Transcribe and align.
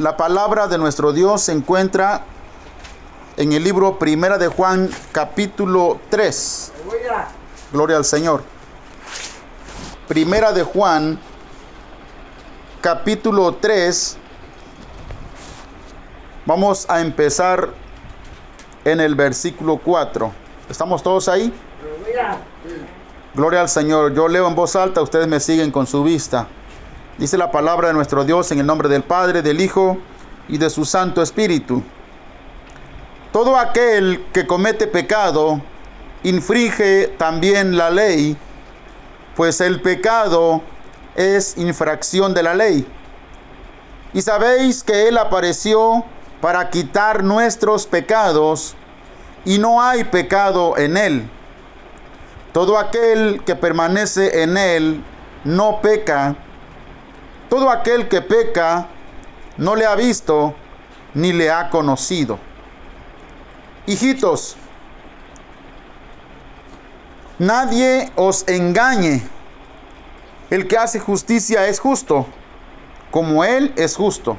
La 0.00 0.16
palabra 0.16 0.66
de 0.66 0.78
nuestro 0.78 1.12
Dios 1.12 1.42
se 1.42 1.52
encuentra 1.52 2.24
en 3.36 3.52
el 3.52 3.62
libro 3.62 3.98
Primera 3.98 4.38
de 4.38 4.48
Juan, 4.48 4.88
capítulo 5.12 6.00
3. 6.08 6.72
Gloria 7.70 7.98
al 7.98 8.06
Señor. 8.06 8.42
Primera 10.08 10.52
de 10.52 10.62
Juan, 10.62 11.20
capítulo 12.80 13.56
3. 13.56 14.16
Vamos 16.46 16.86
a 16.88 17.02
empezar 17.02 17.68
en 18.86 19.00
el 19.00 19.14
versículo 19.14 19.76
4. 19.84 20.32
¿Estamos 20.70 21.02
todos 21.02 21.28
ahí? 21.28 21.52
Gloria 23.34 23.60
al 23.60 23.68
Señor. 23.68 24.14
Yo 24.14 24.28
leo 24.28 24.48
en 24.48 24.54
voz 24.54 24.76
alta, 24.76 25.02
ustedes 25.02 25.28
me 25.28 25.40
siguen 25.40 25.70
con 25.70 25.86
su 25.86 26.02
vista. 26.02 26.48
Dice 27.20 27.36
la 27.36 27.50
palabra 27.50 27.88
de 27.88 27.92
nuestro 27.92 28.24
Dios 28.24 28.50
en 28.50 28.60
el 28.60 28.66
nombre 28.66 28.88
del 28.88 29.02
Padre, 29.02 29.42
del 29.42 29.60
Hijo 29.60 29.98
y 30.48 30.56
de 30.56 30.70
su 30.70 30.86
Santo 30.86 31.20
Espíritu. 31.20 31.82
Todo 33.30 33.58
aquel 33.58 34.24
que 34.32 34.46
comete 34.46 34.86
pecado 34.86 35.60
infringe 36.22 37.08
también 37.18 37.76
la 37.76 37.90
ley, 37.90 38.38
pues 39.36 39.60
el 39.60 39.82
pecado 39.82 40.62
es 41.14 41.58
infracción 41.58 42.32
de 42.32 42.42
la 42.42 42.54
ley. 42.54 42.86
Y 44.14 44.22
sabéis 44.22 44.82
que 44.82 45.06
Él 45.06 45.18
apareció 45.18 46.02
para 46.40 46.70
quitar 46.70 47.22
nuestros 47.22 47.86
pecados, 47.86 48.74
y 49.44 49.58
no 49.58 49.82
hay 49.82 50.04
pecado 50.04 50.78
en 50.78 50.96
Él. 50.96 51.30
Todo 52.54 52.78
aquel 52.78 53.42
que 53.44 53.56
permanece 53.56 54.42
en 54.42 54.56
Él 54.56 55.04
no 55.44 55.82
peca. 55.82 56.34
Todo 57.50 57.68
aquel 57.68 58.08
que 58.08 58.22
peca 58.22 58.86
no 59.56 59.74
le 59.74 59.84
ha 59.84 59.96
visto 59.96 60.54
ni 61.14 61.32
le 61.32 61.50
ha 61.50 61.68
conocido. 61.68 62.38
Hijitos, 63.86 64.56
nadie 67.40 68.12
os 68.14 68.46
engañe. 68.46 69.20
El 70.48 70.68
que 70.68 70.78
hace 70.78 71.00
justicia 71.00 71.66
es 71.66 71.80
justo, 71.80 72.24
como 73.10 73.44
Él 73.44 73.72
es 73.76 73.96
justo. 73.96 74.36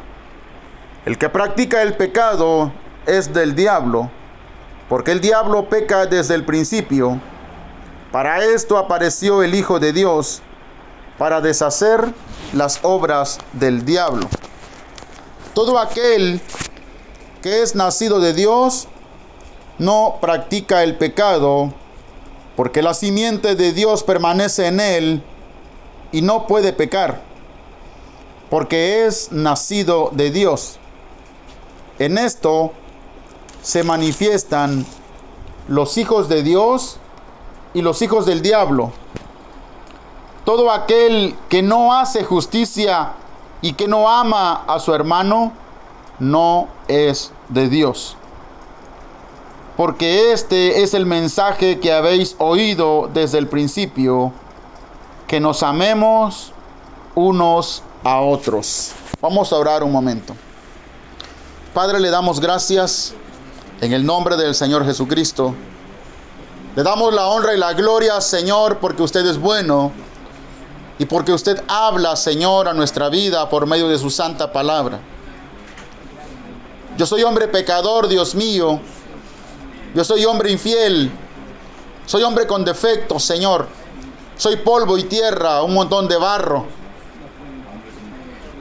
El 1.05 1.17
que 1.17 1.27
practica 1.27 1.81
el 1.81 1.97
pecado 1.97 2.71
es 3.05 3.33
del 3.33 3.55
diablo, 3.55 4.09
porque 4.87 5.11
el 5.11 5.19
diablo 5.19 5.67
peca 5.67 6.05
desde 6.05 6.35
el 6.35 6.45
principio. 6.45 7.19
Para 8.13 8.41
esto 8.43 8.77
apareció 8.77 9.43
el 9.43 9.53
Hijo 9.53 9.79
de 9.79 9.91
Dios, 9.91 10.41
para 11.21 11.39
deshacer 11.39 12.15
las 12.51 12.79
obras 12.81 13.37
del 13.53 13.85
diablo. 13.85 14.27
Todo 15.53 15.77
aquel 15.77 16.41
que 17.43 17.61
es 17.61 17.75
nacido 17.75 18.19
de 18.19 18.33
Dios 18.33 18.87
no 19.77 20.17
practica 20.19 20.81
el 20.81 20.97
pecado, 20.97 21.75
porque 22.55 22.81
la 22.81 22.95
simiente 22.95 23.53
de 23.53 23.71
Dios 23.71 24.01
permanece 24.01 24.65
en 24.65 24.79
él 24.79 25.23
y 26.11 26.23
no 26.23 26.47
puede 26.47 26.73
pecar, 26.73 27.21
porque 28.49 29.05
es 29.05 29.31
nacido 29.31 30.09
de 30.13 30.31
Dios. 30.31 30.79
En 31.99 32.17
esto 32.17 32.71
se 33.61 33.83
manifiestan 33.83 34.87
los 35.67 35.99
hijos 35.99 36.29
de 36.29 36.41
Dios 36.41 36.97
y 37.75 37.83
los 37.83 38.01
hijos 38.01 38.25
del 38.25 38.41
diablo. 38.41 38.91
Todo 40.45 40.71
aquel 40.71 41.35
que 41.49 41.61
no 41.61 41.93
hace 41.93 42.23
justicia 42.23 43.13
y 43.61 43.73
que 43.73 43.87
no 43.87 44.09
ama 44.09 44.63
a 44.67 44.79
su 44.79 44.93
hermano, 44.93 45.51
no 46.19 46.67
es 46.87 47.31
de 47.49 47.69
Dios. 47.69 48.17
Porque 49.77 50.31
este 50.31 50.81
es 50.81 50.93
el 50.93 51.05
mensaje 51.05 51.79
que 51.79 51.93
habéis 51.93 52.35
oído 52.39 53.09
desde 53.13 53.37
el 53.37 53.47
principio, 53.47 54.31
que 55.27 55.39
nos 55.39 55.63
amemos 55.63 56.53
unos 57.15 57.83
a 58.03 58.19
otros. 58.21 58.93
Vamos 59.21 59.53
a 59.53 59.57
orar 59.57 59.83
un 59.83 59.91
momento. 59.91 60.35
Padre, 61.73 61.99
le 61.99 62.09
damos 62.09 62.39
gracias 62.39 63.13
en 63.79 63.93
el 63.93 64.05
nombre 64.05 64.37
del 64.37 64.55
Señor 64.55 64.85
Jesucristo. 64.85 65.53
Le 66.75 66.83
damos 66.83 67.13
la 67.13 67.27
honra 67.27 67.53
y 67.53 67.57
la 67.57 67.73
gloria, 67.73 68.19
Señor, 68.21 68.79
porque 68.79 69.03
usted 69.03 69.25
es 69.25 69.37
bueno 69.37 69.91
y 71.01 71.05
porque 71.07 71.33
usted 71.33 71.63
habla, 71.67 72.15
Señor, 72.15 72.67
a 72.67 72.75
nuestra 72.75 73.09
vida 73.09 73.49
por 73.49 73.65
medio 73.65 73.89
de 73.89 73.97
su 73.97 74.11
santa 74.11 74.53
palabra. 74.53 74.99
Yo 76.95 77.07
soy 77.07 77.23
hombre 77.23 77.47
pecador, 77.47 78.07
Dios 78.07 78.35
mío. 78.35 78.79
Yo 79.95 80.03
soy 80.03 80.25
hombre 80.25 80.51
infiel. 80.51 81.11
Soy 82.05 82.21
hombre 82.21 82.45
con 82.45 82.63
defectos, 82.63 83.23
Señor. 83.23 83.67
Soy 84.37 84.57
polvo 84.57 84.95
y 84.95 85.05
tierra, 85.05 85.63
un 85.63 85.73
montón 85.73 86.07
de 86.07 86.17
barro. 86.17 86.67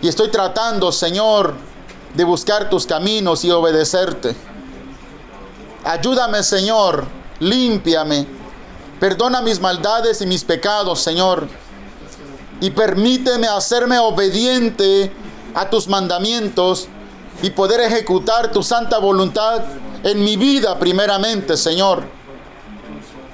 Y 0.00 0.08
estoy 0.08 0.28
tratando, 0.28 0.92
Señor, 0.92 1.52
de 2.14 2.24
buscar 2.24 2.70
tus 2.70 2.86
caminos 2.86 3.44
y 3.44 3.50
obedecerte. 3.50 4.34
Ayúdame, 5.84 6.42
Señor. 6.42 7.04
Límpiame. 7.38 8.26
Perdona 8.98 9.42
mis 9.42 9.60
maldades 9.60 10.22
y 10.22 10.26
mis 10.26 10.42
pecados, 10.42 11.00
Señor 11.00 11.46
y 12.60 12.70
permíteme 12.70 13.46
hacerme 13.46 13.98
obediente 13.98 15.10
a 15.54 15.68
tus 15.68 15.88
mandamientos 15.88 16.88
y 17.42 17.50
poder 17.50 17.80
ejecutar 17.80 18.52
tu 18.52 18.62
santa 18.62 18.98
voluntad 18.98 19.62
en 20.02 20.22
mi 20.22 20.36
vida 20.36 20.78
primeramente, 20.78 21.56
Señor, 21.56 22.02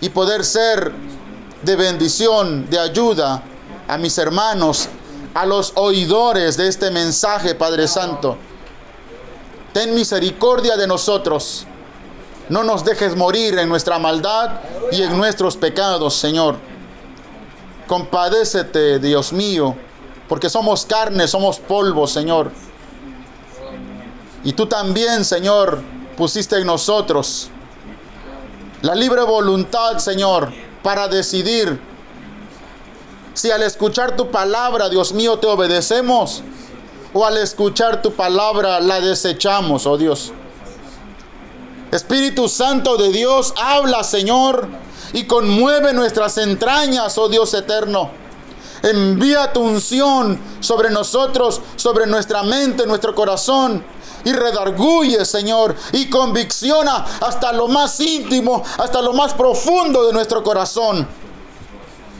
y 0.00 0.08
poder 0.08 0.44
ser 0.44 0.92
de 1.62 1.76
bendición, 1.76 2.68
de 2.70 2.78
ayuda 2.78 3.42
a 3.88 3.98
mis 3.98 4.16
hermanos, 4.18 4.88
a 5.34 5.44
los 5.46 5.72
oidores 5.74 6.56
de 6.56 6.68
este 6.68 6.90
mensaje, 6.90 7.54
Padre 7.54 7.88
Santo. 7.88 8.36
Ten 9.72 9.94
misericordia 9.94 10.76
de 10.76 10.86
nosotros. 10.86 11.66
No 12.48 12.62
nos 12.62 12.84
dejes 12.84 13.16
morir 13.16 13.58
en 13.58 13.68
nuestra 13.68 13.98
maldad 13.98 14.60
y 14.92 15.02
en 15.02 15.16
nuestros 15.16 15.56
pecados, 15.56 16.14
Señor. 16.14 16.56
Compadécete, 17.86 18.98
Dios 18.98 19.32
mío, 19.32 19.76
porque 20.28 20.50
somos 20.50 20.84
carne, 20.86 21.28
somos 21.28 21.58
polvo, 21.58 22.06
Señor. 22.06 22.50
Y 24.44 24.52
tú 24.52 24.66
también, 24.66 25.24
Señor, 25.24 25.80
pusiste 26.16 26.56
en 26.56 26.66
nosotros 26.66 27.50
la 28.82 28.94
libre 28.94 29.22
voluntad, 29.22 29.98
Señor, 29.98 30.52
para 30.82 31.08
decidir 31.08 31.80
si 33.34 33.50
al 33.50 33.62
escuchar 33.62 34.16
tu 34.16 34.30
palabra, 34.30 34.88
Dios 34.88 35.12
mío, 35.12 35.38
te 35.38 35.46
obedecemos 35.46 36.42
o 37.12 37.24
al 37.24 37.36
escuchar 37.38 38.02
tu 38.02 38.12
palabra 38.12 38.80
la 38.80 39.00
desechamos, 39.00 39.86
oh 39.86 39.96
Dios. 39.96 40.32
Espíritu 41.90 42.48
Santo 42.48 42.96
de 42.96 43.10
Dios, 43.10 43.54
habla, 43.56 44.04
Señor, 44.04 44.68
y 45.16 45.24
conmueve 45.24 45.94
nuestras 45.94 46.36
entrañas, 46.36 47.16
oh 47.16 47.30
Dios 47.30 47.54
eterno. 47.54 48.10
Envía 48.82 49.50
tu 49.50 49.62
unción 49.62 50.38
sobre 50.60 50.90
nosotros, 50.90 51.62
sobre 51.76 52.06
nuestra 52.06 52.42
mente, 52.42 52.86
nuestro 52.86 53.14
corazón. 53.14 53.82
Y 54.26 54.34
redarguye, 54.34 55.24
Señor, 55.24 55.74
y 55.92 56.10
convicciona 56.10 57.06
hasta 57.22 57.50
lo 57.54 57.66
más 57.66 57.98
íntimo, 57.98 58.62
hasta 58.76 59.00
lo 59.00 59.14
más 59.14 59.32
profundo 59.32 60.06
de 60.06 60.12
nuestro 60.12 60.42
corazón. 60.42 61.08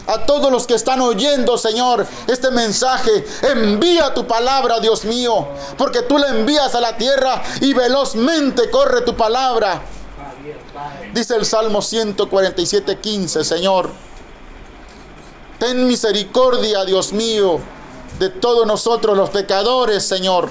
A 0.07 0.25
todos 0.25 0.51
los 0.51 0.67
que 0.67 0.75
están 0.75 1.03
oyendo, 1.03 1.59
Señor, 1.59 2.07
este 2.27 2.51
mensaje, 2.51 3.27
envía 3.43 4.15
tu 4.15 4.27
palabra, 4.27 4.81
Dios 4.81 5.05
mío, 5.05 5.49
porque 5.77 6.01
tú 6.01 6.17
la 6.17 6.29
envías 6.29 6.75
a 6.75 6.81
la 6.81 6.97
tierra 6.97 7.43
y 7.61 7.75
velozmente 7.75 8.71
corre 8.71 9.03
tu 9.03 9.15
palabra 9.15 9.83
Dice 11.15 11.37
el 11.37 11.47
Salmo 11.47 11.81
147, 11.81 12.99
15, 12.99 13.45
Señor, 13.45 13.91
ten 15.59 15.87
misericordia, 15.87 16.85
Dios 16.85 17.13
mío, 17.13 17.59
de 18.19 18.29
todos 18.29 18.67
nosotros 18.67 19.17
los 19.17 19.31
pecadores, 19.31 20.05
Señor. 20.07 20.51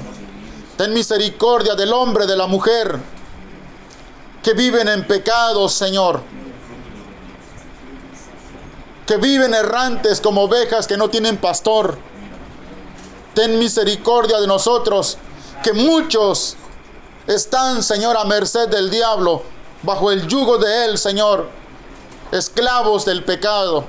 Ten 0.78 0.94
misericordia 0.94 1.76
del 1.76 1.94
hombre, 1.94 2.26
de 2.26 2.36
la 2.36 2.48
mujer, 2.48 2.98
que 4.42 4.54
viven 4.54 4.88
en 4.88 5.06
pecado, 5.06 5.70
Señor. 5.70 6.22
Que 9.06 9.18
viven 9.18 9.54
errantes 9.54 10.20
como 10.20 10.44
ovejas 10.44 10.88
que 10.88 10.98
no 10.98 11.10
tienen 11.10 11.38
pastor. 11.38 11.98
Ten 13.36 13.60
misericordia 13.60 14.40
de 14.40 14.48
nosotros, 14.48 15.18
que 15.64 15.74
muchos 15.74 16.56
están, 17.28 17.84
Señor, 17.84 18.18
a 18.18 18.26
merced 18.26 18.68
del 18.70 18.90
diablo 18.90 19.55
bajo 19.86 20.12
el 20.12 20.28
yugo 20.28 20.58
de 20.58 20.86
Él, 20.86 20.98
Señor, 20.98 21.48
esclavos 22.32 23.06
del 23.06 23.24
pecado. 23.24 23.86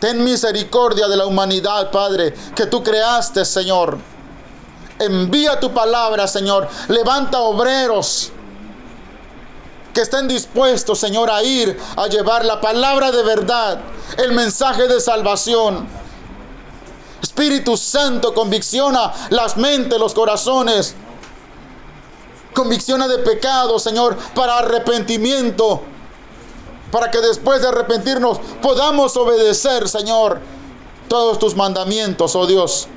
Ten 0.00 0.24
misericordia 0.24 1.08
de 1.08 1.16
la 1.16 1.26
humanidad, 1.26 1.90
Padre, 1.90 2.34
que 2.56 2.66
tú 2.66 2.82
creaste, 2.82 3.44
Señor. 3.44 3.98
Envía 4.98 5.60
tu 5.60 5.72
palabra, 5.72 6.26
Señor. 6.26 6.68
Levanta 6.88 7.40
obreros 7.40 8.32
que 9.92 10.00
estén 10.00 10.26
dispuestos, 10.26 10.98
Señor, 10.98 11.30
a 11.30 11.42
ir 11.42 11.78
a 11.96 12.06
llevar 12.06 12.44
la 12.44 12.60
palabra 12.60 13.10
de 13.12 13.22
verdad, 13.22 13.80
el 14.16 14.32
mensaje 14.32 14.88
de 14.88 15.00
salvación. 15.00 15.86
Espíritu 17.22 17.76
Santo, 17.76 18.34
convicciona 18.34 19.12
las 19.30 19.56
mentes, 19.56 19.98
los 19.98 20.14
corazones. 20.14 20.94
Convicciona 22.54 23.08
de 23.08 23.18
pecado, 23.18 23.78
Señor, 23.78 24.16
para 24.34 24.58
arrepentimiento. 24.58 25.82
Para 26.90 27.10
que 27.10 27.20
después 27.20 27.62
de 27.62 27.68
arrepentirnos 27.68 28.38
podamos 28.60 29.16
obedecer, 29.16 29.88
Señor, 29.88 30.40
todos 31.08 31.38
tus 31.38 31.56
mandamientos, 31.56 32.36
oh 32.36 32.46
Dios. 32.46 32.88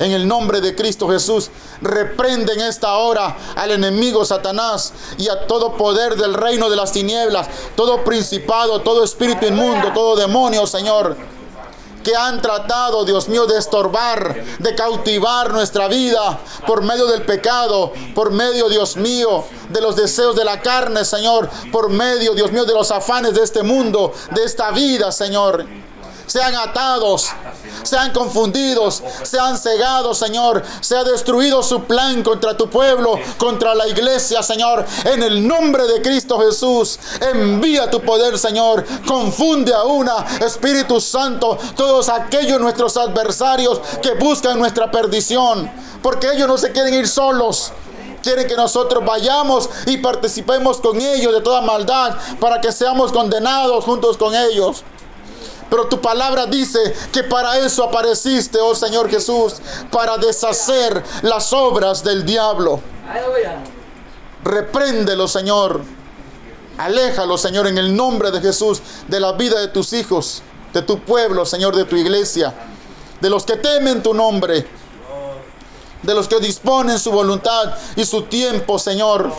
En 0.00 0.10
el 0.10 0.26
nombre 0.26 0.60
de 0.60 0.74
Cristo 0.74 1.08
Jesús, 1.08 1.50
reprende 1.80 2.54
en 2.54 2.62
esta 2.62 2.96
hora 2.96 3.36
al 3.54 3.70
enemigo 3.70 4.24
Satanás 4.24 4.92
y 5.18 5.28
a 5.28 5.46
todo 5.46 5.76
poder 5.76 6.16
del 6.16 6.34
reino 6.34 6.68
de 6.68 6.76
las 6.76 6.90
tinieblas, 6.90 7.48
todo 7.76 8.02
principado, 8.02 8.80
todo 8.80 9.04
espíritu 9.04 9.46
inmundo, 9.46 9.92
todo 9.92 10.16
demonio, 10.16 10.66
Señor 10.66 11.16
que 12.02 12.14
han 12.16 12.42
tratado, 12.42 13.04
Dios 13.04 13.28
mío, 13.28 13.46
de 13.46 13.58
estorbar, 13.58 14.42
de 14.58 14.74
cautivar 14.74 15.52
nuestra 15.52 15.88
vida 15.88 16.38
por 16.66 16.82
medio 16.82 17.06
del 17.06 17.22
pecado, 17.22 17.92
por 18.14 18.30
medio, 18.30 18.68
Dios 18.68 18.96
mío, 18.96 19.44
de 19.68 19.80
los 19.80 19.96
deseos 19.96 20.36
de 20.36 20.44
la 20.44 20.60
carne, 20.60 21.04
Señor, 21.04 21.48
por 21.70 21.88
medio, 21.88 22.34
Dios 22.34 22.52
mío, 22.52 22.64
de 22.64 22.74
los 22.74 22.90
afanes 22.90 23.34
de 23.34 23.42
este 23.42 23.62
mundo, 23.62 24.12
de 24.30 24.44
esta 24.44 24.70
vida, 24.70 25.12
Señor 25.12 25.66
sean 26.32 26.54
atados, 26.54 27.28
sean 27.82 28.10
confundidos, 28.10 29.02
sean 29.22 29.58
cegados, 29.58 30.16
Señor. 30.16 30.62
Se 30.80 30.96
ha 30.96 31.04
destruido 31.04 31.62
su 31.62 31.84
plan 31.84 32.22
contra 32.22 32.56
tu 32.56 32.70
pueblo, 32.70 33.18
contra 33.36 33.74
la 33.74 33.86
iglesia, 33.86 34.42
Señor. 34.42 34.86
En 35.04 35.22
el 35.22 35.46
nombre 35.46 35.86
de 35.86 36.00
Cristo 36.00 36.40
Jesús, 36.40 36.98
envía 37.20 37.90
tu 37.90 38.00
poder, 38.00 38.38
Señor. 38.38 38.82
Confunde 39.06 39.74
a 39.74 39.82
una, 39.82 40.24
Espíritu 40.40 41.02
Santo, 41.02 41.58
todos 41.76 42.08
aquellos 42.08 42.58
nuestros 42.58 42.96
adversarios 42.96 43.82
que 44.00 44.14
buscan 44.14 44.58
nuestra 44.58 44.90
perdición. 44.90 45.70
Porque 46.02 46.32
ellos 46.32 46.48
no 46.48 46.56
se 46.56 46.72
quieren 46.72 46.94
ir 46.94 47.08
solos 47.08 47.72
quieren 48.22 48.46
que 48.46 48.54
nosotros 48.54 49.04
vayamos 49.04 49.68
y 49.84 49.96
participemos 49.96 50.80
con 50.80 51.00
ellos 51.00 51.34
de 51.34 51.40
toda 51.40 51.60
maldad 51.60 52.14
para 52.38 52.60
que 52.60 52.70
seamos 52.70 53.10
condenados 53.10 53.84
juntos 53.84 54.16
con 54.16 54.32
ellos. 54.32 54.84
Pero 55.72 55.86
tu 55.86 56.02
palabra 56.02 56.44
dice 56.44 56.94
que 57.10 57.24
para 57.24 57.56
eso 57.56 57.84
apareciste, 57.84 58.58
oh 58.60 58.74
Señor 58.74 59.08
Jesús, 59.08 59.54
para 59.90 60.18
deshacer 60.18 61.02
las 61.22 61.50
obras 61.54 62.04
del 62.04 62.26
diablo. 62.26 62.78
Repréndelo, 64.44 65.26
Señor. 65.26 65.80
Aléjalo, 66.76 67.38
Señor, 67.38 67.68
en 67.68 67.78
el 67.78 67.96
nombre 67.96 68.30
de 68.30 68.42
Jesús, 68.42 68.82
de 69.08 69.18
la 69.18 69.32
vida 69.32 69.60
de 69.60 69.68
tus 69.68 69.94
hijos, 69.94 70.42
de 70.74 70.82
tu 70.82 70.98
pueblo, 70.98 71.46
Señor, 71.46 71.74
de 71.74 71.86
tu 71.86 71.96
iglesia, 71.96 72.52
de 73.18 73.30
los 73.30 73.46
que 73.46 73.56
temen 73.56 74.02
tu 74.02 74.12
nombre, 74.12 74.66
de 76.02 76.14
los 76.14 76.28
que 76.28 76.38
disponen 76.38 76.98
su 76.98 77.12
voluntad 77.12 77.72
y 77.96 78.04
su 78.04 78.24
tiempo, 78.24 78.78
Señor, 78.78 79.32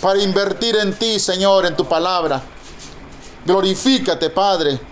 para 0.00 0.20
invertir 0.20 0.74
en 0.74 0.94
ti, 0.94 1.20
Señor, 1.20 1.64
en 1.64 1.76
tu 1.76 1.84
palabra. 1.84 2.42
Glorifícate, 3.46 4.30
Padre. 4.30 4.89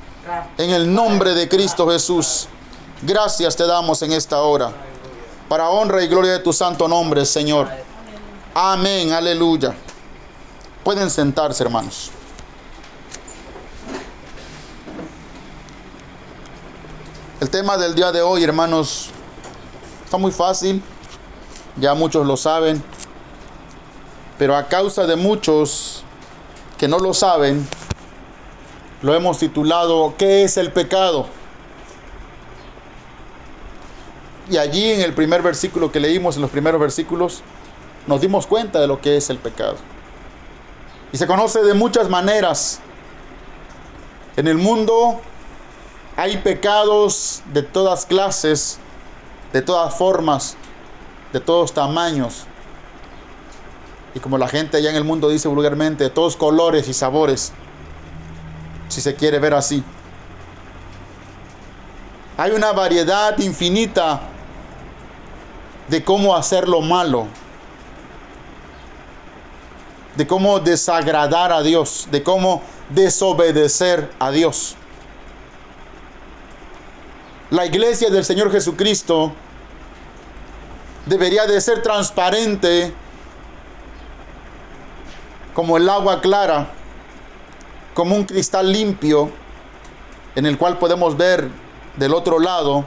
En 0.59 0.71
el 0.71 0.93
nombre 0.93 1.35
de 1.35 1.49
Cristo 1.49 1.89
Jesús, 1.89 2.49
gracias 3.03 3.57
te 3.57 3.67
damos 3.67 4.03
en 4.03 4.13
esta 4.13 4.43
hora. 4.43 4.73
Para 5.49 5.71
honra 5.71 6.03
y 6.03 6.09
gloria 6.09 6.33
de 6.33 6.39
tu 6.41 6.53
santo 6.53 6.87
nombre, 6.87 7.25
Señor. 7.25 7.69
Amén, 8.53 9.13
aleluya. 9.13 9.75
Pueden 10.85 11.09
sentarse, 11.09 11.63
hermanos. 11.63 12.11
El 17.41 17.49
tema 17.49 17.79
del 17.79 17.95
día 17.95 18.13
de 18.13 18.21
hoy, 18.21 18.45
hermanos, 18.45 19.11
está 20.05 20.19
muy 20.19 20.33
fácil. 20.33 20.83
Ya 21.77 21.95
muchos 21.95 22.27
lo 22.27 22.37
saben. 22.37 22.83
Pero 24.37 24.57
a 24.57 24.67
causa 24.67 25.07
de 25.07 25.17
muchos 25.17 26.03
que 26.77 26.87
no 26.87 26.99
lo 26.99 27.15
saben, 27.15 27.67
lo 29.03 29.15
hemos 29.15 29.39
titulado 29.39 30.15
¿Qué 30.19 30.45
es 30.45 30.57
el 30.57 30.73
pecado? 30.73 31.27
Y 34.51 34.57
allí 34.57 34.93
en 34.93 35.03
el 35.03 35.13
primer 35.13 35.43
versículo 35.43 35.93
que 35.93 36.01
leímos, 36.01 36.37
en 36.37 36.43
los 36.43 36.51
primeros 36.51 36.81
versículos, 36.81 37.43
nos 38.07 38.21
dimos 38.21 38.47
cuenta 38.47 38.81
de 38.81 38.87
lo 38.87 39.01
que 39.01 39.17
es 39.17 39.29
el 39.29 39.39
pecado. 39.39 39.77
Y 41.13 41.19
se 41.19 41.27
conoce 41.27 41.63
de 41.63 41.75
muchas 41.75 42.09
maneras. 42.09 42.81
En 44.37 44.49
el 44.49 44.57
mundo 44.57 45.21
hay 46.17 46.39
pecados 46.39 47.43
de 47.53 47.63
todas 47.63 48.07
clases, 48.07 48.79
de 49.53 49.61
todas 49.61 49.95
formas, 49.95 50.57
de 51.33 51.41
todos 51.41 51.75
tamaños. 51.75 52.45
Y 54.15 54.21
como 54.21 54.39
la 54.39 54.49
gente 54.49 54.79
allá 54.79 54.89
en 54.89 54.97
el 54.97 55.05
mundo 55.05 55.29
dice 55.29 55.49
vulgarmente, 55.49 56.05
de 56.05 56.11
todos 56.11 56.37
colores 56.37 56.89
y 56.89 56.95
sabores 56.95 57.53
si 58.99 59.03
se 59.03 59.15
quiere 59.15 59.39
ver 59.39 59.55
así. 59.55 59.85
Hay 62.37 62.51
una 62.51 62.73
variedad 62.73 63.39
infinita 63.39 64.23
de 65.87 66.03
cómo 66.03 66.35
hacer 66.35 66.69
lo 66.69 66.81
malo, 66.81 67.29
de 70.17 70.27
cómo 70.27 70.59
desagradar 70.59 71.53
a 71.53 71.63
Dios, 71.63 72.09
de 72.11 72.25
cómo 72.25 72.61
desobedecer 72.91 74.11
a 74.19 74.33
Dios. 74.33 74.75
La 77.51 77.67
iglesia 77.67 78.11
del 78.11 78.25
Señor 78.25 78.51
Jesucristo 78.51 79.33
debería 81.07 81.47
de 81.47 81.61
ser 81.61 81.83
transparente 81.83 82.93
como 85.55 85.77
el 85.77 85.89
agua 85.89 86.21
clara 86.21 86.73
como 87.99 88.15
un 88.15 88.23
cristal 88.23 88.71
limpio 88.73 89.29
en 90.37 90.47
el 90.47 90.57
cual 90.57 90.79
podemos 90.79 91.17
ver 91.17 91.51
del 91.97 92.15
otro 92.15 92.39
lado 92.39 92.85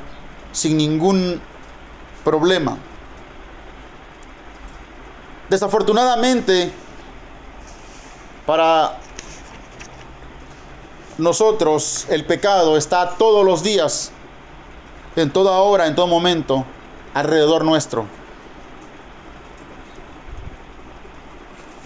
sin 0.53 0.77
ningún 0.77 1.41
problema. 2.23 2.77
Desafortunadamente, 5.49 6.71
para 8.45 8.99
nosotros 11.17 12.07
el 12.09 12.23
pecado 12.23 12.77
está 12.77 13.17
todos 13.17 13.45
los 13.45 13.63
días, 13.63 14.13
en 15.17 15.29
toda 15.29 15.57
hora, 15.57 15.87
en 15.87 15.95
todo 15.95 16.07
momento, 16.07 16.63
alrededor 17.13 17.65
nuestro. 17.65 18.05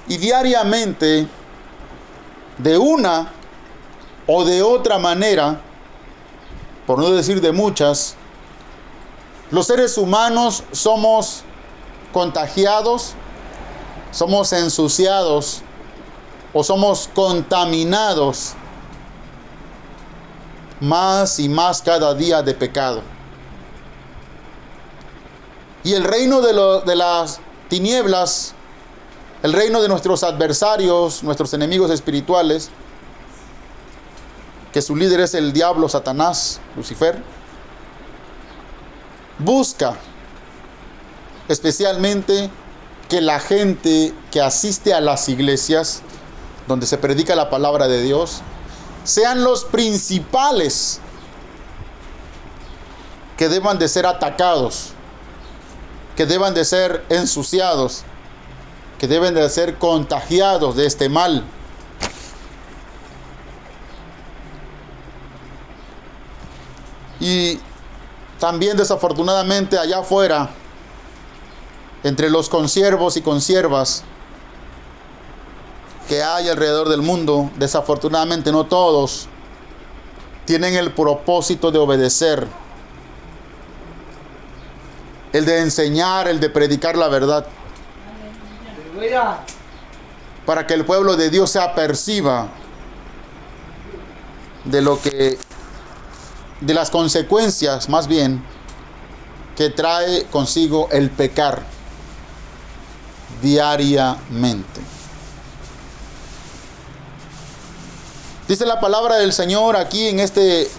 Y 0.07 0.17
diariamente 0.17 1.27
de 2.57 2.77
una 2.77 3.31
o 4.27 4.43
de 4.43 4.61
otra 4.61 4.97
manera, 4.97 5.59
por 6.87 6.99
no 6.99 7.11
decir 7.11 7.41
de 7.41 7.51
muchas, 7.51 8.15
los 9.51 9.67
seres 9.67 9.97
humanos 9.97 10.63
somos 10.71 11.43
contagiados, 12.11 13.13
somos 14.11 14.51
ensuciados 14.53 15.61
o 16.53 16.63
somos 16.63 17.09
contaminados 17.13 18.53
más 20.79 21.39
y 21.39 21.49
más 21.49 21.81
cada 21.81 22.13
día 22.13 22.41
de 22.41 22.53
pecado. 22.53 23.01
Y 25.83 25.93
el 25.93 26.03
reino 26.03 26.41
de, 26.41 26.53
de 26.85 26.95
las 26.95 27.39
tinieblas 27.69 28.54
el 29.45 29.53
reino 29.53 29.79
de 29.79 29.87
nuestros 29.87 30.23
adversarios, 30.23 31.21
nuestros 31.21 31.53
enemigos 31.53 31.91
espirituales, 31.91 32.71
que 34.73 34.81
su 34.81 34.95
líder 34.95 35.19
es 35.19 35.35
el 35.35 35.53
diablo, 35.53 35.87
Satanás, 35.87 36.59
Lucifer, 36.75 37.21
busca 39.37 39.97
especialmente 41.47 42.49
que 43.07 43.21
la 43.21 43.39
gente 43.39 44.15
que 44.31 44.41
asiste 44.41 44.95
a 44.95 44.99
las 44.99 45.29
iglesias, 45.29 46.01
donde 46.67 46.87
se 46.87 46.97
predica 46.97 47.35
la 47.35 47.51
palabra 47.51 47.87
de 47.87 48.01
Dios, 48.01 48.41
sean 49.03 49.43
los 49.43 49.63
principales 49.63 51.01
que 53.37 53.47
deban 53.47 53.77
de 53.77 53.89
ser 53.89 54.07
atacados, 54.07 54.93
que 56.15 56.25
deban 56.25 56.55
de 56.55 56.65
ser 56.65 57.05
ensuciados, 57.09 58.05
que 58.99 59.07
deben 59.07 59.33
de 59.33 59.47
ser 59.49 59.77
contagiados 59.77 60.75
de 60.75 60.85
este 60.85 61.09
mal. 61.09 61.43
Y 67.19 67.59
también 68.39 68.77
desafortunadamente 68.77 69.77
allá 69.77 69.99
afuera 69.99 70.49
entre 72.03 72.29
los 72.29 72.49
consiervos 72.49 73.17
y 73.17 73.21
consiervas 73.21 74.03
que 76.07 76.21
hay 76.21 76.49
alrededor 76.49 76.89
del 76.89 77.01
mundo, 77.01 77.49
desafortunadamente 77.57 78.51
no 78.51 78.65
todos 78.65 79.27
tienen 80.45 80.75
el 80.75 80.91
propósito 80.91 81.71
de 81.71 81.79
obedecer, 81.79 82.47
el 85.33 85.45
de 85.45 85.61
enseñar, 85.61 86.27
el 86.27 86.39
de 86.39 86.49
predicar 86.49 86.95
la 86.95 87.07
verdad, 87.07 87.47
para 90.45 90.67
que 90.67 90.73
el 90.73 90.85
pueblo 90.85 91.15
de 91.15 91.29
Dios 91.29 91.49
se 91.51 91.59
aperciba 91.59 92.47
de 94.63 94.81
lo 94.81 95.01
que, 95.01 95.37
de 96.61 96.73
las 96.73 96.89
consecuencias 96.89 97.89
más 97.89 98.07
bien, 98.07 98.43
que 99.55 99.69
trae 99.69 100.25
consigo 100.25 100.89
el 100.91 101.09
pecar 101.09 101.63
diariamente. 103.41 104.81
Dice 108.47 108.65
la 108.65 108.79
palabra 108.79 109.15
del 109.15 109.33
Señor 109.33 109.75
aquí 109.75 110.07
en 110.07 110.19
este 110.19 110.69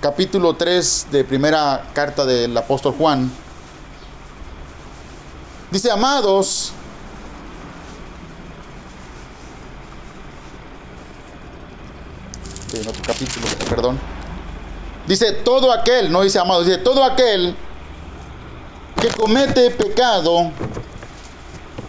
capítulo 0.00 0.54
3 0.56 1.06
de 1.12 1.22
primera 1.22 1.88
carta 1.94 2.24
del 2.24 2.56
apóstol 2.56 2.94
Juan. 2.98 3.30
Dice, 5.72 5.90
amados, 5.90 6.74
en 12.74 12.88
otro 12.88 13.02
capítulo, 13.06 13.46
perdón. 13.70 13.98
Dice, 15.06 15.32
todo 15.32 15.72
aquel, 15.72 16.12
no 16.12 16.20
dice 16.20 16.38
amados, 16.38 16.66
dice, 16.66 16.76
todo 16.76 17.02
aquel 17.02 17.56
que 19.00 19.08
comete 19.08 19.70
pecado 19.70 20.50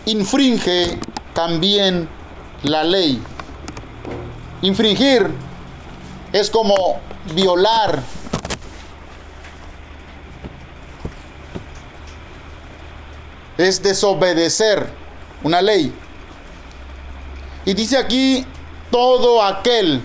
infringe 0.06 0.98
también 1.34 2.08
la 2.64 2.86
ley. 2.86 3.22
Infringir 4.62 5.30
es 6.32 6.50
como 6.50 7.02
violar. 7.36 8.02
Es 13.64 13.82
desobedecer 13.82 14.86
una 15.42 15.62
ley. 15.62 15.94
Y 17.64 17.74
dice 17.74 17.98
aquí, 17.98 18.46
todo 18.92 19.42
aquel 19.42 20.02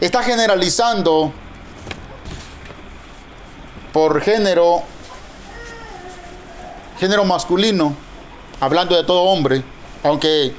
está 0.00 0.22
generalizando 0.22 1.30
por 3.92 4.22
género, 4.22 4.82
género 6.98 7.26
masculino, 7.26 7.94
hablando 8.58 8.96
de 8.96 9.04
todo 9.04 9.24
hombre, 9.24 9.62
aunque 10.02 10.54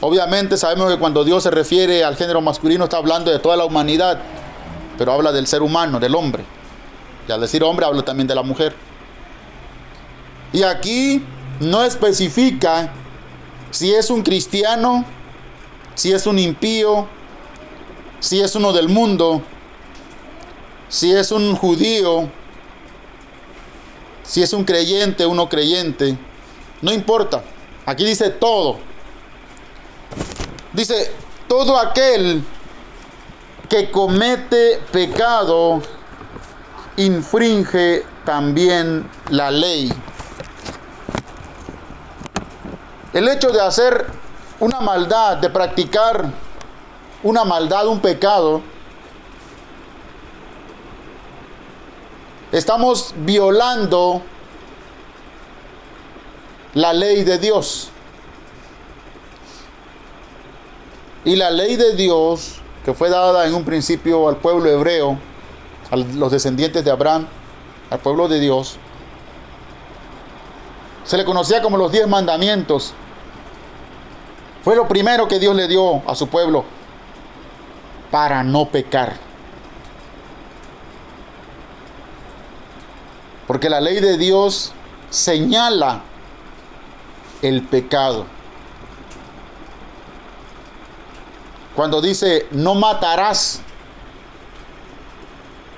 obviamente 0.00 0.56
sabemos 0.56 0.90
que 0.90 0.98
cuando 0.98 1.24
Dios 1.24 1.42
se 1.42 1.50
refiere 1.50 2.04
al 2.04 2.16
género 2.16 2.40
masculino 2.40 2.84
está 2.84 2.96
hablando 2.96 3.30
de 3.30 3.38
toda 3.38 3.58
la 3.58 3.66
humanidad, 3.66 4.18
pero 4.96 5.12
habla 5.12 5.30
del 5.30 5.46
ser 5.46 5.60
humano, 5.60 6.00
del 6.00 6.14
hombre. 6.14 6.42
Y 7.28 7.32
al 7.32 7.42
decir 7.42 7.62
hombre 7.62 7.84
habla 7.84 8.02
también 8.02 8.26
de 8.26 8.34
la 8.34 8.42
mujer. 8.42 8.91
Y 10.52 10.62
aquí 10.62 11.24
no 11.60 11.82
especifica 11.82 12.92
si 13.70 13.94
es 13.94 14.10
un 14.10 14.22
cristiano, 14.22 15.04
si 15.94 16.12
es 16.12 16.26
un 16.26 16.38
impío, 16.38 17.06
si 18.20 18.40
es 18.40 18.54
uno 18.54 18.72
del 18.72 18.88
mundo, 18.88 19.42
si 20.88 21.12
es 21.12 21.32
un 21.32 21.56
judío, 21.56 22.28
si 24.22 24.42
es 24.42 24.52
un 24.52 24.64
creyente, 24.64 25.24
uno 25.24 25.48
creyente, 25.48 26.16
no 26.82 26.92
importa. 26.92 27.42
Aquí 27.86 28.04
dice 28.04 28.30
todo. 28.30 28.78
Dice, 30.72 31.10
todo 31.48 31.78
aquel 31.78 32.42
que 33.68 33.90
comete 33.90 34.80
pecado 34.90 35.80
infringe 36.96 38.04
también 38.24 39.08
la 39.30 39.50
ley. 39.50 39.92
El 43.12 43.28
hecho 43.28 43.50
de 43.50 43.60
hacer 43.60 44.06
una 44.58 44.80
maldad, 44.80 45.36
de 45.36 45.50
practicar 45.50 46.30
una 47.22 47.44
maldad, 47.44 47.86
un 47.86 48.00
pecado, 48.00 48.62
estamos 52.50 53.12
violando 53.18 54.22
la 56.74 56.94
ley 56.94 57.22
de 57.22 57.38
Dios. 57.38 57.90
Y 61.24 61.36
la 61.36 61.50
ley 61.50 61.76
de 61.76 61.94
Dios, 61.94 62.60
que 62.84 62.94
fue 62.94 63.10
dada 63.10 63.46
en 63.46 63.54
un 63.54 63.64
principio 63.64 64.26
al 64.26 64.38
pueblo 64.38 64.70
hebreo, 64.70 65.18
a 65.90 65.96
los 65.96 66.32
descendientes 66.32 66.82
de 66.82 66.90
Abraham, 66.90 67.28
al 67.90 67.98
pueblo 67.98 68.26
de 68.26 68.40
Dios, 68.40 68.78
se 71.04 71.16
le 71.16 71.24
conocía 71.24 71.60
como 71.60 71.76
los 71.76 71.92
diez 71.92 72.08
mandamientos. 72.08 72.94
Fue 74.62 74.76
lo 74.76 74.86
primero 74.86 75.26
que 75.26 75.38
Dios 75.38 75.56
le 75.56 75.66
dio 75.66 76.08
a 76.08 76.14
su 76.14 76.28
pueblo 76.28 76.64
para 78.10 78.44
no 78.44 78.66
pecar. 78.66 79.14
Porque 83.46 83.68
la 83.68 83.80
ley 83.80 84.00
de 84.00 84.16
Dios 84.16 84.72
señala 85.10 86.02
el 87.42 87.62
pecado. 87.62 88.26
Cuando 91.74 92.00
dice 92.00 92.46
no 92.52 92.74
matarás, 92.74 93.60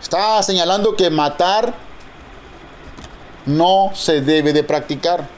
está 0.03 0.43
señalando 0.43 0.95
que 0.95 1.09
matar 1.09 1.73
no 3.47 3.91
se 3.95 4.21
debe 4.21 4.53
de 4.53 4.63
practicar. 4.63 5.29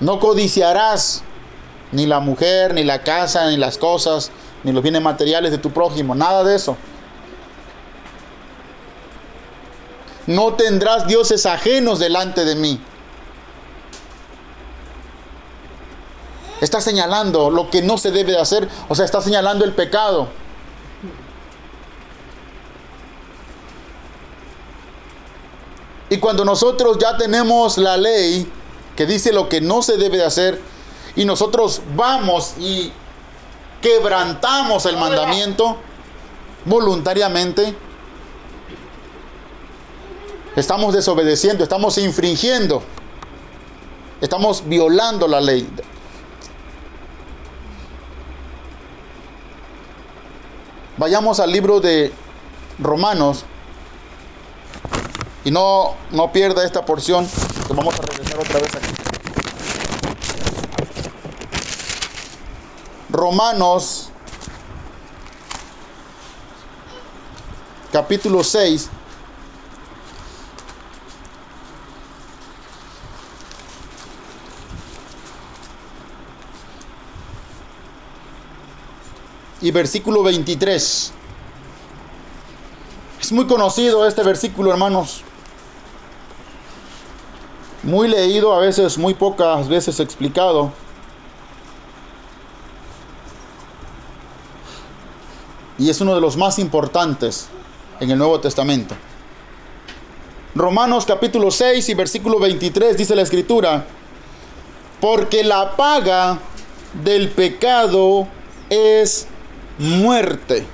No 0.00 0.20
codiciarás 0.20 1.22
ni 1.92 2.06
la 2.06 2.20
mujer, 2.20 2.74
ni 2.74 2.84
la 2.84 3.02
casa, 3.02 3.48
ni 3.50 3.56
las 3.56 3.78
cosas, 3.78 4.30
ni 4.62 4.72
los 4.72 4.82
bienes 4.82 5.02
materiales 5.02 5.50
de 5.50 5.58
tu 5.58 5.70
prójimo, 5.70 6.14
nada 6.14 6.44
de 6.44 6.54
eso. 6.54 6.76
No 10.26 10.54
tendrás 10.54 11.06
dioses 11.06 11.46
ajenos 11.46 11.98
delante 11.98 12.44
de 12.44 12.54
mí. 12.54 12.80
Está 16.60 16.80
señalando 16.80 17.50
lo 17.50 17.70
que 17.70 17.82
no 17.82 17.98
se 17.98 18.10
debe 18.10 18.32
de 18.32 18.40
hacer, 18.40 18.68
o 18.88 18.94
sea, 18.94 19.04
está 19.04 19.20
señalando 19.20 19.64
el 19.64 19.72
pecado. 19.72 20.28
Y 26.10 26.18
cuando 26.18 26.44
nosotros 26.44 26.98
ya 26.98 27.16
tenemos 27.16 27.78
la 27.78 27.96
ley 27.96 28.50
que 28.98 29.06
dice 29.06 29.32
lo 29.32 29.48
que 29.48 29.60
no 29.60 29.80
se 29.80 29.96
debe 29.96 30.16
de 30.16 30.24
hacer, 30.24 30.60
y 31.14 31.24
nosotros 31.24 31.82
vamos 31.94 32.54
y 32.58 32.90
quebrantamos 33.80 34.86
el 34.86 34.96
mandamiento 34.96 35.76
voluntariamente, 36.64 37.76
estamos 40.56 40.94
desobedeciendo, 40.94 41.62
estamos 41.62 41.96
infringiendo, 41.96 42.82
estamos 44.20 44.64
violando 44.66 45.28
la 45.28 45.40
ley. 45.42 45.68
Vayamos 50.96 51.38
al 51.38 51.52
libro 51.52 51.78
de 51.78 52.12
Romanos 52.80 53.44
y 55.44 55.52
no, 55.52 55.94
no 56.10 56.32
pierda 56.32 56.64
esta 56.64 56.84
porción, 56.84 57.28
que 57.68 57.74
vamos 57.74 57.94
a 57.94 58.02
regresar 58.02 58.38
otra 58.40 58.60
vez 58.60 58.74
aquí. 58.74 58.94
Romanos 63.10 64.10
capítulo 67.92 68.42
6. 68.42 68.90
Y 79.60 79.70
versículo 79.72 80.22
23. 80.22 81.12
Es 83.20 83.32
muy 83.32 83.46
conocido 83.46 84.06
este 84.06 84.22
versículo, 84.22 84.70
hermanos. 84.70 85.24
Muy 87.82 88.08
leído, 88.08 88.52
a 88.52 88.58
veces 88.58 88.98
muy 88.98 89.14
pocas 89.14 89.68
veces 89.68 90.00
explicado. 90.00 90.72
Y 95.78 95.88
es 95.88 96.00
uno 96.00 96.14
de 96.14 96.20
los 96.20 96.36
más 96.36 96.58
importantes 96.58 97.48
en 98.00 98.10
el 98.10 98.18
Nuevo 98.18 98.40
Testamento. 98.40 98.96
Romanos 100.54 101.06
capítulo 101.06 101.52
6 101.52 101.88
y 101.88 101.94
versículo 101.94 102.40
23 102.40 102.96
dice 102.96 103.14
la 103.14 103.22
escritura, 103.22 103.86
porque 105.00 105.44
la 105.44 105.76
paga 105.76 106.40
del 107.04 107.30
pecado 107.30 108.26
es 108.68 109.28
muerte. 109.78 110.66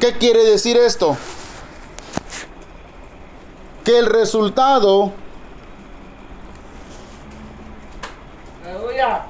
¿Qué 0.00 0.16
quiere 0.16 0.44
decir 0.44 0.78
esto? 0.78 1.18
Que 3.88 3.98
el 3.98 4.04
resultado 4.04 5.12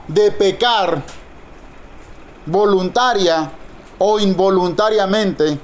de 0.08 0.32
pecar 0.32 1.00
voluntaria 2.44 3.52
o 3.98 4.18
involuntariamente, 4.18 5.60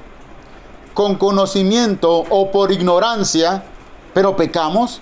con 0.94 1.16
conocimiento 1.16 2.18
o 2.30 2.52
por 2.52 2.70
ignorancia, 2.70 3.64
pero 4.14 4.36
pecamos. 4.36 5.00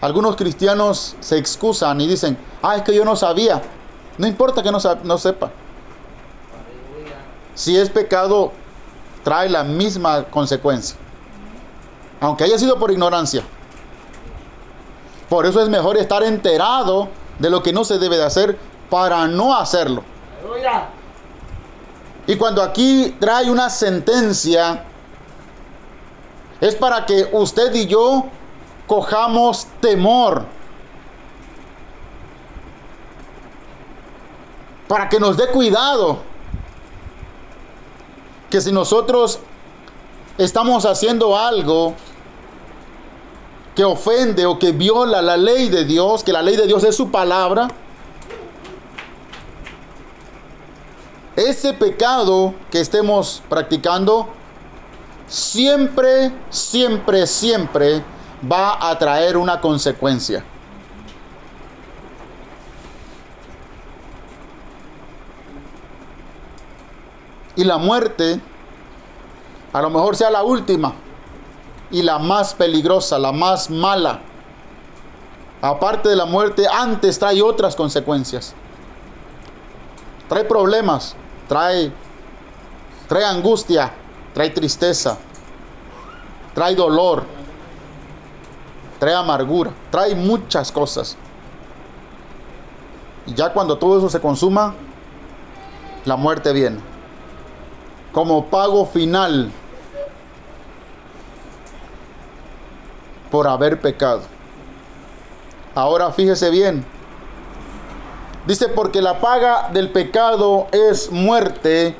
Algunos 0.00 0.34
cristianos 0.34 1.14
se 1.20 1.38
excusan 1.38 2.00
y 2.00 2.08
dicen, 2.08 2.36
ah, 2.62 2.74
es 2.74 2.82
que 2.82 2.96
yo 2.96 3.04
no 3.04 3.14
sabía. 3.14 3.62
No 4.16 4.26
importa 4.26 4.60
que 4.60 4.72
no, 4.72 4.78
no 5.04 5.18
sepa. 5.18 5.52
Si 7.54 7.76
es 7.76 7.88
pecado, 7.88 8.50
trae 9.22 9.48
la 9.48 9.62
misma 9.62 10.24
consecuencia. 10.24 10.98
Aunque 12.20 12.44
haya 12.44 12.58
sido 12.58 12.78
por 12.78 12.90
ignorancia. 12.90 13.42
Por 15.28 15.46
eso 15.46 15.60
es 15.60 15.68
mejor 15.68 15.96
estar 15.96 16.22
enterado 16.22 17.08
de 17.38 17.50
lo 17.50 17.62
que 17.62 17.72
no 17.72 17.84
se 17.84 17.98
debe 17.98 18.16
de 18.16 18.24
hacer 18.24 18.58
para 18.90 19.26
no 19.26 19.56
hacerlo. 19.56 20.02
Y 22.26 22.36
cuando 22.36 22.62
aquí 22.62 23.16
trae 23.20 23.50
una 23.50 23.70
sentencia, 23.70 24.84
es 26.60 26.74
para 26.74 27.06
que 27.06 27.28
usted 27.32 27.74
y 27.74 27.86
yo 27.86 28.26
cojamos 28.86 29.66
temor. 29.80 30.44
Para 34.88 35.08
que 35.08 35.20
nos 35.20 35.36
dé 35.36 35.48
cuidado. 35.48 36.18
Que 38.50 38.60
si 38.60 38.72
nosotros 38.72 39.40
estamos 40.38 40.86
haciendo 40.86 41.36
algo 41.36 41.94
que 43.74 43.84
ofende 43.84 44.46
o 44.46 44.58
que 44.58 44.72
viola 44.72 45.20
la 45.20 45.36
ley 45.36 45.68
de 45.68 45.84
Dios, 45.84 46.24
que 46.24 46.32
la 46.32 46.42
ley 46.42 46.56
de 46.56 46.66
Dios 46.66 46.84
es 46.84 46.96
su 46.96 47.10
palabra, 47.10 47.68
ese 51.36 51.72
pecado 51.72 52.54
que 52.70 52.80
estemos 52.80 53.42
practicando 53.48 54.28
siempre, 55.28 56.32
siempre, 56.50 57.26
siempre 57.26 58.02
va 58.50 58.90
a 58.90 58.98
traer 58.98 59.36
una 59.36 59.60
consecuencia. 59.60 60.44
Y 67.54 67.64
la 67.64 67.78
muerte 67.78 68.40
a 69.78 69.82
lo 69.82 69.90
mejor 69.90 70.16
sea 70.16 70.28
la 70.28 70.42
última 70.42 70.92
y 71.92 72.02
la 72.02 72.18
más 72.18 72.52
peligrosa, 72.52 73.16
la 73.16 73.30
más 73.30 73.70
mala. 73.70 74.18
Aparte 75.62 76.08
de 76.08 76.16
la 76.16 76.26
muerte, 76.26 76.66
antes 76.66 77.16
trae 77.16 77.40
otras 77.40 77.76
consecuencias. 77.76 78.56
Trae 80.28 80.42
problemas, 80.42 81.14
trae, 81.46 81.92
trae 83.06 83.24
angustia, 83.24 83.92
trae 84.34 84.50
tristeza, 84.50 85.16
trae 86.54 86.74
dolor, 86.74 87.22
trae 88.98 89.14
amargura, 89.14 89.70
trae 89.92 90.16
muchas 90.16 90.72
cosas. 90.72 91.16
Y 93.28 93.34
ya 93.34 93.52
cuando 93.52 93.78
todo 93.78 93.98
eso 93.98 94.10
se 94.10 94.20
consuma, 94.20 94.74
la 96.04 96.16
muerte 96.16 96.52
viene. 96.52 96.80
Como 98.12 98.46
pago 98.46 98.84
final 98.84 99.52
por 103.30 103.46
haber 103.46 103.80
pecado. 103.80 104.22
Ahora 105.74 106.10
fíjese 106.12 106.50
bien. 106.50 106.84
Dice, 108.46 108.68
porque 108.68 109.02
la 109.02 109.20
paga 109.20 109.68
del 109.72 109.90
pecado 109.90 110.66
es 110.72 111.10
muerte. 111.10 111.94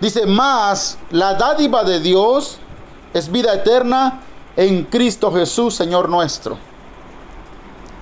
Dice, 0.00 0.26
más 0.26 0.98
la 1.10 1.34
dádiva 1.34 1.84
de 1.84 2.00
Dios 2.00 2.58
es 3.14 3.30
vida 3.30 3.54
eterna 3.54 4.20
en 4.56 4.84
Cristo 4.84 5.32
Jesús, 5.32 5.74
Señor 5.74 6.08
nuestro. 6.08 6.58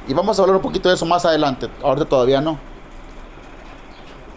Y 0.07 0.15
vamos 0.15 0.39
a 0.39 0.43
hablar 0.43 0.57
un 0.57 0.63
poquito 0.63 0.89
de 0.89 0.95
eso 0.95 1.05
más 1.05 1.25
adelante. 1.27 1.69
Ahorita 1.83 2.07
todavía 2.07 2.41
no. 2.41 2.59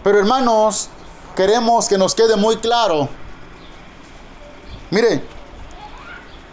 Pero 0.04 0.20
hermanos, 0.20 0.90
queremos 1.36 1.88
que 1.88 1.98
nos 1.98 2.14
quede 2.14 2.36
muy 2.36 2.58
claro. 2.58 3.08
Mire, 4.90 5.24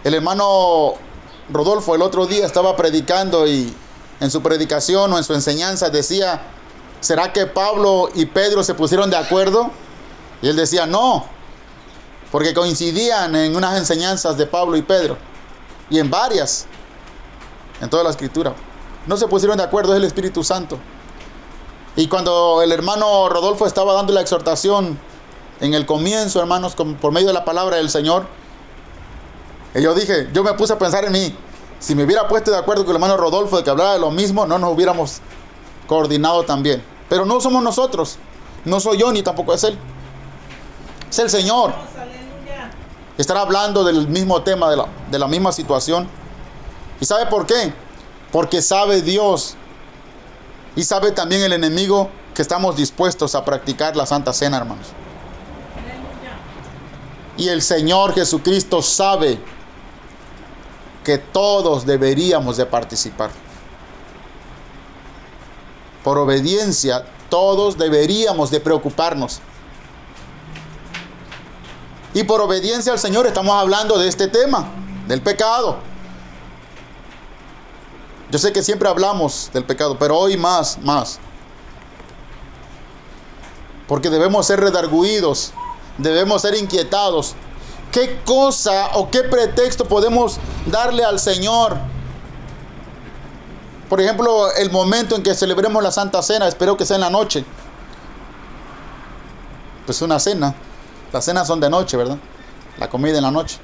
el 0.04 0.14
hermano 0.14 0.94
Rodolfo 1.50 1.94
el 1.94 2.02
otro 2.02 2.26
día 2.26 2.46
estaba 2.46 2.76
predicando 2.76 3.46
y 3.46 3.74
en 4.20 4.30
su 4.30 4.42
predicación 4.42 5.12
o 5.12 5.18
en 5.18 5.24
su 5.24 5.34
enseñanza 5.34 5.90
decía, 5.90 6.42
¿será 7.00 7.32
que 7.32 7.46
Pablo 7.46 8.08
y 8.14 8.26
Pedro 8.26 8.62
se 8.62 8.74
pusieron 8.74 9.11
de 9.11 9.16
acuerdo? 9.16 9.70
Y 10.42 10.48
él 10.48 10.56
decía, 10.56 10.87
no, 10.87 11.26
porque 12.30 12.54
coincidían 12.54 13.34
en 13.34 13.56
unas 13.56 13.78
enseñanzas 13.78 14.37
de 14.37 14.46
Pablo 14.46 14.76
y 14.76 14.82
Pedro 14.82 15.16
y 15.90 15.98
en 15.98 16.11
varias, 16.11 16.66
en 17.80 17.88
toda 17.88 18.04
la 18.04 18.11
escritura. 18.11 18.54
No 19.06 19.16
se 19.16 19.26
pusieron 19.26 19.56
de 19.56 19.64
acuerdo, 19.64 19.92
es 19.94 19.98
el 19.98 20.04
Espíritu 20.04 20.44
Santo. 20.44 20.78
Y 21.96 22.08
cuando 22.08 22.61
el 22.62 22.70
hermano 22.70 23.28
Rodolfo 23.28 23.66
estaba 23.66 23.94
dando 23.94 24.12
la 24.12 24.20
exhortación 24.20 24.98
en 25.61 25.74
el 25.74 25.87
comienzo, 25.87 26.40
hermanos, 26.40 26.74
por 26.74 27.11
medio 27.11 27.28
de 27.28 27.32
la 27.32 27.44
palabra 27.44 27.76
del 27.76 27.90
Señor, 27.90 28.26
y 29.74 29.83
yo 29.83 29.94
dije, 29.94 30.28
yo 30.33 30.42
me 30.42 30.54
puse 30.54 30.72
a 30.72 30.78
pensar 30.78 31.04
en 31.04 31.12
mí. 31.12 31.37
Si 31.78 31.94
me 31.94 32.04
hubiera 32.04 32.26
puesto 32.26 32.50
de 32.50 32.57
acuerdo 32.57 32.85
con 32.85 32.90
el 32.90 32.96
hermano 32.96 33.16
Rodolfo 33.16 33.57
de 33.57 33.64
que 33.64 33.70
hablara 33.70 33.92
de 33.92 34.00
lo 34.00 34.11
mismo, 34.11 34.46
no 34.46 34.59
nos 34.59 34.74
hubiéramos 34.74 35.20
coordinado 35.87 36.44
también. 36.44 36.83
Pero 37.09 37.24
no 37.24 37.40
somos 37.40 37.62
nosotros. 37.62 38.18
No 38.64 38.81
soy 38.81 38.98
yo 38.98 39.12
ni 39.12 39.22
tampoco 39.22 39.54
es 39.54 39.64
él. 39.64 39.78
Es 41.09 41.18
el 41.18 41.31
Señor. 41.31 41.72
Estará 43.16 43.40
hablando 43.40 43.85
del 43.85 44.09
mismo 44.09 44.42
tema, 44.42 44.70
de 44.70 44.76
la, 44.76 44.87
de 45.11 45.18
la 45.18 45.26
misma 45.26 45.52
situación. 45.52 46.09
¿Y 47.00 47.04
sabe 47.04 47.26
por 47.26 47.46
qué? 47.46 47.72
Porque 48.33 48.61
sabe 48.62 49.02
Dios 49.02 49.54
y 50.76 50.85
sabe 50.85 51.12
también 51.12 51.42
el 51.42 51.52
enemigo 51.52 52.11
que 52.35 52.42
estamos 52.42 52.76
dispuestos 52.76 53.35
a 53.35 53.44
practicar 53.44 53.96
la 53.96 54.07
Santa 54.07 54.33
Cena, 54.33 54.59
hermanos. 54.59 54.87
Y 57.37 57.48
el 57.48 57.62
Señor 57.62 58.14
Jesucristo 58.14 58.83
sabe 58.83 59.40
que 61.09 61.16
todos 61.16 61.87
deberíamos 61.87 62.59
de 62.59 62.66
participar. 62.66 63.31
Por 66.05 66.18
obediencia, 66.18 67.03
todos 67.31 67.79
deberíamos 67.79 68.51
de 68.51 68.61
preocuparnos. 68.61 69.40
Y 72.12 72.25
por 72.25 72.42
obediencia 72.42 72.92
al 72.92 72.99
Señor 72.99 73.27
estamos 73.27 73.55
hablando 73.55 73.99
de 73.99 74.07
este 74.07 74.29
tema, 74.29 74.68
del 75.07 75.23
pecado. 75.23 75.79
Yo 78.31 78.38
sé 78.38 78.53
que 78.53 78.62
siempre 78.62 78.87
hablamos 78.87 79.49
del 79.55 79.64
pecado, 79.64 79.99
pero 79.99 80.14
hoy 80.14 80.37
más, 80.37 80.77
más. 80.83 81.21
Porque 83.87 84.11
debemos 84.11 84.47
ser 84.47 84.61
redarguidos, 84.61 85.55
debemos 85.97 86.42
ser 86.42 86.55
inquietados, 86.55 87.35
¿Qué 87.92 88.20
cosa 88.24 88.90
o 88.94 89.11
qué 89.11 89.22
pretexto 89.22 89.87
podemos 89.87 90.38
darle 90.66 91.05
al 91.05 91.18
Señor? 91.18 91.79
Por 93.88 94.01
ejemplo, 94.01 94.53
el 94.55 94.70
momento 94.70 95.16
en 95.16 95.22
que 95.22 95.35
celebremos 95.35 95.83
la 95.83 95.90
Santa 95.90 96.22
Cena, 96.22 96.46
espero 96.46 96.77
que 96.77 96.85
sea 96.85 96.96
en 96.96 97.01
la 97.01 97.11
noche. 97.11 97.44
Pues 99.87 100.03
una 100.03 100.18
cena. 100.18 100.55
Las 101.12 101.24
cenas 101.24 101.46
son 101.46 101.61
de 101.61 101.70
noche, 101.70 101.96
¿verdad? 101.96 102.18
La 102.79 102.90
comida 102.90 103.16
en 103.16 103.24
la 103.24 103.31
noche. 103.31 103.59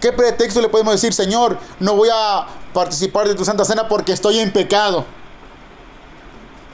¿Qué 0.00 0.12
pretexto 0.12 0.60
le 0.60 0.68
podemos 0.68 0.92
decir, 0.92 1.14
Señor, 1.14 1.58
no 1.78 1.94
voy 1.94 2.10
a 2.12 2.46
participar 2.74 3.26
de 3.26 3.34
tu 3.34 3.44
Santa 3.44 3.64
Cena 3.64 3.88
porque 3.88 4.12
estoy 4.12 4.38
en 4.38 4.52
pecado? 4.52 5.06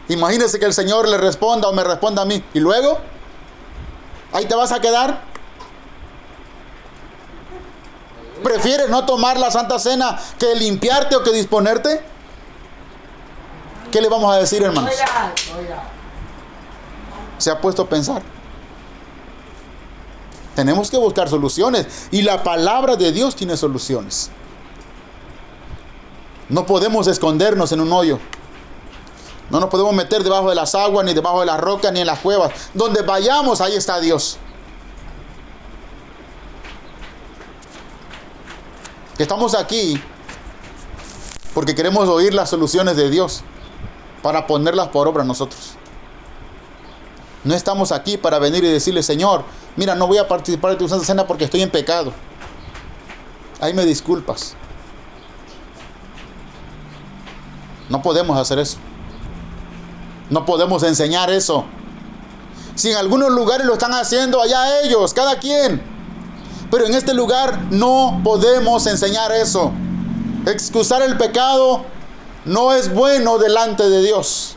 Imagínese 0.09 0.59
que 0.59 0.65
el 0.65 0.75
Señor 0.75 1.09
le 1.09 1.19
responda 1.19 1.69
o 1.69 1.73
me 1.73 1.85
responda 1.85 2.23
a 2.23 2.25
mí. 2.25 2.43
¿Y 2.55 2.61
luego? 2.61 2.99
¿Ahí 4.33 4.47
te 4.47 4.55
vas 4.57 4.73
a 4.73 4.81
quedar? 4.81 5.36
¿Prefieres 8.43 8.89
no 8.89 9.07
tomar 9.07 9.39
la 9.39 9.51
Santa 9.51 9.79
Cena 9.79 10.19
que 10.39 10.55
limpiarte 10.55 11.17
o 11.17 11.23
que 11.23 11.33
disponerte? 11.33 12.03
¿Qué 13.91 14.01
le 14.01 14.09
vamos 14.09 14.35
a 14.35 14.39
decir, 14.39 14.63
hermanos? 14.63 14.91
se 17.39 17.51
ha 17.51 17.61
puesto 17.61 17.83
a 17.83 17.89
pensar? 17.89 18.23
Tenemos 20.55 20.91
que 20.91 20.97
buscar 20.97 21.29
soluciones 21.29 22.09
y 22.11 22.23
la 22.23 22.43
palabra 22.43 22.97
de 22.97 23.13
Dios 23.13 23.37
tiene 23.37 23.57
soluciones. 23.57 24.31
No 26.49 26.65
podemos 26.65 27.07
escondernos 27.09 27.73
en 27.73 27.81
un 27.81 27.93
hoyo. 27.93 28.19
No 29.51 29.61
nos 29.61 29.69
podemos 29.69 29.93
meter 29.93 30.25
debajo 30.25 30.49
de 30.49 30.55
las 30.55 30.75
aguas, 30.75 31.05
ni 31.05 31.13
debajo 31.13 31.41
de 31.41 31.47
las 31.47 31.61
rocas, 31.61 31.93
ni 31.93 32.01
en 32.01 32.07
las 32.07 32.19
cuevas. 32.21 32.53
Donde 32.75 33.03
vayamos, 33.03 33.61
ahí 33.61 33.75
está 33.75 34.01
Dios. 34.01 34.39
Que 39.17 39.23
estamos 39.23 39.55
aquí 39.55 40.01
porque 41.55 41.75
queremos 41.75 42.09
oír 42.09 42.35
las 42.35 42.51
soluciones 42.51 42.97
de 42.97 43.09
Dios 43.09 43.43
para 44.23 44.47
ponerlas 44.47 44.89
por 44.89 45.09
obra 45.09 45.25
nosotros. 45.25 45.73
No 47.45 47.55
estamos 47.55 47.93
aquí 47.93 48.19
para 48.19 48.39
venir 48.39 48.63
y 48.65 48.69
decirle, 48.69 49.03
Señor, 49.03 49.45
mira, 49.77 49.95
no 49.95 50.07
voy 50.07 50.19
a 50.19 50.29
participar 50.29 50.73
de 50.73 50.77
tu 50.77 50.89
Santa 50.89 51.07
Cena 51.07 51.27
porque 51.27 51.45
estoy 51.45 51.63
en 51.63 51.71
pecado. 51.71 52.13
Ahí 53.61 53.73
me 53.73 53.87
disculpas. 53.87 54.55
No 57.89 58.03
podemos 58.03 58.37
hacer 58.37 58.59
eso. 58.59 58.77
No 60.29 60.45
podemos 60.45 60.83
enseñar 60.83 61.31
eso. 61.31 61.65
Si 62.75 62.91
en 62.91 62.99
algunos 62.99 63.31
lugares 63.31 63.67
lo 63.67 63.75
están 63.75 63.95
haciendo, 63.95 64.43
allá 64.43 64.83
ellos, 64.83 65.15
cada 65.15 65.39
quien. 65.39 65.96
Pero 66.71 66.87
en 66.87 66.95
este 66.95 67.15
lugar 67.15 67.59
no 67.71 68.21
podemos 68.25 68.87
enseñar 68.87 69.33
eso. 69.33 69.73
Excusar 70.47 71.03
el 71.03 71.17
pecado 71.17 71.85
no 72.45 72.73
es 72.73 72.93
bueno 72.93 73.39
delante 73.39 73.89
de 73.89 74.03
Dios. 74.03 74.57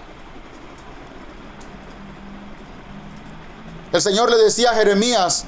El 3.91 4.01
Señor 4.01 4.29
le 4.29 4.37
decía 4.37 4.71
a 4.71 4.75
Jeremías 4.75 5.45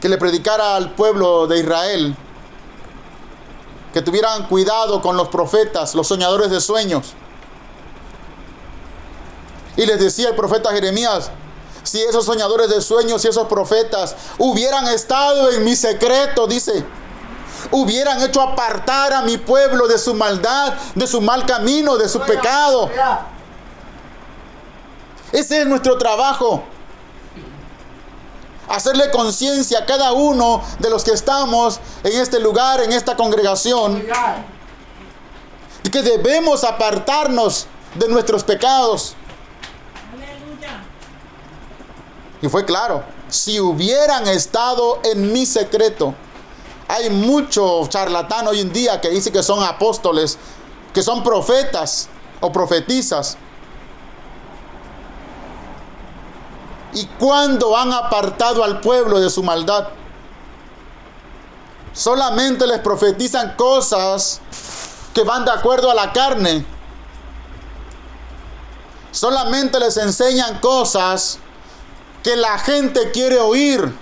que 0.00 0.08
le 0.08 0.16
predicara 0.18 0.76
al 0.76 0.94
pueblo 0.94 1.46
de 1.46 1.58
Israel 1.58 2.16
que 3.92 4.02
tuvieran 4.02 4.46
cuidado 4.48 5.02
con 5.02 5.16
los 5.16 5.28
profetas, 5.28 5.94
los 5.94 6.08
soñadores 6.08 6.50
de 6.50 6.60
sueños. 6.60 7.12
Y 9.76 9.86
les 9.86 10.00
decía 10.00 10.30
el 10.30 10.36
profeta 10.36 10.70
Jeremías, 10.72 11.30
si 11.82 12.00
esos 12.02 12.24
soñadores 12.24 12.68
de 12.68 12.80
sueños 12.80 13.24
y 13.24 13.28
esos 13.28 13.46
profetas 13.48 14.14
hubieran 14.38 14.86
estado 14.88 15.50
en 15.50 15.64
mi 15.64 15.76
secreto, 15.76 16.46
dice, 16.46 16.84
hubieran 17.70 18.20
hecho 18.22 18.40
apartar 18.40 19.12
a 19.12 19.22
mi 19.22 19.38
pueblo 19.38 19.86
de 19.86 19.98
su 19.98 20.14
maldad, 20.14 20.74
de 20.94 21.06
su 21.06 21.20
mal 21.20 21.46
camino, 21.46 21.96
de 21.96 22.08
su 22.08 22.20
pecado. 22.20 22.90
Ese 25.32 25.62
es 25.62 25.66
nuestro 25.66 25.96
trabajo. 25.98 26.62
Hacerle 28.68 29.10
conciencia 29.10 29.80
a 29.80 29.86
cada 29.86 30.12
uno 30.12 30.62
de 30.78 30.88
los 30.88 31.04
que 31.04 31.12
estamos 31.12 31.80
en 32.04 32.20
este 32.20 32.38
lugar, 32.38 32.80
en 32.80 32.92
esta 32.92 33.16
congregación, 33.16 34.04
de 35.82 35.90
que 35.90 36.02
debemos 36.02 36.64
apartarnos 36.64 37.66
de 37.94 38.08
nuestros 38.08 38.44
pecados. 38.44 39.16
Y 42.42 42.48
fue 42.48 42.64
claro, 42.64 43.04
si 43.28 43.60
hubieran 43.60 44.26
estado 44.26 44.98
en 45.04 45.32
mi 45.32 45.46
secreto, 45.46 46.12
hay 46.88 47.08
mucho 47.08 47.86
charlatán 47.86 48.48
hoy 48.48 48.60
en 48.60 48.72
día 48.72 49.00
que 49.00 49.10
dice 49.10 49.30
que 49.30 49.44
son 49.44 49.62
apóstoles, 49.62 50.36
que 50.92 51.02
son 51.02 51.22
profetas 51.22 52.08
o 52.40 52.50
profetizas. 52.50 53.38
¿Y 56.92 57.06
cuándo 57.18 57.76
han 57.76 57.92
apartado 57.92 58.64
al 58.64 58.80
pueblo 58.80 59.20
de 59.20 59.30
su 59.30 59.44
maldad? 59.44 59.88
Solamente 61.92 62.66
les 62.66 62.80
profetizan 62.80 63.54
cosas 63.54 64.40
que 65.14 65.22
van 65.22 65.44
de 65.44 65.52
acuerdo 65.52 65.90
a 65.90 65.94
la 65.94 66.12
carne. 66.12 66.66
Solamente 69.12 69.78
les 69.78 69.96
enseñan 69.96 70.58
cosas 70.58 71.38
que 72.22 72.36
la 72.36 72.58
gente 72.58 73.10
quiere 73.10 73.38
oír. 73.38 73.92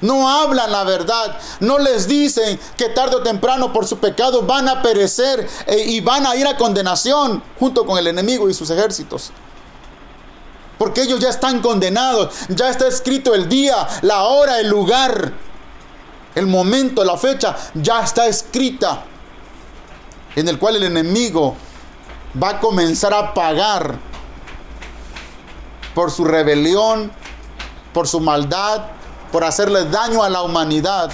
No 0.00 0.28
hablan 0.28 0.70
la 0.70 0.84
verdad. 0.84 1.38
No 1.60 1.78
les 1.78 2.06
dicen 2.06 2.60
que 2.76 2.90
tarde 2.90 3.16
o 3.16 3.22
temprano 3.22 3.72
por 3.72 3.86
su 3.86 3.98
pecado 3.98 4.42
van 4.42 4.68
a 4.68 4.82
perecer 4.82 5.48
eh, 5.66 5.84
y 5.86 6.00
van 6.00 6.26
a 6.26 6.36
ir 6.36 6.46
a 6.46 6.58
condenación 6.58 7.42
junto 7.58 7.86
con 7.86 7.96
el 7.96 8.06
enemigo 8.06 8.50
y 8.50 8.54
sus 8.54 8.68
ejércitos. 8.68 9.30
Porque 10.76 11.02
ellos 11.02 11.20
ya 11.20 11.30
están 11.30 11.62
condenados. 11.62 12.34
Ya 12.50 12.68
está 12.68 12.86
escrito 12.86 13.34
el 13.34 13.48
día, 13.48 13.88
la 14.02 14.24
hora, 14.24 14.60
el 14.60 14.68
lugar, 14.68 15.32
el 16.34 16.46
momento, 16.46 17.02
la 17.02 17.16
fecha. 17.16 17.56
Ya 17.74 18.02
está 18.02 18.26
escrita. 18.26 19.04
En 20.36 20.48
el 20.48 20.58
cual 20.58 20.76
el 20.76 20.82
enemigo 20.82 21.56
va 22.42 22.50
a 22.50 22.60
comenzar 22.60 23.14
a 23.14 23.32
pagar 23.32 23.98
por 25.94 26.10
su 26.10 26.24
rebelión, 26.24 27.12
por 27.92 28.08
su 28.08 28.20
maldad, 28.20 28.82
por 29.32 29.44
hacerle 29.44 29.84
daño 29.84 30.22
a 30.22 30.28
la 30.28 30.42
humanidad 30.42 31.10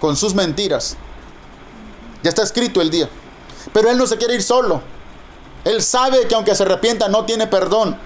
con 0.00 0.16
sus 0.16 0.34
mentiras. 0.34 0.96
Ya 2.22 2.30
está 2.30 2.42
escrito 2.42 2.80
el 2.80 2.90
día. 2.90 3.08
Pero 3.72 3.90
él 3.90 3.98
no 3.98 4.06
se 4.06 4.16
quiere 4.16 4.34
ir 4.34 4.42
solo. 4.42 4.80
Él 5.64 5.82
sabe 5.82 6.26
que 6.28 6.34
aunque 6.34 6.54
se 6.54 6.62
arrepienta 6.62 7.08
no 7.08 7.24
tiene 7.24 7.46
perdón. 7.46 7.98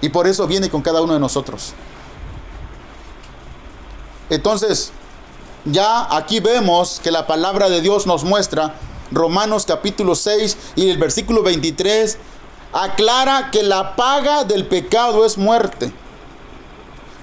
Y 0.00 0.08
por 0.10 0.26
eso 0.26 0.46
viene 0.46 0.70
con 0.70 0.82
cada 0.82 1.02
uno 1.02 1.14
de 1.14 1.20
nosotros. 1.20 1.72
Entonces, 4.30 4.92
ya 5.64 6.14
aquí 6.14 6.40
vemos 6.40 7.00
que 7.02 7.10
la 7.10 7.26
palabra 7.26 7.68
de 7.68 7.80
Dios 7.80 8.06
nos 8.06 8.24
muestra 8.24 8.74
Romanos 9.10 9.64
capítulo 9.66 10.14
6 10.14 10.56
y 10.76 10.90
el 10.90 10.98
versículo 10.98 11.42
23 11.42 12.18
aclara 12.72 13.50
que 13.50 13.62
la 13.62 13.96
paga 13.96 14.44
del 14.44 14.66
pecado 14.66 15.24
es 15.24 15.38
muerte. 15.38 15.92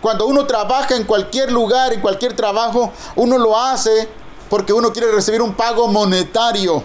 Cuando 0.01 0.25
uno 0.27 0.45
trabaja 0.45 0.95
en 0.95 1.03
cualquier 1.03 1.51
lugar, 1.51 1.93
en 1.93 2.01
cualquier 2.01 2.35
trabajo, 2.35 2.91
uno 3.15 3.37
lo 3.37 3.57
hace 3.57 4.07
porque 4.49 4.73
uno 4.73 4.91
quiere 4.93 5.11
recibir 5.11 5.41
un 5.41 5.53
pago 5.53 5.87
monetario. 5.87 6.83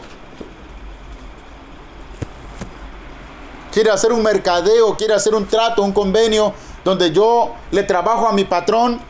Quiere 3.73 3.91
hacer 3.91 4.13
un 4.13 4.23
mercadeo, 4.23 4.97
quiere 4.97 5.15
hacer 5.15 5.35
un 5.35 5.47
trato, 5.47 5.83
un 5.83 5.93
convenio 5.93 6.53
donde 6.85 7.11
yo 7.13 7.55
le 7.71 7.83
trabajo 7.83 8.27
a 8.27 8.33
mi 8.33 8.45
patrón 8.45 9.01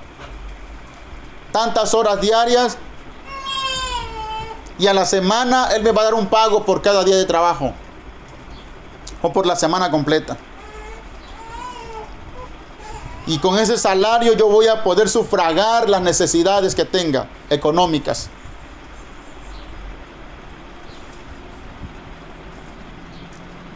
tantas 1.52 1.94
horas 1.94 2.20
diarias 2.20 2.76
y 4.80 4.86
a 4.86 4.94
la 4.94 5.04
semana 5.04 5.68
Él 5.76 5.82
me 5.82 5.92
va 5.92 6.00
a 6.00 6.04
dar 6.06 6.14
un 6.14 6.26
pago 6.26 6.64
por 6.64 6.80
cada 6.80 7.04
día 7.04 7.16
de 7.16 7.26
trabajo. 7.26 7.74
O 9.20 9.30
por 9.30 9.44
la 9.44 9.54
semana 9.54 9.90
completa. 9.90 10.38
Y 13.26 13.38
con 13.38 13.58
ese 13.58 13.76
salario 13.76 14.32
yo 14.32 14.48
voy 14.48 14.68
a 14.68 14.82
poder 14.82 15.10
sufragar 15.10 15.90
las 15.90 16.00
necesidades 16.00 16.74
que 16.74 16.86
tenga 16.86 17.28
económicas. 17.50 18.30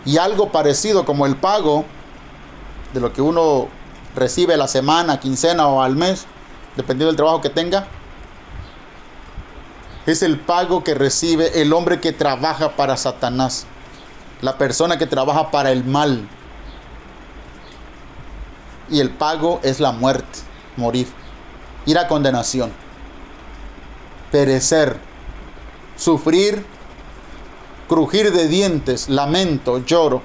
Y 0.07 0.17
algo 0.17 0.51
parecido 0.51 1.05
como 1.05 1.27
el 1.27 1.37
pago 1.37 1.85
de 2.95 3.01
lo 3.01 3.13
que 3.13 3.21
uno 3.21 3.69
recibe 4.17 4.57
la 4.57 4.69
semana, 4.69 5.21
quincena 5.21 5.69
o 5.69 5.83
al 5.83 5.97
mes, 5.97 6.25
dependiendo 6.77 7.09
del 7.09 7.17
trabajo 7.17 7.43
que 7.43 7.51
tenga, 7.51 7.87
es 10.07 10.23
el 10.23 10.39
pago 10.39 10.85
que 10.85 10.95
recibe 10.95 11.61
el 11.63 11.73
hombre 11.73 12.01
que 12.01 12.13
trabaja 12.13 12.77
para 12.77 12.97
Satanás, 12.97 13.67
la 14.43 14.59
persona 14.59 14.99
que 14.99 15.07
trabaja 15.07 15.51
para 15.51 15.73
el 15.73 15.85
mal. 15.85 16.29
Y 18.91 19.01
el 19.01 19.11
pago 19.11 19.61
es 19.63 19.81
la 19.81 19.93
muerte, 19.93 20.41
morir, 20.77 21.09
ir 21.87 21.99
a 21.99 22.07
condenación, 22.07 22.71
perecer, 24.31 24.99
sufrir, 25.97 26.67
crujir 27.89 28.33
de 28.33 28.47
dientes, 28.47 29.09
lamento, 29.09 29.79
lloro, 29.85 30.23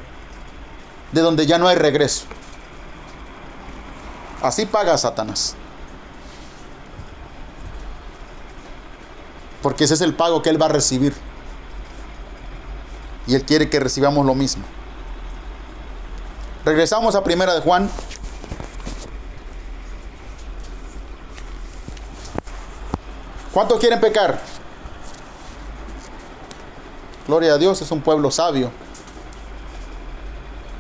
de 1.13 1.21
donde 1.21 1.45
ya 1.45 1.57
no 1.57 1.67
hay 1.67 1.77
regreso. 1.77 2.25
Así 4.41 4.65
paga 4.65 4.97
Satanás. 4.97 5.55
Porque 9.61 9.83
ese 9.83 9.93
es 9.93 10.01
el 10.01 10.13
pago 10.13 10.41
que 10.41 10.49
Él 10.49 10.61
va 10.61 10.67
a 10.67 10.69
recibir. 10.69 11.13
Y 13.27 13.35
Él 13.35 13.43
quiere 13.43 13.69
que 13.69 13.79
recibamos 13.79 14.25
lo 14.25 14.35
mismo. 14.35 14.63
Regresamos 16.65 17.15
a 17.15 17.23
Primera 17.23 17.53
de 17.53 17.61
Juan. 17.61 17.89
¿Cuántos 23.53 23.79
quieren 23.79 23.99
pecar? 23.99 24.39
Gloria 27.27 27.53
a 27.53 27.57
Dios, 27.57 27.81
es 27.81 27.91
un 27.91 28.01
pueblo 28.01 28.31
sabio. 28.31 28.71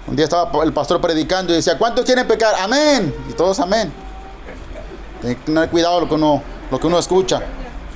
Un 0.07 0.15
día 0.15 0.25
estaba 0.25 0.63
el 0.63 0.73
pastor 0.73 0.99
predicando 0.99 1.53
y 1.53 1.57
decía, 1.57 1.77
¿cuántos 1.77 2.05
quieren 2.05 2.27
pecar? 2.27 2.55
Amén. 2.59 3.13
Y 3.29 3.33
todos 3.33 3.59
amén. 3.59 3.91
Tiene 5.21 5.35
que 5.35 5.43
tener 5.43 5.69
cuidado 5.69 6.01
lo 6.01 6.07
que 6.07 6.15
uno, 6.15 6.41
lo 6.71 6.79
que 6.79 6.87
uno 6.87 6.97
escucha. 6.97 7.41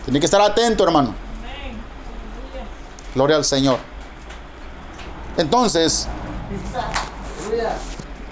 Tiene 0.06 0.20
que 0.20 0.26
estar 0.26 0.42
atento, 0.42 0.84
hermano. 0.84 1.16
Gloria 3.16 3.38
al 3.38 3.46
Señor. 3.46 3.78
Entonces, 5.38 6.08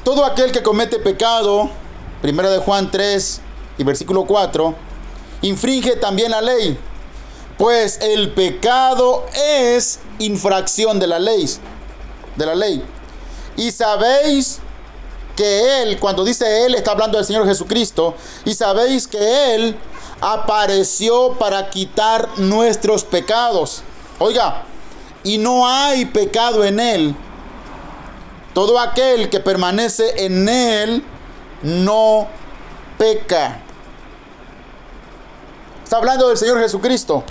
todo 0.04 0.26
aquel 0.26 0.52
que 0.52 0.62
comete 0.62 1.00
pecado, 1.00 1.70
primera 2.22 2.50
de 2.50 2.60
Juan 2.60 2.92
3 2.92 3.42
y 3.78 3.84
versículo 3.84 4.26
4, 4.26 4.76
infringe 5.44 5.96
también 5.96 6.32
la 6.32 6.42
ley, 6.42 6.78
pues 7.58 8.00
el 8.02 8.32
pecado 8.32 9.26
es 9.34 10.00
infracción 10.20 11.00
de 11.00 11.08
la 11.08 11.20
ley, 11.20 11.50
de 12.36 12.46
la 12.46 12.56
ley. 12.56 12.84
Y 13.56 13.72
sabéis 13.72 14.60
que 15.36 15.84
él, 15.84 16.00
cuando 16.00 16.24
dice 16.24 16.66
él, 16.66 16.76
está 16.76 16.92
hablando 16.92 17.18
del 17.18 17.26
Señor 17.26 17.46
Jesucristo, 17.46 18.16
y 18.46 18.54
sabéis 18.54 19.08
que 19.08 19.56
él 19.56 19.76
apareció 20.22 21.34
para 21.40 21.70
quitar 21.70 22.30
nuestros 22.38 23.04
pecados. 23.04 23.84
Oiga, 24.20 24.64
y 25.24 25.38
no 25.38 25.68
hay 25.68 26.06
pecado 26.06 26.64
en 26.64 26.80
él. 26.80 27.16
Todo 28.54 28.80
aquel 28.80 29.30
que 29.30 29.40
permanece 29.40 30.26
en 30.26 30.48
él 30.48 31.04
no 31.64 32.28
peca. 32.98 33.60
Está 35.84 35.98
hablando 35.98 36.28
del 36.28 36.38
Señor 36.38 36.60
Jesucristo. 36.60 37.24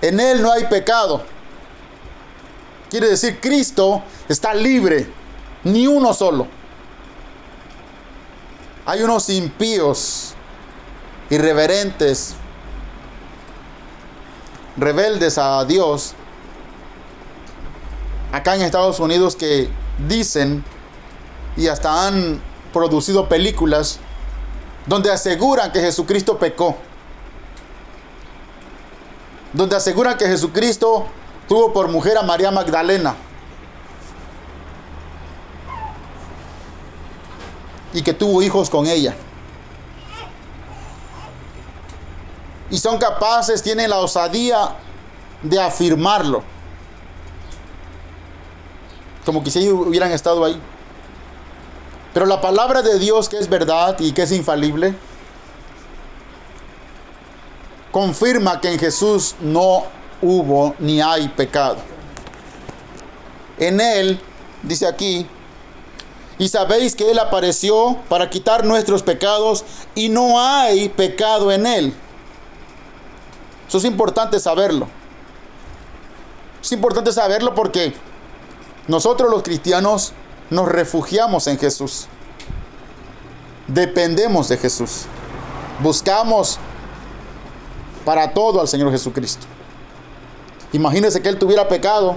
En 0.00 0.20
él 0.20 0.42
no 0.42 0.52
hay 0.52 0.64
pecado. 0.64 1.22
Quiere 2.90 3.08
decir, 3.08 3.40
Cristo 3.40 4.02
está 4.28 4.54
libre, 4.54 5.10
ni 5.64 5.86
uno 5.86 6.14
solo. 6.14 6.46
Hay 8.86 9.02
unos 9.02 9.30
impíos, 9.30 10.33
irreverentes, 11.30 12.34
rebeldes 14.76 15.38
a 15.38 15.64
Dios, 15.64 16.14
acá 18.32 18.56
en 18.56 18.62
Estados 18.62 18.98
Unidos 19.00 19.36
que 19.36 19.68
dicen 20.08 20.64
y 21.56 21.68
hasta 21.68 22.08
han 22.08 22.40
producido 22.72 23.28
películas 23.28 24.00
donde 24.86 25.10
aseguran 25.10 25.72
que 25.72 25.80
Jesucristo 25.80 26.38
pecó. 26.38 26.76
Donde 29.52 29.76
aseguran 29.76 30.18
que 30.18 30.26
Jesucristo 30.26 31.06
tuvo 31.48 31.72
por 31.72 31.88
mujer 31.88 32.18
a 32.18 32.22
María 32.22 32.50
Magdalena. 32.50 33.14
Y 37.92 38.02
que 38.02 38.12
tuvo 38.12 38.42
hijos 38.42 38.68
con 38.68 38.86
ella. 38.86 39.14
Y 42.70 42.78
son 42.78 42.98
capaces, 42.98 43.62
tienen 43.62 43.90
la 43.90 43.98
osadía 43.98 44.76
de 45.42 45.60
afirmarlo. 45.60 46.42
Como 49.24 49.42
que 49.42 49.50
si 49.50 49.60
ellos 49.60 49.86
hubieran 49.86 50.12
estado 50.12 50.44
ahí. 50.44 50.60
Pero 52.12 52.26
la 52.26 52.40
palabra 52.40 52.82
de 52.82 52.98
Dios, 52.98 53.28
que 53.28 53.38
es 53.38 53.48
verdad 53.48 53.96
y 53.98 54.12
que 54.12 54.22
es 54.22 54.32
infalible, 54.32 54.94
confirma 57.90 58.60
que 58.60 58.72
en 58.72 58.78
Jesús 58.78 59.34
no 59.40 59.84
hubo 60.22 60.74
ni 60.78 61.00
hay 61.00 61.28
pecado. 61.28 61.76
En 63.58 63.80
Él, 63.80 64.20
dice 64.62 64.86
aquí, 64.86 65.26
y 66.38 66.48
sabéis 66.48 66.96
que 66.96 67.10
Él 67.10 67.18
apareció 67.18 67.96
para 68.08 68.28
quitar 68.30 68.64
nuestros 68.64 69.02
pecados 69.02 69.64
y 69.94 70.08
no 70.08 70.40
hay 70.40 70.88
pecado 70.88 71.52
en 71.52 71.66
Él. 71.66 71.94
Eso 73.74 73.78
es 73.80 73.90
importante 73.90 74.38
saberlo. 74.38 74.86
Es 76.62 76.70
importante 76.70 77.10
saberlo 77.10 77.56
porque 77.56 77.92
nosotros 78.86 79.28
los 79.28 79.42
cristianos 79.42 80.12
nos 80.48 80.68
refugiamos 80.68 81.48
en 81.48 81.58
Jesús. 81.58 82.06
Dependemos 83.66 84.48
de 84.48 84.58
Jesús. 84.58 85.06
Buscamos 85.82 86.60
para 88.04 88.32
todo 88.32 88.60
al 88.60 88.68
Señor 88.68 88.92
Jesucristo. 88.92 89.44
Imagínese 90.72 91.20
que 91.20 91.28
Él 91.28 91.40
tuviera 91.40 91.66
pecado. 91.66 92.14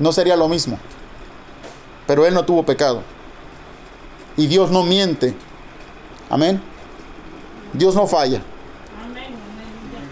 No 0.00 0.10
sería 0.10 0.34
lo 0.34 0.48
mismo. 0.48 0.76
Pero 2.08 2.26
Él 2.26 2.34
no 2.34 2.44
tuvo 2.44 2.64
pecado. 2.64 3.02
Y 4.36 4.48
Dios 4.48 4.72
no 4.72 4.82
miente. 4.82 5.36
Amén. 6.28 6.60
Dios 7.72 7.94
no 7.94 8.06
falla. 8.06 8.40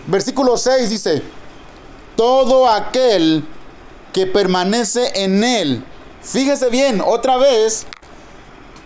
Versículo 0.06 0.56
6 0.56 0.90
dice, 0.90 1.22
todo 2.16 2.68
aquel 2.68 3.44
que 4.12 4.26
permanece 4.26 5.22
en 5.22 5.44
él. 5.44 5.84
Fíjese 6.22 6.70
bien, 6.70 7.02
otra 7.04 7.36
vez 7.36 7.86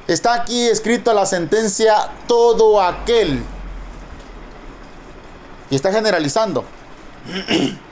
está 0.09 0.35
aquí 0.35 0.67
escrita 0.67 1.15
la 1.15 1.27
sentencia 1.27 2.11
todo 2.27 2.81
aquel. 2.81 3.43
Y 5.71 5.77
está 5.77 5.93
generalizando. 5.93 6.65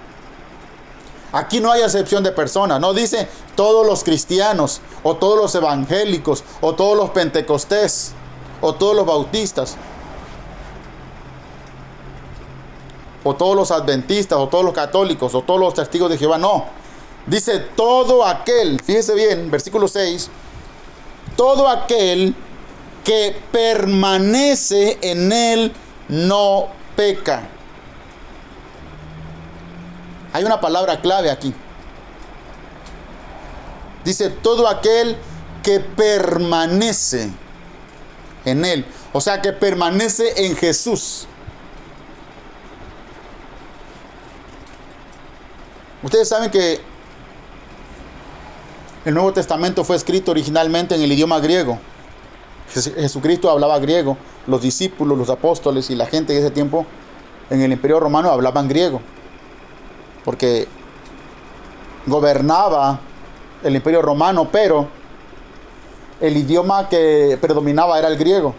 Aquí 1.33 1.61
no 1.61 1.71
hay 1.71 1.83
excepción 1.83 2.25
de 2.25 2.33
personas. 2.33 2.81
No 2.81 2.93
dice 2.93 3.29
todos 3.55 3.87
los 3.87 4.03
cristianos, 4.03 4.81
o 5.05 5.17
todos 5.17 5.37
los 5.39 5.55
evangélicos, 5.55 6.43
o 6.61 6.75
todos 6.75 6.97
los 6.97 7.11
pentecostés, 7.11 8.13
o 8.61 8.75
todos 8.75 8.97
los 8.97 9.07
bautistas. 9.07 9.77
O 13.25 13.35
todos 13.35 13.57
los 13.57 13.71
adventistas, 13.71 14.39
o 14.39 14.49
todos 14.49 14.65
los 14.65 14.75
católicos, 14.75 15.35
o 15.35 15.43
todos 15.43 15.61
los 15.61 15.75
testigos 15.75 16.11
de 16.11 16.19
Jehová. 16.19 16.39
No. 16.39 16.67
Dice 17.27 17.59
todo 17.77 18.25
aquel, 18.25 18.81
fíjese 18.83 19.15
bien, 19.15 19.51
versículo 19.51 19.89
6, 19.89 20.31
todo 21.37 21.69
aquel 21.69 22.35
que 23.05 23.37
permanece 23.53 24.99
en 25.03 25.33
él 25.33 25.73
no 26.09 26.69
peca. 26.97 27.49
Hay 30.33 30.45
una 30.45 30.61
palabra 30.61 31.01
clave 31.01 31.31
aquí. 31.31 31.55
Dice 34.05 34.31
todo 34.31 34.69
aquel 34.69 35.17
que 35.63 35.81
permanece 35.81 37.31
en 38.45 38.65
él. 38.65 38.87
O 39.13 39.21
sea, 39.21 39.43
que 39.43 39.53
permanece 39.53 40.47
en 40.47 40.57
Jesús. 40.57 41.27
Ustedes 46.11 46.29
saben 46.29 46.51
que 46.51 46.81
el 49.05 49.15
Nuevo 49.15 49.33
Testamento 49.33 49.85
fue 49.85 49.95
escrito 49.95 50.33
originalmente 50.33 50.97
en 50.97 51.03
el 51.03 51.13
idioma 51.13 51.39
griego. 51.39 51.79
Jesucristo 52.75 53.49
hablaba 53.49 53.79
griego, 53.79 54.17
los 54.49 54.61
discípulos, 54.61 55.17
los 55.17 55.31
apóstoles 55.31 55.89
y 55.89 55.95
la 55.95 56.07
gente 56.07 56.33
de 56.33 56.41
ese 56.41 56.51
tiempo 56.51 56.85
en 57.49 57.63
el 57.63 57.71
Imperio 57.71 58.01
Romano 58.01 58.29
hablaban 58.29 58.67
griego, 58.67 59.01
porque 60.25 60.67
gobernaba 62.07 62.99
el 63.63 63.77
Imperio 63.77 64.03
Romano, 64.03 64.49
pero 64.51 64.89
el 66.21 66.37
idioma 66.37 66.89
que 66.89 67.39
predominaba 67.41 68.01
era 68.01 68.09
el 68.09 68.17
griego, 68.17 68.57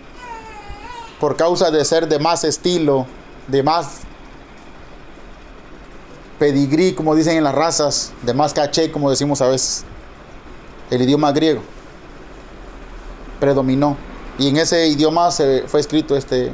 por 1.19 1.35
causa 1.35 1.69
de 1.69 1.83
ser 1.83 2.07
de 2.07 2.17
más 2.17 2.45
estilo, 2.45 3.07
de 3.47 3.61
más 3.61 4.03
pedigrí, 6.41 6.93
como 6.95 7.13
dicen 7.13 7.37
en 7.37 7.43
las 7.43 7.53
razas, 7.53 8.13
de 8.23 8.33
más 8.33 8.51
caché, 8.51 8.91
como 8.91 9.11
decimos 9.11 9.43
a 9.43 9.47
veces. 9.47 9.83
El 10.89 11.03
idioma 11.03 11.31
griego 11.31 11.61
predominó. 13.39 13.95
Y 14.39 14.47
en 14.47 14.57
ese 14.57 14.87
idioma 14.87 15.29
se 15.29 15.65
fue 15.67 15.79
escrito 15.81 16.17
este. 16.17 16.51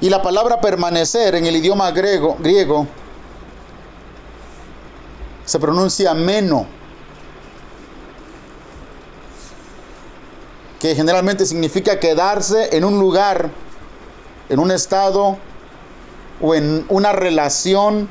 Y 0.00 0.10
la 0.10 0.20
palabra 0.22 0.60
permanecer 0.60 1.36
en 1.36 1.46
el 1.46 1.54
idioma 1.54 1.88
griego, 1.92 2.36
griego 2.40 2.88
se 5.44 5.60
pronuncia 5.60 6.12
meno, 6.12 6.66
que 10.80 10.96
generalmente 10.96 11.46
significa 11.46 12.00
quedarse 12.00 12.76
en 12.76 12.82
un 12.82 12.98
lugar, 12.98 13.50
en 14.48 14.58
un 14.58 14.72
estado 14.72 15.38
o 16.40 16.54
en 16.56 16.84
una 16.88 17.12
relación 17.12 18.08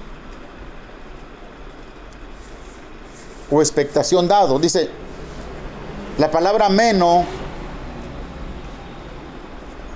o 3.51 3.61
expectación 3.61 4.27
dado. 4.27 4.59
Dice, 4.59 4.89
la 6.17 6.29
palabra 6.31 6.69
meno 6.69 7.25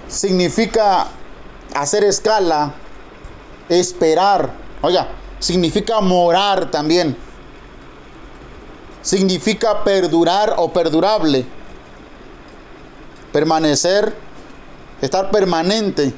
significa 0.07 1.07
hacer 1.73 2.03
escala, 2.03 2.73
esperar 3.69 4.63
Oiga, 4.83 5.07
significa 5.39 6.01
morar 6.01 6.69
también. 6.69 7.15
Significa 9.01 9.81
perdurar 9.85 10.55
o 10.57 10.73
perdurable. 10.73 11.45
Permanecer, 13.31 14.13
estar 15.01 15.31
permanente. 15.31 16.13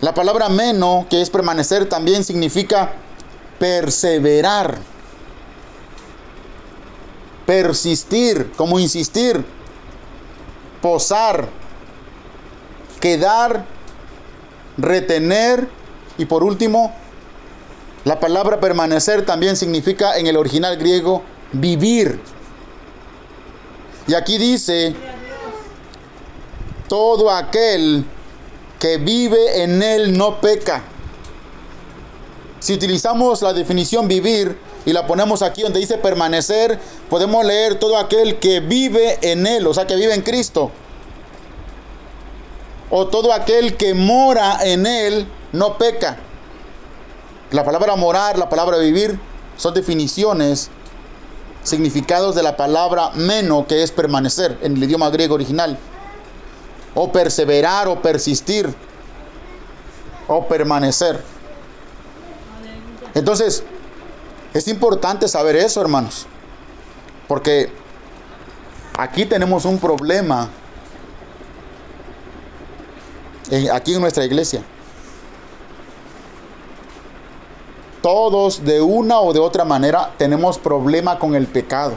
La 0.00 0.12
palabra 0.12 0.48
meno, 0.48 1.06
que 1.08 1.22
es 1.22 1.30
permanecer, 1.30 1.88
también 1.88 2.24
significa 2.24 2.90
perseverar. 3.60 4.78
Persistir, 7.52 8.50
como 8.56 8.80
insistir. 8.80 9.44
Posar. 10.80 11.50
Quedar. 12.98 13.66
Retener. 14.78 15.68
Y 16.16 16.24
por 16.24 16.44
último, 16.44 16.94
la 18.06 18.18
palabra 18.20 18.58
permanecer 18.58 19.26
también 19.26 19.58
significa 19.58 20.16
en 20.16 20.26
el 20.28 20.38
original 20.38 20.78
griego 20.78 21.24
vivir. 21.52 22.18
Y 24.06 24.14
aquí 24.14 24.38
dice, 24.38 24.94
todo 26.88 27.30
aquel 27.30 28.02
que 28.80 28.96
vive 28.96 29.62
en 29.62 29.82
él 29.82 30.16
no 30.16 30.40
peca. 30.40 30.82
Si 32.60 32.72
utilizamos 32.72 33.42
la 33.42 33.52
definición 33.52 34.08
vivir 34.08 34.56
y 34.84 34.92
la 34.92 35.06
ponemos 35.06 35.42
aquí 35.42 35.62
donde 35.62 35.80
dice 35.80 35.98
permanecer, 35.98 36.78
podemos 37.08 37.44
leer 37.44 37.78
todo 37.78 37.96
aquel 37.96 38.38
que 38.38 38.60
vive 38.60 39.18
en 39.22 39.46
él, 39.46 39.66
o 39.66 39.74
sea, 39.74 39.86
que 39.86 39.94
vive 39.96 40.14
en 40.14 40.22
Cristo. 40.22 40.70
O 42.90 43.06
todo 43.06 43.32
aquel 43.32 43.76
que 43.76 43.94
mora 43.94 44.58
en 44.62 44.86
él 44.86 45.26
no 45.52 45.78
peca. 45.78 46.18
La 47.50 47.64
palabra 47.64 47.96
morar, 47.96 48.38
la 48.38 48.48
palabra 48.48 48.78
vivir, 48.78 49.18
son 49.56 49.74
definiciones, 49.74 50.70
significados 51.62 52.34
de 52.34 52.42
la 52.42 52.56
palabra 52.56 53.10
meno, 53.14 53.66
que 53.66 53.82
es 53.82 53.92
permanecer 53.92 54.58
en 54.62 54.76
el 54.76 54.84
idioma 54.84 55.10
griego 55.10 55.34
original 55.34 55.78
o 56.94 57.10
perseverar 57.10 57.88
o 57.88 58.02
persistir 58.02 58.74
o 60.28 60.46
permanecer. 60.46 61.22
Entonces, 63.14 63.64
es 64.54 64.68
importante 64.68 65.28
saber 65.28 65.56
eso, 65.56 65.80
hermanos, 65.80 66.26
porque 67.26 67.72
aquí 68.98 69.24
tenemos 69.24 69.64
un 69.64 69.78
problema 69.78 70.50
aquí 73.72 73.94
en 73.94 74.00
nuestra 74.00 74.24
iglesia. 74.24 74.62
Todos 78.00 78.64
de 78.64 78.80
una 78.80 79.20
o 79.20 79.32
de 79.32 79.38
otra 79.38 79.64
manera 79.64 80.12
tenemos 80.18 80.58
problema 80.58 81.18
con 81.18 81.34
el 81.34 81.46
pecado. 81.46 81.94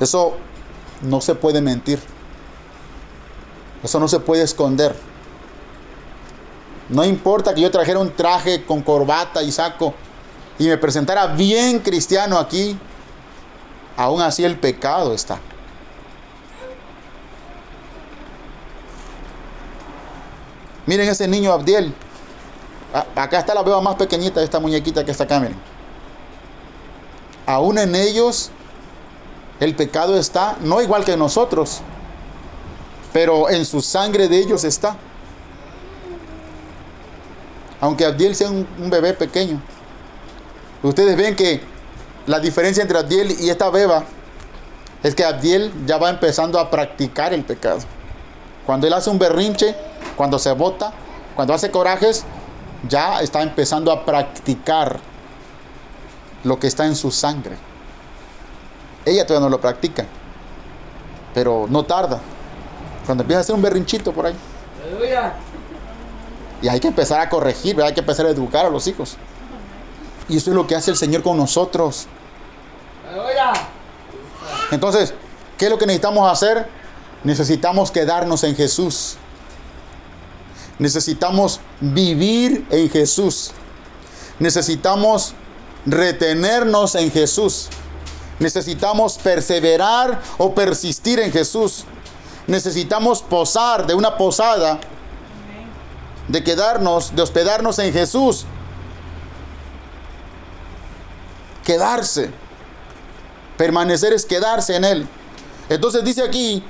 Eso 0.00 0.34
no 1.02 1.20
se 1.20 1.34
puede 1.34 1.60
mentir. 1.60 2.00
Eso 3.82 4.00
no 4.00 4.08
se 4.08 4.18
puede 4.20 4.42
esconder. 4.42 4.94
No 6.88 7.04
importa 7.04 7.54
que 7.54 7.60
yo 7.60 7.70
trajera 7.70 8.00
un 8.00 8.10
traje 8.10 8.64
con 8.64 8.82
corbata 8.82 9.42
y 9.42 9.52
saco 9.52 9.94
y 10.58 10.68
me 10.68 10.76
presentara 10.78 11.26
bien 11.26 11.78
cristiano 11.78 12.38
aquí, 12.38 12.78
aún 13.96 14.20
así 14.22 14.44
el 14.44 14.58
pecado 14.58 15.14
está. 15.14 15.38
Miren 20.86 21.08
ese 21.08 21.28
niño 21.28 21.52
Abdiel. 21.52 21.94
Acá 23.14 23.38
está 23.38 23.54
la 23.54 23.62
beba 23.62 23.80
más 23.80 23.94
pequeñita 23.94 24.40
de 24.40 24.44
esta 24.44 24.60
muñequita 24.60 25.04
que 25.04 25.10
está 25.10 25.24
acá, 25.24 25.40
miren. 25.40 25.56
Aún 27.46 27.78
en 27.78 27.94
ellos 27.94 28.50
el 29.60 29.74
pecado 29.74 30.18
está, 30.18 30.56
no 30.60 30.82
igual 30.82 31.04
que 31.04 31.16
nosotros, 31.16 31.80
pero 33.12 33.48
en 33.48 33.64
su 33.64 33.80
sangre 33.80 34.28
de 34.28 34.38
ellos 34.38 34.64
está. 34.64 34.96
Aunque 37.80 38.04
Abdiel 38.04 38.34
sea 38.34 38.50
un, 38.50 38.66
bebé 38.90 39.12
pequeño. 39.12 39.60
Ustedes 40.82 41.16
ven 41.16 41.36
que 41.36 41.60
la 42.26 42.40
diferencia 42.40 42.82
entre 42.82 42.98
Abdiel 42.98 43.36
y 43.40 43.50
esta 43.50 43.70
beba 43.70 44.04
es 45.02 45.14
que 45.14 45.24
Abdiel 45.24 45.72
ya 45.86 45.98
va 45.98 46.10
empezando 46.10 46.58
a 46.58 46.70
practicar 46.70 47.32
el 47.32 47.44
pecado. 47.44 47.80
Cuando 48.66 48.86
él 48.86 48.92
hace 48.92 49.10
un 49.10 49.18
berrinche, 49.18 49.74
cuando 50.16 50.38
se 50.38 50.52
bota, 50.52 50.92
cuando 51.34 51.54
hace 51.54 51.70
corajes, 51.70 52.24
ya 52.88 53.20
está 53.20 53.42
empezando 53.42 53.90
a 53.92 54.04
practicar 54.04 55.00
lo 56.44 56.58
que 56.58 56.66
está 56.66 56.86
en 56.86 56.96
su 56.96 57.10
sangre. 57.10 57.56
Ella 59.04 59.26
todavía 59.26 59.48
no 59.48 59.50
lo 59.50 59.60
practica, 59.60 60.04
pero 61.34 61.66
no 61.68 61.84
tarda. 61.84 62.20
Cuando 63.06 63.22
empieza 63.22 63.38
a 63.38 63.42
hacer 63.42 63.54
un 63.54 63.62
berrinchito 63.62 64.12
por 64.12 64.26
ahí. 64.26 64.34
Y 66.60 66.68
hay 66.68 66.78
que 66.78 66.88
empezar 66.88 67.20
a 67.20 67.28
corregir, 67.28 67.80
hay 67.82 67.92
que 67.94 68.00
empezar 68.00 68.26
a 68.26 68.30
educar 68.30 68.66
a 68.66 68.70
los 68.70 68.86
hijos. 68.86 69.16
Y 70.28 70.36
eso 70.36 70.50
es 70.50 70.56
lo 70.56 70.66
que 70.66 70.74
hace 70.74 70.90
el 70.90 70.96
Señor 70.96 71.22
con 71.22 71.36
nosotros. 71.36 72.06
Entonces, 74.70 75.14
¿qué 75.58 75.66
es 75.66 75.70
lo 75.70 75.78
que 75.78 75.86
necesitamos 75.86 76.30
hacer? 76.30 76.68
Necesitamos 77.24 77.90
quedarnos 77.90 78.42
en 78.44 78.56
Jesús. 78.56 79.16
Necesitamos 80.78 81.60
vivir 81.80 82.66
en 82.70 82.90
Jesús. 82.90 83.52
Necesitamos 84.38 85.34
retenernos 85.84 86.94
en 86.94 87.10
Jesús. 87.10 87.68
Necesitamos 88.38 89.18
perseverar 89.18 90.20
o 90.38 90.54
persistir 90.54 91.20
en 91.20 91.30
Jesús 91.30 91.84
necesitamos 92.46 93.22
posar 93.22 93.86
de 93.86 93.94
una 93.94 94.16
posada, 94.16 94.80
de 96.28 96.42
quedarnos, 96.42 97.14
de 97.14 97.22
hospedarnos 97.22 97.78
en 97.78 97.92
Jesús. 97.92 98.46
Quedarse. 101.64 102.30
Permanecer 103.56 104.12
es 104.12 104.26
quedarse 104.26 104.76
en 104.76 104.84
Él. 104.84 105.08
Entonces 105.68 106.04
dice 106.04 106.22
aquí, 106.22 106.62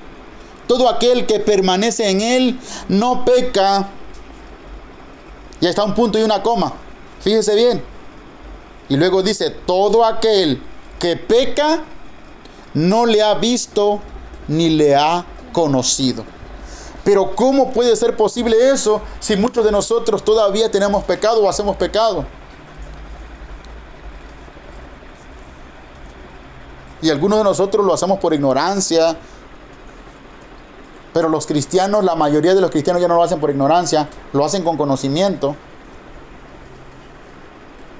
todo 0.66 0.88
aquel 0.88 1.26
que 1.26 1.40
permanece 1.40 2.08
en 2.08 2.20
Él 2.20 2.60
no 2.88 3.24
peca. 3.24 3.88
Ya 5.60 5.70
está 5.70 5.84
un 5.84 5.94
punto 5.94 6.18
y 6.18 6.22
una 6.22 6.42
coma. 6.42 6.72
Fíjese 7.20 7.54
bien. 7.54 7.82
Y 8.88 8.96
luego 8.96 9.22
dice, 9.22 9.50
todo 9.50 10.04
aquel 10.04 10.60
que 10.98 11.16
peca 11.16 11.82
no 12.74 13.06
le 13.06 13.22
ha 13.22 13.34
visto 13.34 14.00
ni 14.48 14.70
le 14.70 14.96
ha 14.96 15.24
conocido. 15.52 16.24
Pero 17.04 17.34
¿cómo 17.34 17.72
puede 17.72 17.96
ser 17.96 18.16
posible 18.16 18.70
eso 18.70 19.00
si 19.18 19.36
muchos 19.36 19.64
de 19.64 19.72
nosotros 19.72 20.24
todavía 20.24 20.70
tenemos 20.70 21.04
pecado 21.04 21.42
o 21.42 21.48
hacemos 21.48 21.76
pecado? 21.76 22.24
Y 27.02 27.10
algunos 27.10 27.38
de 27.38 27.44
nosotros 27.44 27.84
lo 27.84 27.92
hacemos 27.92 28.18
por 28.20 28.32
ignorancia. 28.32 29.16
Pero 31.12 31.28
los 31.28 31.46
cristianos, 31.46 32.04
la 32.04 32.14
mayoría 32.14 32.54
de 32.54 32.60
los 32.60 32.70
cristianos 32.70 33.02
ya 33.02 33.08
no 33.08 33.16
lo 33.16 33.22
hacen 33.22 33.40
por 33.40 33.50
ignorancia, 33.50 34.08
lo 34.32 34.44
hacen 34.44 34.64
con 34.64 34.78
conocimiento. 34.78 35.54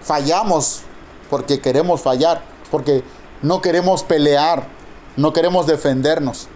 Fallamos 0.02 0.82
porque 1.28 1.60
queremos 1.60 2.00
fallar, 2.00 2.42
porque 2.70 3.02
no 3.42 3.60
queremos 3.60 4.02
pelear, 4.02 4.66
no 5.16 5.32
queremos 5.32 5.66
defendernos. 5.66 6.48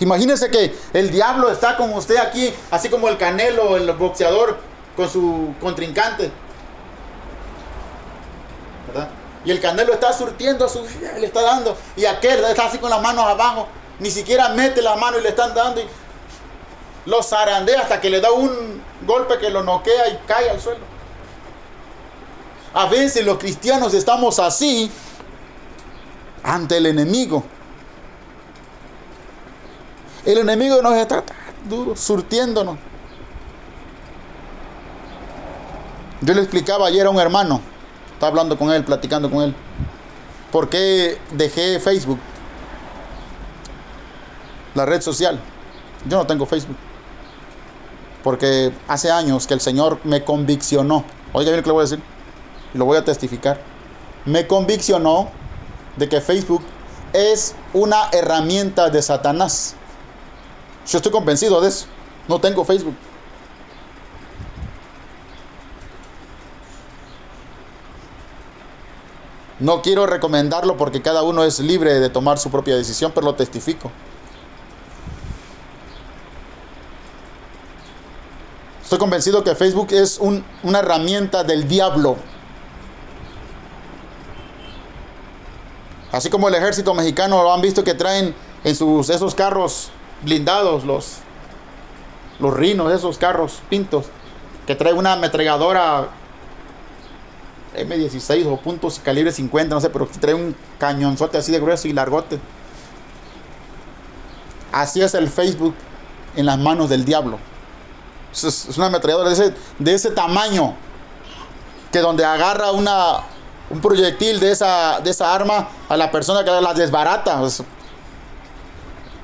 Imagínense 0.00 0.50
que 0.50 0.74
el 0.92 1.10
diablo 1.10 1.50
está 1.50 1.76
con 1.76 1.92
usted 1.92 2.16
aquí, 2.16 2.52
así 2.70 2.88
como 2.88 3.08
el 3.08 3.16
canelo, 3.16 3.76
el 3.76 3.90
boxeador, 3.92 4.58
con 4.96 5.08
su 5.08 5.54
contrincante. 5.60 6.30
¿Verdad? 8.88 9.08
Y 9.44 9.50
el 9.50 9.60
canelo 9.60 9.92
está 9.94 10.12
surtiendo 10.12 10.66
a 10.66 10.68
su 10.68 10.82
le 11.18 11.26
está 11.26 11.42
dando. 11.42 11.76
Y 11.96 12.04
aquel 12.04 12.44
está 12.44 12.66
así 12.66 12.78
con 12.78 12.90
las 12.90 13.00
manos 13.00 13.24
abajo. 13.24 13.66
Ni 13.98 14.10
siquiera 14.10 14.50
mete 14.50 14.82
la 14.82 14.96
mano 14.96 15.18
y 15.18 15.22
le 15.22 15.30
están 15.30 15.54
dando. 15.54 15.80
Y 15.80 15.86
lo 17.06 17.22
zarandea 17.22 17.80
hasta 17.80 18.00
que 18.00 18.10
le 18.10 18.20
da 18.20 18.30
un 18.32 18.82
golpe 19.06 19.38
que 19.38 19.50
lo 19.50 19.62
noquea 19.62 20.08
y 20.08 20.18
cae 20.26 20.50
al 20.50 20.60
suelo. 20.60 20.84
A 22.74 22.86
veces 22.86 23.24
los 23.24 23.38
cristianos 23.38 23.94
estamos 23.94 24.38
así 24.38 24.90
ante 26.42 26.76
el 26.76 26.86
enemigo. 26.86 27.42
El 30.24 30.38
enemigo 30.38 30.80
nos 30.82 30.94
está 30.94 31.24
duro, 31.68 31.96
surtiéndonos. 31.96 32.78
Yo 36.20 36.34
le 36.34 36.42
explicaba 36.42 36.86
ayer 36.86 37.06
a 37.06 37.10
un 37.10 37.18
hermano, 37.18 37.60
estaba 38.20 38.32
hablando 38.32 38.58
con 38.58 38.70
él, 38.70 38.84
platicando 38.84 39.30
con 39.30 39.44
él, 39.44 39.54
por 40.52 40.68
qué 40.68 41.16
dejé 41.30 41.80
Facebook, 41.80 42.18
la 44.74 44.84
red 44.84 45.00
social. 45.00 45.40
Yo 46.06 46.18
no 46.18 46.26
tengo 46.26 46.44
Facebook. 46.44 46.76
porque 48.22 48.70
hace 48.86 49.10
años 49.10 49.46
que 49.46 49.54
el 49.54 49.62
Señor 49.62 49.98
me 50.04 50.22
conviccionó. 50.22 51.06
Oiga 51.32 51.50
bien 51.50 51.56
lo 51.56 51.62
que 51.62 51.68
le 51.70 51.72
voy 51.72 51.80
a 51.80 51.84
decir. 51.84 52.02
Y 52.74 52.76
lo 52.76 52.84
voy 52.84 52.98
a 52.98 53.04
testificar. 53.06 53.58
Me 54.26 54.46
conviccionó 54.46 55.30
de 55.96 56.06
que 56.06 56.20
Facebook 56.20 56.60
es 57.14 57.54
una 57.72 58.10
herramienta 58.12 58.90
de 58.90 59.00
Satanás. 59.00 59.74
Yo 60.86 60.98
estoy 60.98 61.10
convencido 61.10 61.58
de 61.62 61.68
eso. 61.68 61.86
No 62.28 62.38
tengo 62.38 62.66
Facebook. 62.66 62.94
No 69.60 69.82
quiero 69.82 70.06
recomendarlo 70.06 70.76
porque 70.76 71.02
cada 71.02 71.22
uno 71.22 71.44
es 71.44 71.60
libre 71.60 72.00
de 72.00 72.08
tomar 72.08 72.38
su 72.38 72.50
propia 72.50 72.76
decisión, 72.76 73.12
pero 73.14 73.26
lo 73.26 73.34
testifico. 73.34 73.92
Estoy 78.82 78.98
convencido 78.98 79.44
que 79.44 79.54
Facebook 79.54 79.88
es 79.92 80.18
un, 80.18 80.44
una 80.62 80.80
herramienta 80.80 81.44
del 81.44 81.68
diablo. 81.68 82.16
Así 86.10 86.28
como 86.28 86.48
el 86.48 86.54
ejército 86.54 86.92
mexicano 86.94 87.42
lo 87.42 87.52
han 87.52 87.60
visto 87.60 87.84
que 87.84 87.94
traen 87.94 88.34
en 88.64 88.74
sus 88.74 89.10
esos 89.10 89.34
carros 89.34 89.90
blindados 90.22 90.84
los 90.84 91.18
los 92.40 92.54
rinos, 92.54 92.92
esos 92.92 93.18
carros 93.18 93.60
pintos 93.68 94.06
que 94.66 94.74
trae 94.74 94.92
una 94.92 95.12
ametralladora 95.12 96.08
M16 97.76 98.46
o 98.46 98.56
puntos 98.56 98.98
calibre 98.98 99.30
50, 99.32 99.74
no 99.74 99.80
sé, 99.80 99.90
pero 99.90 100.08
trae 100.20 100.34
un 100.34 100.56
cañonzote 100.78 101.38
así 101.38 101.52
de 101.52 101.60
grueso 101.60 101.88
y 101.88 101.92
largote. 101.92 102.38
Así 104.72 105.00
es 105.00 105.14
el 105.14 105.28
Facebook 105.28 105.74
en 106.36 106.46
las 106.46 106.58
manos 106.58 106.88
del 106.88 107.04
diablo. 107.04 107.38
Es 108.32 108.76
una 108.76 108.86
ametralladora 108.86 109.30
de 109.30 109.34
ese, 109.34 109.54
de 109.78 109.94
ese 109.94 110.10
tamaño 110.10 110.74
que 111.90 111.98
donde 111.98 112.24
agarra 112.24 112.70
una, 112.70 113.18
un 113.70 113.80
proyectil 113.80 114.38
de 114.38 114.52
esa, 114.52 115.00
de 115.00 115.10
esa 115.10 115.34
arma 115.34 115.68
a 115.88 115.96
la 115.96 116.10
persona 116.10 116.44
que 116.44 116.50
la 116.50 116.74
desbarata. 116.74 117.40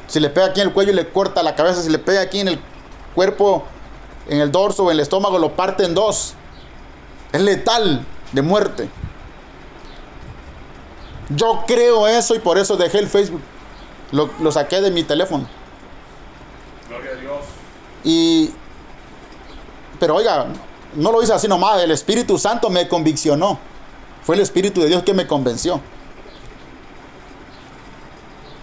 si 0.09 0.21
le 0.21 0.31
pega 0.31 0.47
aquí 0.47 0.61
en 0.61 0.69
el 0.69 0.73
cuello 0.73 0.93
y 0.93 0.95
le 0.95 1.09
corta 1.09 1.43
la 1.43 1.55
cabeza, 1.55 1.83
si 1.83 1.89
le 1.89 1.99
pega 1.99 2.21
aquí 2.21 2.41
en 2.41 2.49
el 2.49 2.61
cuerpo, 3.15 3.65
en 4.29 4.41
el 4.41 4.51
dorso 4.51 4.85
o 4.85 4.91
en 4.91 4.97
el 4.97 5.01
estómago, 5.01 5.39
lo 5.39 5.55
parte 5.55 5.85
en 5.85 5.95
dos. 5.95 6.35
Es 7.33 7.41
letal 7.41 8.05
de 8.33 8.43
muerte. 8.43 8.91
Yo 11.31 11.65
creo 11.67 12.07
eso 12.07 12.35
y 12.35 12.39
por 12.39 12.59
eso 12.59 12.77
dejé 12.77 12.99
el 12.99 13.09
Facebook. 13.09 13.43
Lo, 14.13 14.31
lo 14.41 14.53
saqué 14.53 14.81
de 14.81 14.91
mi 14.91 15.03
teléfono. 15.03 15.47
Gloria 16.89 17.11
a 17.13 17.15
Dios. 17.17 17.39
Y, 18.05 18.51
pero 19.99 20.17
oiga, 20.17 20.47
no 20.95 21.13
lo 21.13 21.23
hice 21.23 21.33
así 21.33 21.49
nomás. 21.49 21.83
El 21.83 21.91
Espíritu 21.91 22.39
Santo 22.39 22.71
me 22.71 22.87
conviccionó. 22.89 23.59
Fue 24.23 24.37
el 24.37 24.41
Espíritu 24.41 24.81
de 24.81 24.89
Dios 24.89 25.03
que 25.03 25.15
me 25.15 25.27
convenció. 25.27 25.81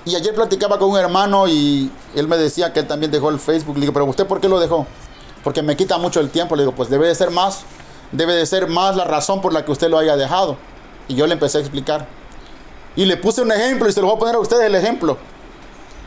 Y 0.06 0.16
ayer 0.16 0.36
platicaba 0.36 0.78
con 0.78 0.90
un 0.90 0.98
hermano 0.98 1.48
y 1.48 1.90
él 2.16 2.28
me 2.28 2.36
decía 2.38 2.74
que 2.74 2.82
él 2.82 2.88
también 2.88 3.12
dejó 3.12 3.30
el 3.30 3.40
Facebook. 3.40 3.76
Le 3.76 3.82
digo, 3.82 3.94
pero 3.94 4.06
¿usted 4.06 4.28
por 4.28 4.42
qué 4.42 4.50
lo 4.50 4.60
dejó? 4.60 4.86
Porque 5.44 5.62
me 5.62 5.78
quita 5.78 5.98
mucho 5.98 6.20
el 6.20 6.30
tiempo. 6.30 6.56
Le 6.56 6.64
digo, 6.64 6.76
pues 6.76 6.90
debe 6.90 7.08
de 7.08 7.16
ser 7.16 7.32
más, 7.32 7.64
debe 8.14 8.34
de 8.34 8.46
ser 8.46 8.68
más 8.68 8.96
la 8.96 9.04
razón 9.04 9.42
por 9.42 9.52
la 9.52 9.66
que 9.66 9.72
usted 9.72 9.90
lo 9.90 9.98
haya 9.98 10.16
dejado. 10.16 10.58
Y 11.08 11.16
yo 11.16 11.28
le 11.28 11.34
empecé 11.34 11.58
a 11.58 11.62
explicar. 11.62 12.08
Y 12.96 13.06
le 13.06 13.18
puse 13.18 13.42
un 13.42 13.52
ejemplo 13.52 13.90
y 13.90 13.92
se 13.92 14.00
lo 14.00 14.08
voy 14.08 14.16
a 14.16 14.20
poner 14.20 14.36
a 14.36 14.40
ustedes 14.40 14.64
el 14.64 14.76
ejemplo. 14.76 15.18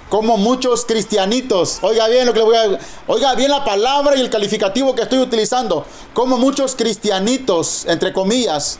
Como 0.08 0.36
muchos 0.36 0.84
cristianitos, 0.84 1.80
oiga 1.82 2.06
bien 2.06 2.26
lo 2.26 2.32
que 2.32 2.38
le 2.38 2.44
voy 2.44 2.56
a 2.56 2.78
oiga 3.08 3.34
bien 3.34 3.50
la 3.50 3.64
palabra 3.64 4.14
y 4.16 4.20
el 4.20 4.30
calificativo 4.30 4.94
que 4.94 5.02
estoy 5.02 5.18
utilizando. 5.18 5.84
Como 6.14 6.38
muchos 6.38 6.76
cristianitos, 6.76 7.84
entre 7.86 8.12
comillas, 8.12 8.78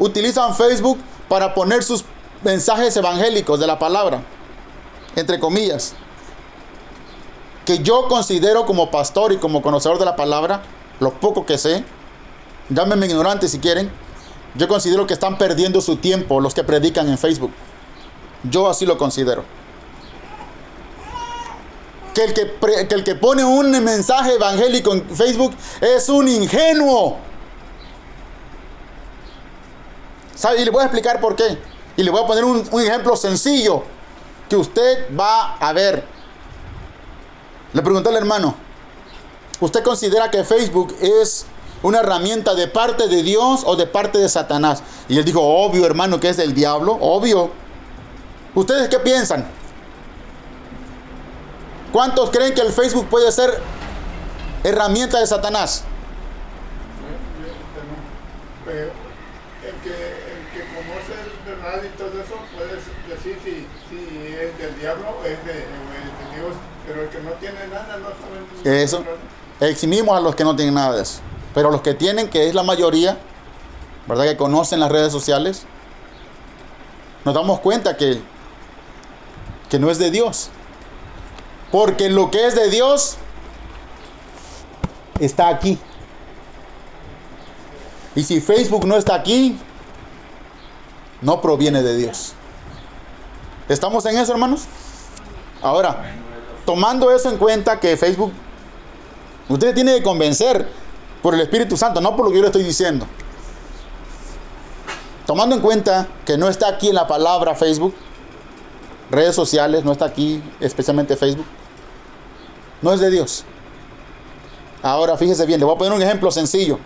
utilizan 0.00 0.54
Facebook 0.56 0.98
para 1.28 1.54
poner 1.54 1.84
sus 1.84 2.04
mensajes 2.42 2.96
evangélicos 2.96 3.60
de 3.60 3.68
la 3.68 3.78
palabra, 3.78 4.22
entre 5.14 5.38
comillas, 5.38 5.94
que 7.64 7.78
yo 7.78 8.08
considero 8.08 8.66
como 8.66 8.90
pastor 8.90 9.32
y 9.32 9.36
como 9.36 9.62
conocedor 9.62 9.98
de 9.98 10.04
la 10.04 10.16
palabra, 10.16 10.62
lo 10.98 11.12
poco 11.12 11.46
que 11.46 11.56
sé, 11.56 11.84
llámenme 12.68 13.06
ignorante 13.06 13.48
si 13.48 13.58
quieren, 13.58 13.90
yo 14.54 14.68
considero 14.68 15.06
que 15.06 15.14
están 15.14 15.38
perdiendo 15.38 15.80
su 15.80 15.96
tiempo 15.96 16.40
los 16.40 16.54
que 16.54 16.64
predican 16.64 17.08
en 17.08 17.18
Facebook. 17.18 17.52
Yo 18.44 18.68
así 18.68 18.86
lo 18.86 18.96
considero. 18.96 19.44
Que 22.14 22.24
el 22.24 22.34
que, 22.34 22.86
que 22.88 22.94
el 22.94 23.04
que 23.04 23.14
pone 23.14 23.44
un 23.44 23.70
mensaje 23.84 24.34
evangélico 24.34 24.94
en 24.94 25.08
Facebook 25.10 25.54
es 25.80 26.08
un 26.08 26.28
ingenuo. 26.28 27.18
¿Sabe? 30.34 30.62
Y 30.62 30.64
le 30.64 30.70
voy 30.70 30.82
a 30.82 30.84
explicar 30.84 31.20
por 31.20 31.36
qué. 31.36 31.58
Y 31.96 32.02
le 32.02 32.10
voy 32.10 32.22
a 32.22 32.26
poner 32.26 32.44
un, 32.44 32.66
un, 32.70 32.82
ejemplo 32.82 33.16
sencillo 33.16 33.82
que 34.48 34.56
usted 34.56 35.14
va 35.18 35.56
a 35.56 35.72
ver. 35.72 36.04
Le 37.72 37.82
pregunté 37.82 38.08
al 38.08 38.16
hermano, 38.16 38.54
¿usted 39.60 39.82
considera 39.82 40.30
que 40.30 40.44
Facebook 40.44 40.96
es 41.00 41.46
una 41.86 42.00
herramienta 42.00 42.54
de 42.54 42.66
parte 42.66 43.06
de 43.06 43.22
Dios 43.22 43.62
o 43.64 43.76
de 43.76 43.86
parte 43.86 44.18
de 44.18 44.28
Satanás? 44.28 44.82
Y 45.08 45.18
él 45.18 45.24
dijo, 45.24 45.40
obvio 45.40 45.86
hermano, 45.86 46.18
que 46.18 46.28
es 46.28 46.36
del 46.36 46.52
diablo, 46.52 46.98
obvio. 47.00 47.50
¿Ustedes 48.54 48.88
qué 48.88 48.98
piensan? 48.98 49.46
¿Cuántos 51.92 52.30
creen 52.30 52.54
que 52.54 52.62
el 52.62 52.72
Facebook 52.72 53.06
puede 53.08 53.30
ser 53.30 53.60
herramienta 54.64 55.20
de 55.20 55.26
Satanás? 55.26 55.84
El 58.66 59.72
que, 59.82 59.90
el 59.90 60.42
que 60.52 60.60
conoce 60.74 61.14
verdad 61.46 61.82
y 61.84 61.96
todo 61.96 62.20
eso 62.20 62.34
puede 62.56 62.74
decir 63.14 63.38
si, 63.44 63.66
si 63.88 64.34
es 64.34 64.58
del 64.58 64.78
diablo 64.80 65.06
o 65.22 65.24
es 65.24 65.38
de, 65.44 65.52
de 65.52 65.60
Dios, 66.34 66.54
pero 66.86 67.02
el 67.02 67.08
que 67.08 67.20
no 67.20 67.30
tiene 67.32 67.66
nada 67.68 67.96
no 67.98 68.08
sabe. 68.64 68.82
Eso. 68.82 69.04
Eximimos 69.60 70.16
a 70.16 70.20
los 70.20 70.34
que 70.34 70.44
no 70.44 70.54
tienen 70.54 70.74
nada 70.74 70.96
de 70.96 71.02
eso. 71.02 71.20
Pero 71.56 71.70
los 71.70 71.80
que 71.80 71.94
tienen, 71.94 72.28
que 72.28 72.48
es 72.48 72.54
la 72.54 72.62
mayoría, 72.62 73.16
¿verdad? 74.06 74.24
Que 74.24 74.36
conocen 74.36 74.78
las 74.78 74.92
redes 74.92 75.10
sociales, 75.10 75.62
nos 77.24 77.34
damos 77.34 77.60
cuenta 77.60 77.96
que, 77.96 78.20
que 79.70 79.78
no 79.78 79.90
es 79.90 79.98
de 79.98 80.10
Dios. 80.10 80.50
Porque 81.72 82.10
lo 82.10 82.30
que 82.30 82.46
es 82.46 82.54
de 82.54 82.68
Dios 82.68 83.16
está 85.18 85.48
aquí. 85.48 85.78
Y 88.14 88.22
si 88.22 88.42
Facebook 88.42 88.84
no 88.86 88.98
está 88.98 89.14
aquí, 89.14 89.58
no 91.22 91.40
proviene 91.40 91.82
de 91.82 91.96
Dios. 91.96 92.34
¿Estamos 93.70 94.04
en 94.04 94.18
eso, 94.18 94.30
hermanos? 94.30 94.64
Ahora, 95.62 96.04
tomando 96.66 97.10
eso 97.10 97.30
en 97.30 97.38
cuenta 97.38 97.80
que 97.80 97.96
Facebook, 97.96 98.34
usted 99.48 99.74
tiene 99.74 99.96
que 99.96 100.02
convencer 100.02 100.84
por 101.22 101.34
el 101.34 101.40
Espíritu 101.40 101.76
Santo, 101.76 102.00
no 102.00 102.14
por 102.16 102.26
lo 102.26 102.30
que 102.30 102.36
yo 102.36 102.42
le 102.42 102.48
estoy 102.48 102.62
diciendo. 102.62 103.06
Tomando 105.26 105.56
en 105.56 105.62
cuenta 105.62 106.06
que 106.24 106.38
no 106.38 106.48
está 106.48 106.68
aquí 106.68 106.88
en 106.88 106.94
la 106.94 107.06
palabra 107.06 107.54
Facebook, 107.54 107.94
redes 109.10 109.34
sociales, 109.34 109.84
no 109.84 109.92
está 109.92 110.04
aquí, 110.04 110.42
especialmente 110.60 111.16
Facebook, 111.16 111.46
no 112.82 112.92
es 112.92 113.00
de 113.00 113.10
Dios. 113.10 113.44
Ahora 114.82 115.16
fíjese 115.16 115.44
bien, 115.46 115.58
le 115.58 115.66
voy 115.66 115.74
a 115.74 115.78
poner 115.78 115.92
un 115.92 116.02
ejemplo 116.02 116.30
sencillo. 116.30 116.78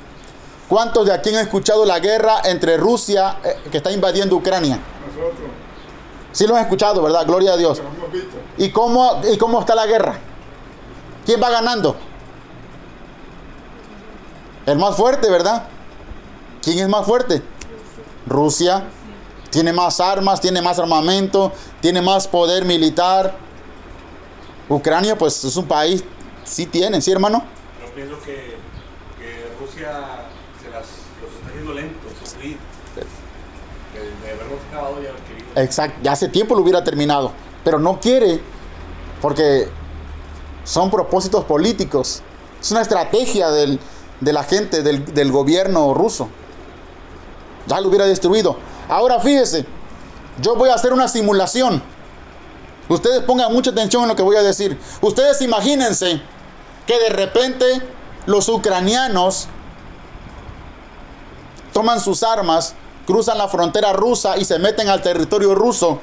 ¿Cuántos 0.68 1.07
de 1.07 1.12
aquí 1.12 1.31
han 1.31 1.43
escuchado 1.43 1.85
la 1.85 1.99
guerra 1.99 2.43
entre 2.45 2.76
Rusia 2.76 3.39
eh, 3.45 3.57
que 3.70 3.78
está 3.78 3.91
invadiendo 3.91 4.37
Ucrania? 4.37 4.78
Nosotros. 5.07 5.51
Sí 6.33 6.47
lo 6.47 6.55
han 6.55 6.62
escuchado, 6.62 7.03
¿verdad? 7.03 7.26
Gloria 7.26 7.55
a 7.55 7.57
Dios. 7.57 7.83
¿Y 8.57 8.70
cómo, 8.70 9.20
¿Y 9.31 9.37
cómo 9.37 9.61
está 9.61 9.74
la 9.74 9.87
guerra? 9.87 10.18
¿Quién 11.26 11.43
va 11.43 11.51
ganando? 11.51 11.97
El 14.70 14.78
más 14.78 14.96
fuerte, 14.96 15.28
¿verdad? 15.28 15.64
¿Quién 16.62 16.78
es 16.78 16.88
más 16.88 17.04
fuerte? 17.04 17.42
Rusia. 18.26 18.84
Tiene 19.50 19.72
más 19.72 19.98
armas, 19.98 20.40
tiene 20.40 20.62
más 20.62 20.78
armamento, 20.78 21.52
tiene 21.80 22.00
más 22.00 22.28
poder 22.28 22.64
militar. 22.64 23.36
Ucrania, 24.68 25.18
pues 25.18 25.42
es 25.42 25.56
un 25.56 25.66
país, 25.66 26.04
sí 26.44 26.66
tiene, 26.66 27.00
¿sí, 27.00 27.10
hermano? 27.10 27.42
Yo 27.84 27.92
pienso 27.92 28.20
que, 28.20 28.58
que 29.18 29.50
Rusia 29.58 29.90
se 30.62 30.70
las, 30.70 30.86
los 31.20 31.32
está 31.34 31.48
haciendo 31.48 31.74
lentos, 31.74 32.12
sufrir. 32.24 32.56
De, 32.94 34.26
de 34.28 34.32
haberlos 34.32 34.60
acabado 34.70 35.02
ya 35.02 35.10
querido. 35.26 35.48
Exacto, 35.56 35.98
ya 36.04 36.12
hace 36.12 36.28
tiempo 36.28 36.54
lo 36.54 36.62
hubiera 36.62 36.84
terminado, 36.84 37.32
pero 37.64 37.80
no 37.80 37.98
quiere 37.98 38.40
porque 39.20 39.68
son 40.62 40.92
propósitos 40.92 41.44
políticos. 41.44 42.22
Es 42.60 42.70
una 42.70 42.82
estrategia 42.82 43.50
del, 43.50 43.80
de 44.20 44.32
la 44.32 44.44
gente, 44.44 44.82
del, 44.82 45.04
del 45.14 45.32
gobierno 45.32 45.94
ruso. 45.94 46.28
Ya 47.66 47.80
lo 47.80 47.88
hubiera 47.88 48.06
destruido. 48.06 48.56
Ahora 48.88 49.20
fíjese, 49.20 49.66
yo 50.40 50.56
voy 50.56 50.70
a 50.70 50.74
hacer 50.74 50.92
una 50.92 51.08
simulación. 51.08 51.82
Ustedes 52.88 53.22
pongan 53.22 53.52
mucha 53.52 53.70
atención 53.70 54.02
en 54.02 54.08
lo 54.08 54.16
que 54.16 54.22
voy 54.22 54.36
a 54.36 54.42
decir. 54.42 54.78
Ustedes 55.00 55.40
imagínense 55.42 56.20
que 56.86 56.98
de 56.98 57.10
repente 57.10 57.80
los 58.26 58.48
ucranianos 58.48 59.46
toman 61.72 62.00
sus 62.00 62.22
armas, 62.22 62.74
cruzan 63.06 63.38
la 63.38 63.48
frontera 63.48 63.92
rusa 63.92 64.36
y 64.36 64.44
se 64.44 64.58
meten 64.58 64.88
al 64.88 65.02
territorio 65.02 65.54
ruso 65.54 66.00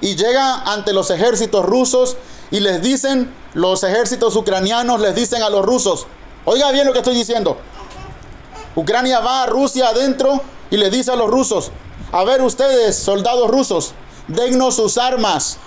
y 0.00 0.16
llegan 0.16 0.62
ante 0.66 0.92
los 0.92 1.10
ejércitos 1.10 1.64
rusos 1.64 2.16
y 2.50 2.60
les 2.60 2.82
dicen, 2.82 3.32
los 3.54 3.82
ejércitos 3.82 4.36
ucranianos 4.36 5.00
les 5.00 5.14
dicen 5.14 5.42
a 5.42 5.50
los 5.50 5.64
rusos, 5.64 6.06
oiga 6.44 6.70
bien 6.72 6.86
lo 6.86 6.92
que 6.92 6.98
estoy 6.98 7.14
diciendo, 7.14 7.56
Ucrania 8.74 9.20
va 9.20 9.42
a 9.42 9.46
Rusia 9.46 9.88
adentro 9.88 10.40
y 10.70 10.76
le 10.76 10.90
dice 10.90 11.12
a 11.12 11.16
los 11.16 11.30
rusos, 11.30 11.70
a 12.10 12.24
ver 12.24 12.42
ustedes, 12.42 12.96
soldados 12.96 13.50
rusos, 13.50 13.94
dennos 14.28 14.76
sus 14.76 14.98
armas, 14.98 15.58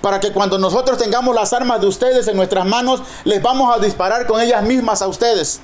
para 0.00 0.20
que 0.20 0.32
cuando 0.32 0.58
nosotros 0.58 0.98
tengamos 0.98 1.34
las 1.34 1.52
armas 1.52 1.80
de 1.80 1.88
ustedes 1.88 2.28
en 2.28 2.36
nuestras 2.36 2.64
manos, 2.64 3.02
les 3.24 3.42
vamos 3.42 3.74
a 3.74 3.80
disparar 3.80 4.26
con 4.26 4.40
ellas 4.40 4.62
mismas 4.62 5.02
a 5.02 5.08
ustedes. 5.08 5.60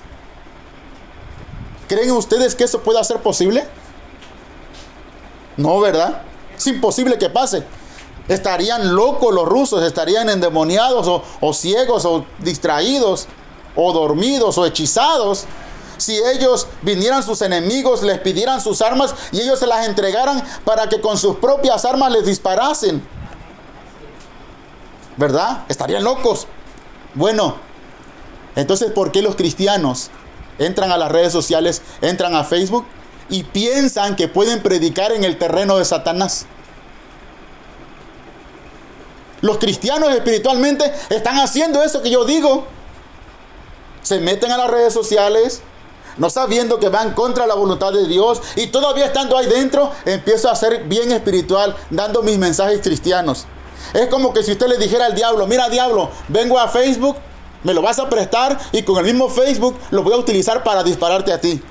¿Creen 1.89 2.11
ustedes 2.13 2.55
que 2.55 2.65
eso 2.65 2.81
pueda 2.81 3.05
ser 3.05 3.19
posible? 3.19 3.65
No, 5.57 5.79
¿verdad? 5.81 6.23
Es 6.57 6.67
imposible 6.67 7.19
que 7.19 7.29
pase. 7.29 7.63
Estarían 8.29 8.95
locos 8.95 9.35
los 9.35 9.47
rusos, 9.47 9.83
estarían 9.83 10.29
endemoniados 10.31 11.07
o, 11.07 11.23
o 11.41 11.53
ciegos 11.53 12.05
o 12.05 12.25
distraídos 12.39 13.29
o 13.77 13.93
dormidos 13.93 14.59
o 14.59 14.67
hechizados 14.67 15.47
si 16.03 16.19
ellos 16.19 16.67
vinieran 16.83 17.23
sus 17.23 17.43
enemigos, 17.43 18.03
les 18.03 18.19
pidieran 18.19 18.61
sus 18.61 18.83
armas 18.83 19.15
y 19.31 19.41
ellos 19.41 19.61
se 19.61 19.69
las 19.69 19.87
entregaran 19.87 20.43
para 20.65 20.89
que 20.89 21.01
con 21.01 21.17
sus 21.17 21.37
propias 21.37 21.85
armas 21.85 22.11
les 22.11 22.27
disparasen. 22.27 23.07
¿Verdad? 25.17 25.65
Estarían 25.69 26.03
locos. 26.03 26.49
Bueno, 27.15 27.55
entonces, 28.57 28.91
¿por 28.91 29.13
qué 29.13 29.23
los 29.23 29.37
cristianos 29.37 30.11
entran 30.59 30.91
a 30.91 30.99
las 30.99 31.13
redes 31.13 31.33
sociales, 31.33 31.83
entran 32.01 32.35
a 32.35 32.43
Facebook 32.43 32.85
y 33.29 33.45
piensan 33.45 34.17
que 34.17 34.27
pueden 34.27 34.61
predicar 34.61 35.13
en 35.13 35.23
el 35.23 35.39
terreno 35.39 35.79
de 35.79 35.85
Satanás? 35.85 36.47
Los 39.41 39.59
cristianos 39.59 40.13
espiritualmente 40.13 40.93
están 41.11 41.39
haciendo 41.39 41.83
eso 41.85 42.03
que 42.03 42.11
yo 42.11 42.25
digo. 42.25 42.67
Se 44.03 44.21
meten 44.21 44.51
a 44.51 44.57
las 44.57 44.71
redes 44.71 44.93
sociales, 44.93 45.63
no 46.19 46.29
sabiendo 46.29 46.79
que 46.79 46.89
van 46.89 47.15
contra 47.15 47.47
la 47.47 47.55
voluntad 47.55 47.93
de 47.93 48.07
Dios 48.07 48.43
y 48.57 48.69
todavía 48.69 49.07
estando 49.07 49.37
ahí 49.37 49.47
dentro, 49.47 49.93
empiezo 50.05 50.51
a 50.51 50.57
ser 50.57 50.85
bien 50.85 51.13
espiritual, 51.13 51.77
dando 51.91 52.23
mis 52.23 52.39
mensajes 52.39 52.81
cristianos. 52.83 53.47
Es 53.95 54.09
como 54.09 54.33
que 54.33 54.43
si 54.43 54.53
usted 54.53 54.67
le 54.69 54.79
dijera 54.79 55.07
al 55.07 55.15
diablo, 55.15 55.47
mira 55.47 55.69
diablo, 55.69 56.11
vengo 56.29 56.59
a 56.59 56.69
Facebook, 56.69 57.17
me 57.63 57.75
lo 57.75 57.83
vas 57.83 57.99
a 57.99 58.09
prestar 58.09 58.59
y 58.73 58.83
con 58.83 58.99
el 58.99 59.05
mismo 59.05 59.29
Facebook 59.29 59.79
lo 59.91 60.03
voy 60.03 60.15
a 60.15 60.17
utilizar 60.17 60.63
para 60.63 60.83
dispararte 60.83 61.33
a 61.33 61.41
ti. 61.41 61.63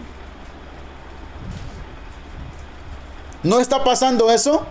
¿No 3.43 3.59
está 3.59 3.83
pasando 3.83 4.29
eso? 4.29 4.65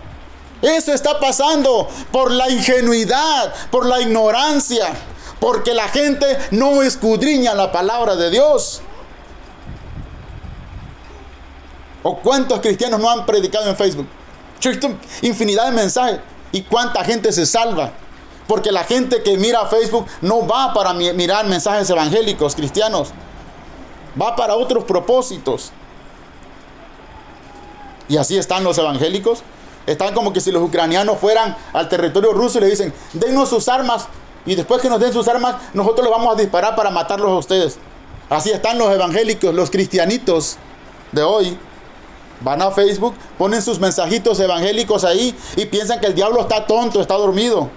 Eso 0.61 0.93
está 0.93 1.19
pasando 1.19 1.89
por 2.11 2.31
la 2.31 2.49
ingenuidad, 2.49 3.53
por 3.71 3.85
la 3.85 3.99
ignorancia, 3.99 4.93
porque 5.41 5.73
la 5.73 5.89
gente 5.89 6.37
no 6.51 6.83
escudriña 6.83 7.55
la 7.55 7.71
palabra 7.71 8.15
de 8.15 8.29
Dios. 8.29 8.83
¿O 12.03 12.17
cuántos 12.19 12.59
cristianos 12.59 12.99
no 12.99 13.09
han 13.09 13.25
predicado 13.25 13.67
en 13.67 13.75
Facebook? 13.75 14.07
Infinidad 15.23 15.65
de 15.65 15.71
mensajes. 15.71 16.19
¿Y 16.51 16.61
cuánta 16.61 17.03
gente 17.03 17.31
se 17.31 17.47
salva? 17.47 17.91
Porque 18.47 18.71
la 18.71 18.83
gente 18.83 19.23
que 19.23 19.35
mira 19.35 19.65
Facebook 19.65 20.05
no 20.21 20.45
va 20.47 20.75
para 20.75 20.93
mirar 20.93 21.47
mensajes 21.47 21.89
evangélicos 21.89 22.53
cristianos. 22.53 23.09
Va 24.21 24.35
para 24.35 24.53
otros 24.53 24.83
propósitos. 24.83 25.71
Y 28.07 28.17
así 28.17 28.37
están 28.37 28.63
los 28.63 28.77
evangélicos. 28.77 29.41
Están 29.87 30.13
como 30.13 30.33
que 30.33 30.39
si 30.39 30.51
los 30.51 30.61
ucranianos 30.61 31.17
fueran 31.17 31.57
al 31.73 31.89
territorio 31.89 32.31
ruso 32.31 32.59
y 32.59 32.61
le 32.61 32.67
dicen, 32.67 32.93
denos 33.13 33.49
sus 33.49 33.67
armas. 33.67 34.07
Y 34.45 34.55
después 34.55 34.81
que 34.81 34.89
nos 34.89 34.99
den 34.99 35.13
sus 35.13 35.27
armas, 35.27 35.55
nosotros 35.73 36.03
les 36.05 36.11
vamos 36.11 36.33
a 36.33 36.39
disparar 36.39 36.75
para 36.75 36.89
matarlos 36.89 37.29
a 37.29 37.35
ustedes. 37.35 37.77
Así 38.29 38.49
están 38.49 38.77
los 38.77 38.91
evangélicos, 38.91 39.53
los 39.53 39.69
cristianitos 39.69 40.57
de 41.11 41.21
hoy. 41.21 41.57
Van 42.39 42.61
a 42.61 42.71
Facebook, 42.71 43.13
ponen 43.37 43.61
sus 43.61 43.79
mensajitos 43.79 44.39
evangélicos 44.39 45.03
ahí 45.03 45.35
y 45.55 45.65
piensan 45.65 45.99
que 45.99 46.07
el 46.07 46.15
diablo 46.15 46.41
está 46.41 46.65
tonto, 46.65 46.99
está 47.01 47.15
dormido. 47.15 47.69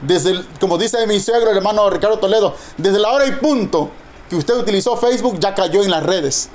Desde, 0.00 0.42
como 0.60 0.78
dice 0.78 1.06
mi 1.06 1.20
suegro, 1.20 1.50
el 1.50 1.58
hermano 1.58 1.90
Ricardo 1.90 2.18
Toledo, 2.18 2.54
desde 2.76 2.98
la 2.98 3.10
hora 3.10 3.26
y 3.26 3.32
punto 3.32 3.90
que 4.30 4.36
usted 4.36 4.54
utilizó 4.54 4.96
Facebook 4.96 5.38
ya 5.38 5.54
cayó 5.54 5.82
en 5.82 5.90
las 5.90 6.02
redes 6.02 6.48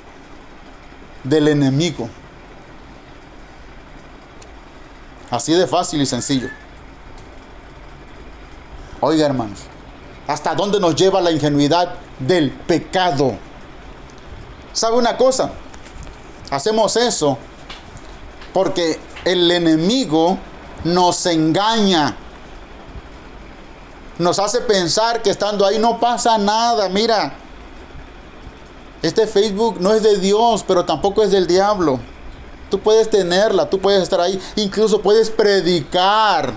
del 1.22 1.48
enemigo. 1.48 2.08
Así 5.30 5.52
de 5.52 5.66
fácil 5.66 6.02
y 6.02 6.06
sencillo. 6.06 6.48
Oiga, 9.04 9.26
hermanos, 9.26 9.58
¿hasta 10.28 10.54
dónde 10.54 10.78
nos 10.78 10.94
lleva 10.94 11.20
la 11.20 11.32
ingenuidad 11.32 11.94
del 12.20 12.52
pecado? 12.52 13.34
¿Sabe 14.72 14.96
una 14.96 15.16
cosa? 15.16 15.50
Hacemos 16.52 16.94
eso 16.94 17.36
porque 18.52 19.00
el 19.24 19.50
enemigo 19.50 20.38
nos 20.84 21.26
engaña. 21.26 22.16
Nos 24.20 24.38
hace 24.38 24.60
pensar 24.60 25.20
que 25.20 25.30
estando 25.30 25.66
ahí 25.66 25.80
no 25.80 25.98
pasa 25.98 26.38
nada. 26.38 26.88
Mira, 26.88 27.34
este 29.02 29.26
Facebook 29.26 29.80
no 29.80 29.94
es 29.94 30.04
de 30.04 30.18
Dios, 30.18 30.64
pero 30.64 30.84
tampoco 30.84 31.24
es 31.24 31.32
del 31.32 31.48
diablo. 31.48 31.98
Tú 32.70 32.78
puedes 32.78 33.10
tenerla, 33.10 33.68
tú 33.68 33.80
puedes 33.80 34.00
estar 34.00 34.20
ahí, 34.20 34.40
incluso 34.54 35.02
puedes 35.02 35.28
predicar. 35.28 36.54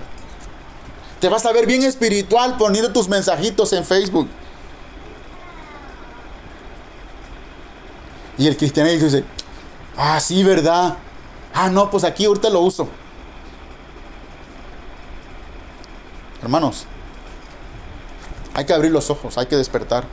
Te 1.26 1.30
vas 1.30 1.44
a 1.44 1.50
ver 1.50 1.66
bien 1.66 1.82
espiritual 1.82 2.56
poniendo 2.56 2.92
tus 2.92 3.08
mensajitos 3.08 3.72
en 3.72 3.84
Facebook. 3.84 4.28
Y 8.38 8.46
el 8.46 8.56
cristianismo 8.56 9.06
dice, 9.06 9.24
Ah, 9.96 10.20
sí, 10.20 10.44
¿verdad? 10.44 10.96
Ah, 11.52 11.68
no, 11.68 11.90
pues 11.90 12.04
aquí 12.04 12.26
ahorita 12.26 12.48
lo 12.48 12.60
uso. 12.60 12.86
Hermanos, 16.44 16.86
hay 18.54 18.64
que 18.64 18.72
abrir 18.72 18.92
los 18.92 19.10
ojos, 19.10 19.36
hay 19.36 19.46
que 19.46 19.56
despertar. 19.56 20.04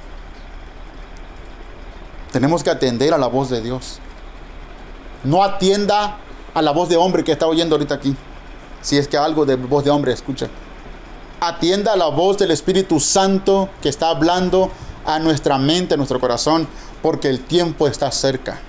Tenemos 2.31 2.63
que 2.63 2.71
atender 2.71 3.13
a 3.13 3.19
la 3.19 3.27
voz 3.27 3.51
de 3.51 3.61
Dios. 3.61 3.99
No 5.23 5.43
atienda 5.43 6.17
a 6.55 6.61
la 6.63 6.71
voz 6.71 6.89
de 6.89 6.97
hombre 6.97 7.23
que 7.23 7.33
está 7.33 7.45
oyendo 7.45 7.75
ahorita 7.75 7.93
aquí. 7.93 8.15
Si 8.81 8.97
es 8.97 9.07
que 9.07 9.15
algo 9.15 9.45
de 9.45 9.57
voz 9.57 9.83
de 9.83 9.91
hombre 9.91 10.11
escucha. 10.11 10.49
Atienda 11.45 11.97
la 11.97 12.07
voz 12.07 12.37
del 12.37 12.51
Espíritu 12.51 13.01
Santo 13.01 13.69
que 13.81 13.89
está 13.89 14.07
hablando 14.07 14.71
a 15.05 15.19
nuestra 15.19 15.57
mente, 15.57 15.95
a 15.95 15.97
nuestro 15.97 16.17
corazón, 16.17 16.69
porque 17.01 17.27
el 17.27 17.43
tiempo 17.43 17.85
está 17.85 18.09
cerca. 18.11 18.61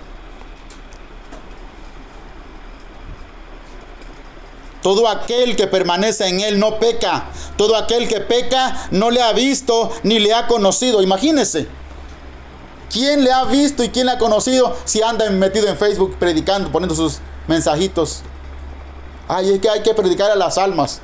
Todo 4.82 5.08
aquel 5.08 5.54
que 5.54 5.68
permanece 5.68 6.26
en 6.26 6.40
él 6.40 6.58
no 6.58 6.80
peca. 6.80 7.26
Todo 7.56 7.76
aquel 7.76 8.08
que 8.08 8.20
peca 8.20 8.88
no 8.90 9.10
le 9.10 9.22
ha 9.22 9.32
visto 9.32 9.92
ni 10.02 10.18
le 10.18 10.34
ha 10.34 10.48
conocido. 10.48 11.00
Imagínense. 11.00 11.68
¿Quién 12.90 13.22
le 13.22 13.30
ha 13.30 13.44
visto 13.44 13.84
y 13.84 13.90
quién 13.90 14.06
le 14.06 14.12
ha 14.12 14.18
conocido 14.18 14.76
si 14.84 15.00
anda 15.00 15.30
metido 15.30 15.68
en 15.68 15.78
Facebook 15.78 16.16
predicando, 16.18 16.72
poniendo 16.72 16.96
sus 16.96 17.20
mensajitos? 17.46 18.22
Ay, 19.28 19.52
es 19.52 19.60
que 19.60 19.70
hay 19.70 19.82
que 19.82 19.94
predicar 19.94 20.32
a 20.32 20.34
las 20.34 20.58
almas. 20.58 21.00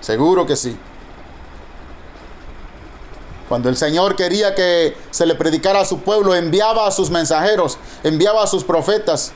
Seguro 0.00 0.46
que 0.46 0.56
sí. 0.56 0.76
Cuando 3.48 3.68
el 3.68 3.76
Señor 3.76 4.14
quería 4.14 4.54
que 4.54 4.96
se 5.10 5.26
le 5.26 5.34
predicara 5.34 5.80
a 5.80 5.84
su 5.84 6.00
pueblo, 6.00 6.34
enviaba 6.34 6.86
a 6.86 6.90
sus 6.92 7.10
mensajeros, 7.10 7.78
enviaba 8.04 8.44
a 8.44 8.46
sus 8.46 8.62
profetas. 8.62 9.32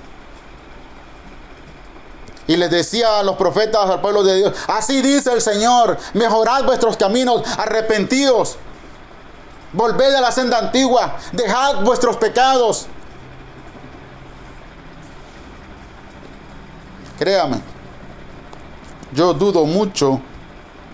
Y 2.46 2.56
les 2.56 2.70
decía 2.70 3.18
a 3.18 3.22
los 3.22 3.36
profetas, 3.36 3.90
al 3.90 4.00
pueblo 4.00 4.22
de 4.22 4.36
Dios, 4.36 4.54
así 4.68 5.02
dice 5.02 5.32
el 5.32 5.40
Señor, 5.40 5.98
mejorad 6.12 6.64
vuestros 6.64 6.96
caminos, 6.96 7.42
arrepentidos, 7.58 8.56
volved 9.72 10.14
a 10.14 10.20
la 10.20 10.30
senda 10.30 10.58
antigua, 10.58 11.16
dejad 11.32 11.82
vuestros 11.82 12.16
pecados. 12.16 12.86
Créame, 17.18 17.60
yo 19.12 19.34
dudo 19.34 19.64
mucho 19.64 20.20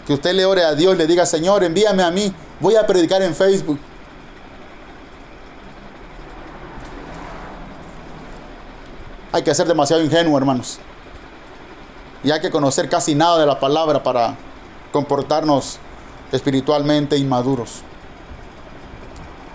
que 0.06 0.14
usted 0.14 0.34
le 0.34 0.44
ore 0.44 0.64
a 0.64 0.74
Dios 0.74 0.96
le 0.96 1.06
diga, 1.06 1.26
Señor, 1.26 1.64
envíame 1.64 2.02
a 2.02 2.10
mí, 2.10 2.32
voy 2.60 2.76
a 2.76 2.86
predicar 2.86 3.22
en 3.22 3.34
Facebook. 3.34 3.78
Hay 9.32 9.42
que 9.42 9.54
ser 9.54 9.68
demasiado 9.68 10.02
ingenuo, 10.02 10.36
hermanos 10.36 10.80
y 12.22 12.30
hay 12.30 12.40
que 12.40 12.50
conocer 12.50 12.88
casi 12.88 13.14
nada 13.14 13.38
de 13.38 13.46
la 13.46 13.58
palabra 13.58 14.02
para 14.02 14.36
comportarnos 14.92 15.78
espiritualmente 16.32 17.16
inmaduros. 17.16 17.82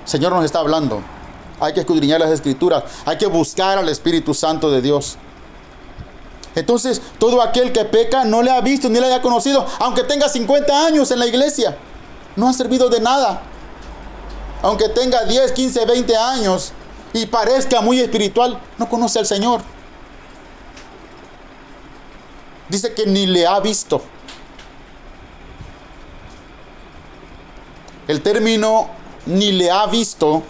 Señor 0.03 0.31
nos 0.31 0.45
está 0.45 0.59
hablando. 0.59 1.01
Hay 1.59 1.73
que 1.73 1.79
escudriñar 1.81 2.19
las 2.19 2.31
escrituras. 2.31 2.83
Hay 3.05 3.17
que 3.17 3.27
buscar 3.27 3.77
al 3.77 3.87
Espíritu 3.89 4.33
Santo 4.33 4.69
de 4.69 4.81
Dios. 4.81 5.17
Entonces, 6.56 7.01
todo 7.20 7.41
aquel 7.41 7.72
que 7.72 7.86
peca 7.86 8.24
no 8.24 8.41
le 8.41 8.51
ha 8.51 8.62
visto 8.62 8.89
ni 8.89 8.99
le 8.99 9.08
haya 9.08 9.22
conocido, 9.22 9.66
aunque 9.80 10.03
tenga 10.03 10.30
50 10.30 10.86
años 10.86 11.12
en 11.12 11.20
la 11.20 11.28
iglesia. 11.28 11.78
No 12.36 12.49
ha 12.49 12.53
servido 12.53 12.89
de 12.89 13.01
nada. 13.01 13.41
Aunque 14.62 14.89
tenga 14.89 15.26
10, 15.26 15.51
15, 15.51 15.86
20 15.86 16.16
años 16.16 16.72
y 17.14 17.26
parezca 17.26 17.82
muy 17.82 17.99
espiritual, 17.99 18.60
no 18.78 18.89
conoce 18.89 19.20
al 19.20 19.26
Señor. 19.26 19.62
Dice 22.70 22.93
que 22.93 23.06
ni 23.06 23.28
le 23.28 23.45
ha 23.45 23.60
visto. 23.60 24.01
El 28.08 28.22
término 28.22 28.89
ni 29.26 29.51
le 29.51 29.70
ha 29.72 29.86
visto 29.88 30.43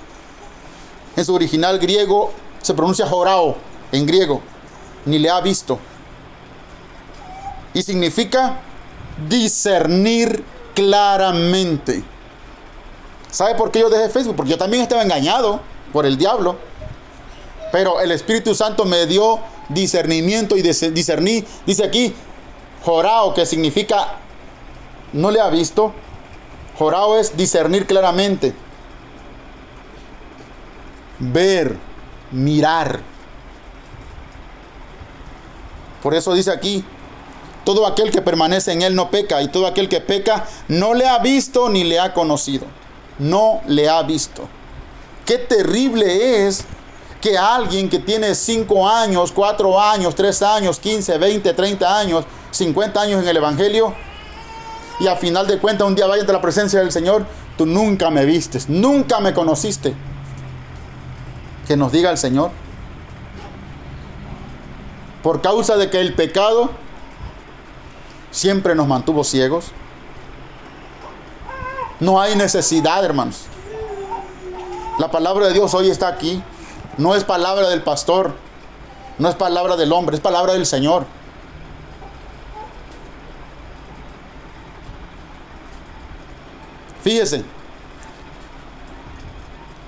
en 1.15 1.23
su 1.23 1.33
original 1.33 1.79
griego 1.79 2.31
se 2.61 2.73
pronuncia 2.73 3.07
jorao 3.07 3.55
en 3.91 4.05
griego, 4.05 4.41
ni 5.05 5.19
le 5.19 5.29
ha 5.29 5.39
visto. 5.39 5.79
Y 7.75 7.83
significa 7.83 8.61
discernir 9.29 10.43
claramente. 10.73 12.03
¿Sabe 13.29 13.55
por 13.55 13.69
qué 13.69 13.81
yo 13.81 13.89
dejé 13.89 14.09
Facebook? 14.09 14.37
Porque 14.37 14.51
yo 14.51 14.57
también 14.57 14.81
estaba 14.81 15.03
engañado 15.03 15.59
por 15.91 16.05
el 16.05 16.17
diablo. 16.17 16.55
Pero 17.73 17.99
el 17.99 18.11
Espíritu 18.11 18.55
Santo 18.55 18.85
me 18.85 19.05
dio 19.05 19.39
discernimiento 19.67 20.55
y 20.55 20.61
discerní. 20.61 21.43
Dice 21.65 21.83
aquí, 21.83 22.15
jorao, 22.83 23.33
que 23.33 23.45
significa, 23.45 24.19
no 25.11 25.29
le 25.29 25.41
ha 25.41 25.49
visto. 25.49 25.93
Jorao 26.77 27.17
es 27.17 27.35
discernir 27.35 27.85
claramente. 27.85 28.53
Ver, 31.19 31.75
mirar. 32.31 33.01
Por 36.01 36.13
eso 36.13 36.33
dice 36.33 36.51
aquí, 36.51 36.85
todo 37.65 37.85
aquel 37.85 38.11
que 38.11 38.21
permanece 38.21 38.71
en 38.71 38.81
él 38.81 38.95
no 38.95 39.09
peca 39.09 39.41
y 39.41 39.49
todo 39.49 39.67
aquel 39.67 39.89
que 39.89 39.99
peca 39.99 40.45
no 40.67 40.93
le 40.93 41.07
ha 41.07 41.19
visto 41.19 41.67
ni 41.67 41.83
le 41.83 41.99
ha 41.99 42.13
conocido. 42.13 42.65
No 43.19 43.61
le 43.67 43.89
ha 43.89 44.01
visto. 44.03 44.47
Qué 45.25 45.37
terrible 45.39 46.47
es 46.47 46.65
que 47.19 47.37
alguien 47.37 47.89
que 47.89 47.99
tiene 47.99 48.35
5 48.35 48.87
años, 48.87 49.31
4 49.31 49.81
años, 49.81 50.13
3 50.13 50.41
años, 50.43 50.79
15, 50.79 51.17
20, 51.17 51.53
30 51.53 51.99
años, 51.99 52.25
50 52.51 53.01
años 53.01 53.23
en 53.23 53.27
el 53.27 53.37
Evangelio, 53.37 53.95
y 54.99 55.07
a 55.07 55.15
final 55.15 55.47
de 55.47 55.57
cuentas 55.57 55.87
un 55.87 55.95
día 55.95 56.05
vaya 56.05 56.21
ante 56.21 56.31
la 56.31 56.41
presencia 56.41 56.79
del 56.79 56.91
Señor, 56.91 57.25
tú 57.57 57.65
nunca 57.65 58.09
me 58.09 58.25
vistes, 58.25 58.69
nunca 58.69 59.19
me 59.19 59.33
conociste. 59.33 59.95
Que 61.67 61.75
nos 61.75 61.91
diga 61.91 62.11
el 62.11 62.17
Señor. 62.17 62.51
Por 65.23 65.41
causa 65.41 65.75
de 65.77 65.89
que 65.89 65.99
el 65.99 66.13
pecado 66.13 66.69
siempre 68.35 68.75
nos 68.75 68.87
mantuvo 68.87 69.23
ciegos. 69.23 69.67
No 72.01 72.19
hay 72.19 72.35
necesidad, 72.35 73.03
hermanos. 73.03 73.43
La 74.99 75.09
palabra 75.09 75.47
de 75.47 75.53
Dios 75.53 75.73
hoy 75.73 75.89
está 75.89 76.09
aquí. 76.09 76.43
No 76.97 77.15
es 77.15 77.23
palabra 77.23 77.69
del 77.69 77.81
pastor, 77.81 78.33
no 79.17 79.29
es 79.29 79.35
palabra 79.35 79.75
del 79.77 79.91
hombre, 79.91 80.15
es 80.15 80.21
palabra 80.21 80.53
del 80.53 80.65
Señor. 80.65 81.05
Fíjese. 87.03 87.43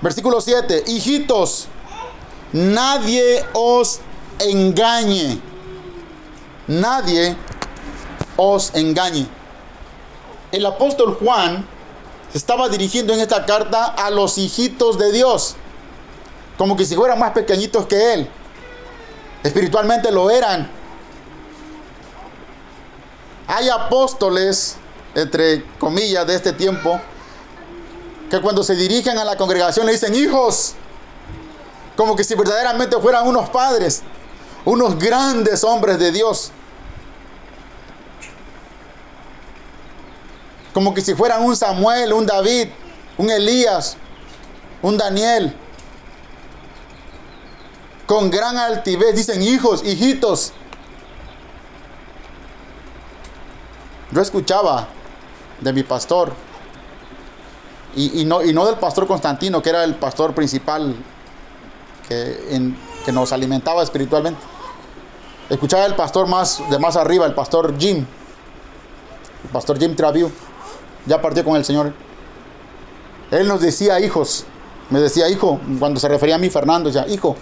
Versículo 0.00 0.40
7. 0.40 0.84
Hijitos, 0.86 1.68
nadie 2.52 3.44
os 3.52 4.00
engañe. 4.38 5.40
Nadie 6.66 7.36
os 8.38 8.74
engañe. 8.74 9.26
El 10.52 10.64
apóstol 10.64 11.18
Juan 11.20 11.66
se 12.32 12.38
estaba 12.38 12.70
dirigiendo 12.70 13.12
en 13.12 13.20
esta 13.20 13.44
carta 13.44 13.84
a 13.84 14.08
los 14.08 14.38
hijitos 14.38 14.96
de 14.96 15.12
Dios 15.12 15.56
como 16.58 16.76
que 16.76 16.84
si 16.84 16.96
fueran 16.96 17.18
más 17.18 17.30
pequeñitos 17.30 17.86
que 17.86 18.14
él. 18.14 18.28
Espiritualmente 19.44 20.10
lo 20.10 20.28
eran. 20.28 20.68
Hay 23.46 23.68
apóstoles, 23.68 24.76
entre 25.14 25.64
comillas, 25.78 26.26
de 26.26 26.34
este 26.34 26.52
tiempo, 26.52 27.00
que 28.28 28.40
cuando 28.42 28.62
se 28.64 28.74
dirigen 28.74 29.16
a 29.16 29.24
la 29.24 29.36
congregación 29.36 29.86
le 29.86 29.92
dicen 29.92 30.14
hijos, 30.14 30.74
como 31.96 32.16
que 32.16 32.24
si 32.24 32.34
verdaderamente 32.34 32.98
fueran 32.98 33.26
unos 33.26 33.48
padres, 33.48 34.02
unos 34.64 34.98
grandes 34.98 35.62
hombres 35.62 35.98
de 35.98 36.10
Dios. 36.10 36.50
Como 40.72 40.94
que 40.94 41.00
si 41.00 41.14
fueran 41.14 41.42
un 41.42 41.56
Samuel, 41.56 42.12
un 42.12 42.26
David, 42.26 42.68
un 43.16 43.30
Elías, 43.30 43.96
un 44.82 44.96
Daniel 44.96 45.54
con 48.08 48.30
gran 48.30 48.56
altivez, 48.56 49.14
dicen 49.14 49.42
hijos, 49.42 49.84
hijitos. 49.84 50.54
Yo 54.10 54.22
escuchaba 54.22 54.88
de 55.60 55.74
mi 55.74 55.82
pastor, 55.82 56.32
y, 57.94 58.24
no, 58.24 58.40
del 58.40 58.76
pastor 58.76 59.06
Constantino, 59.06 59.60
que 59.60 59.68
era 59.68 59.84
el 59.84 59.94
pastor 59.96 60.34
principal 60.34 60.96
que, 62.08 62.72
que 63.04 63.12
nos 63.12 63.30
alimentaba 63.32 63.82
espiritualmente. 63.82 64.40
Escuchaba 65.50 65.84
el 65.84 65.94
pastor 65.94 66.26
más 66.28 66.62
de 66.70 66.78
más 66.78 66.96
arriba, 66.96 67.26
el 67.26 67.34
pastor 67.34 67.78
Jim, 67.78 68.06
el 69.44 69.50
pastor 69.50 69.78
Jim 69.78 69.94
Traviu, 69.94 70.32
ya 71.08 71.20
partió 71.20 71.44
con 71.44 71.56
el 71.56 71.64
Señor. 71.64 71.92
Él 73.30 73.48
nos 73.48 73.60
decía 73.60 73.98
hijos, 74.00 74.44
me 74.90 75.00
decía 75.00 75.28
hijo, 75.28 75.60
cuando 75.78 75.98
se 75.98 76.08
refería 76.08 76.36
a 76.36 76.38
mí 76.38 76.48
Fernando, 76.50 76.90
decía 76.90 77.08
hijo, 77.08 77.36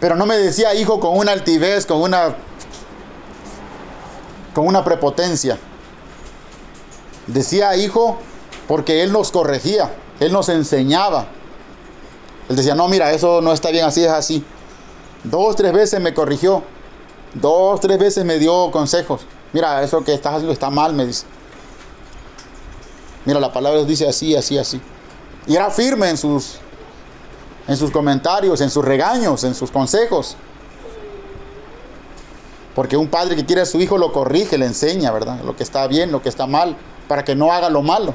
pero 0.00 0.16
no 0.16 0.26
me 0.26 0.36
decía 0.36 0.74
hijo 0.74 0.98
con 0.98 1.16
una 1.16 1.32
altivez, 1.32 1.86
con 1.86 2.00
una 2.00 2.34
con 4.54 4.66
una 4.66 4.84
prepotencia. 4.84 5.58
Decía 7.26 7.76
hijo 7.76 8.18
porque 8.68 9.02
él 9.02 9.12
nos 9.12 9.30
corregía, 9.30 9.94
él 10.20 10.32
nos 10.32 10.48
enseñaba. 10.48 11.26
Él 12.48 12.56
decía, 12.56 12.74
"No, 12.74 12.88
mira, 12.88 13.12
eso 13.12 13.40
no 13.40 13.52
está 13.52 13.70
bien 13.70 13.84
así, 13.84 14.04
es 14.04 14.10
así." 14.10 14.44
Dos, 15.24 15.54
tres 15.56 15.72
veces 15.72 16.00
me 16.00 16.12
corrigió. 16.12 16.64
Dos, 17.34 17.80
tres 17.80 17.98
veces 17.98 18.24
me 18.24 18.38
dio 18.38 18.70
consejos. 18.72 19.22
Mira, 19.52 19.82
eso 19.82 20.02
que 20.02 20.12
estás 20.12 20.32
haciendo 20.32 20.52
está 20.52 20.68
mal, 20.68 20.92
me 20.94 21.06
dice. 21.06 21.26
Mira, 23.24 23.40
la 23.40 23.52
palabra 23.52 23.84
dice 23.84 24.08
así, 24.08 24.34
así, 24.34 24.58
así. 24.58 24.80
Y 25.46 25.56
era 25.56 25.70
firme 25.70 26.10
en 26.10 26.16
sus 26.16 26.58
en 27.68 27.76
sus 27.76 27.90
comentarios, 27.90 28.60
en 28.60 28.70
sus 28.70 28.84
regaños, 28.84 29.44
en 29.44 29.54
sus 29.54 29.70
consejos. 29.70 30.36
Porque 32.74 32.96
un 32.96 33.08
padre 33.08 33.36
que 33.36 33.44
quiere 33.44 33.62
a 33.62 33.66
su 33.66 33.80
hijo 33.80 33.98
lo 33.98 34.12
corrige, 34.12 34.58
le 34.58 34.66
enseña, 34.66 35.10
¿verdad? 35.12 35.40
Lo 35.44 35.56
que 35.56 35.62
está 35.62 35.86
bien, 35.86 36.10
lo 36.10 36.22
que 36.22 36.28
está 36.28 36.46
mal, 36.46 36.76
para 37.06 37.24
que 37.24 37.34
no 37.34 37.52
haga 37.52 37.68
lo 37.68 37.82
malo. 37.82 38.14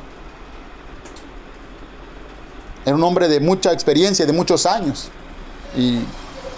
Era 2.86 2.96
un 2.96 3.04
hombre 3.04 3.28
de 3.28 3.40
mucha 3.40 3.72
experiencia, 3.72 4.26
de 4.26 4.34
muchos 4.34 4.66
años. 4.66 5.10
Y 5.76 6.00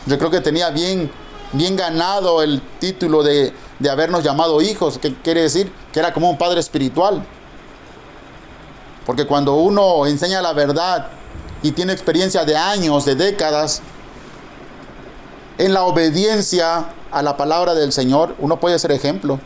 yo 0.06 0.18
creo 0.18 0.32
que 0.32 0.39
tenía 0.39 0.70
bien, 0.70 1.12
bien 1.52 1.76
ganado 1.76 2.41
el 2.41 2.62
título 2.80 3.22
de, 3.22 3.54
de 3.80 3.89
habernos 3.89 4.24
llamado 4.24 4.62
hijos, 4.62 4.97
que 4.97 5.14
quiere 5.16 5.41
decir 5.41 5.72
que 5.91 6.00
era 6.00 6.14
como 6.14 6.30
un 6.30 6.38
padre 6.38 6.60
espiritual. 6.60 7.26
Porque 9.10 9.26
cuando 9.26 9.55
uno 9.55 10.05
enseña 10.05 10.39
la 10.39 10.53
verdad 10.53 11.07
y 11.64 11.72
tiene 11.72 11.93
experiencia 11.93 12.45
de 12.45 12.55
años, 12.55 13.05
de 13.05 13.16
décadas, 13.16 13.82
en 15.57 15.74
la 15.74 15.82
obediencia 15.82 16.86
a 17.10 17.24
la 17.24 17.36
palabra 17.36 17.74
del 17.74 17.91
Señor, 17.91 18.36
uno 18.38 18.60
puede 18.60 18.78
ser 18.78 18.91
ejemplo. 18.91 19.39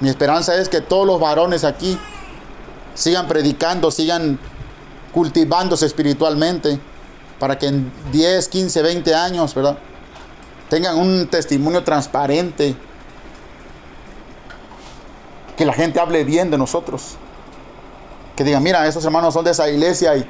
Mi 0.00 0.10
esperanza 0.10 0.54
es 0.56 0.68
que 0.68 0.82
todos 0.82 1.06
los 1.06 1.18
varones 1.18 1.64
aquí 1.64 1.98
sigan 2.94 3.26
predicando, 3.26 3.90
sigan 3.90 4.38
cultivándose 5.14 5.86
espiritualmente, 5.86 6.78
para 7.38 7.56
que 7.58 7.68
en 7.68 7.90
10, 8.12 8.48
15, 8.48 8.82
20 8.82 9.14
años, 9.14 9.54
¿verdad? 9.54 9.78
Tengan 10.68 10.98
un 10.98 11.26
testimonio 11.28 11.82
transparente, 11.82 12.76
que 15.60 15.66
la 15.66 15.74
gente 15.74 16.00
hable 16.00 16.24
bien 16.24 16.50
de 16.50 16.56
nosotros 16.56 17.16
que 18.34 18.44
digan, 18.44 18.62
mira, 18.62 18.88
esos 18.88 19.04
hermanos 19.04 19.34
son 19.34 19.44
de 19.44 19.50
esa 19.50 19.68
iglesia 19.68 20.16
y 20.16 20.24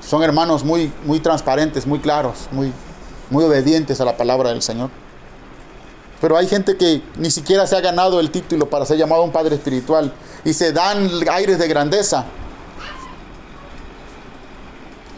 son 0.00 0.22
hermanos 0.22 0.64
muy, 0.64 0.90
muy 1.04 1.20
transparentes, 1.20 1.86
muy 1.86 1.98
claros, 1.98 2.48
muy, 2.50 2.72
muy 3.28 3.44
obedientes 3.44 4.00
a 4.00 4.06
la 4.06 4.16
palabra 4.16 4.48
del 4.48 4.62
Señor. 4.62 4.88
Pero 6.18 6.38
hay 6.38 6.48
gente 6.48 6.78
que 6.78 7.02
ni 7.18 7.30
siquiera 7.30 7.66
se 7.66 7.76
ha 7.76 7.82
ganado 7.82 8.20
el 8.20 8.30
título 8.30 8.70
para 8.70 8.86
ser 8.86 8.96
llamado 8.96 9.22
un 9.22 9.32
padre 9.32 9.56
espiritual 9.56 10.14
y 10.42 10.54
se 10.54 10.72
dan 10.72 11.10
aires 11.30 11.58
de 11.58 11.68
grandeza 11.68 12.24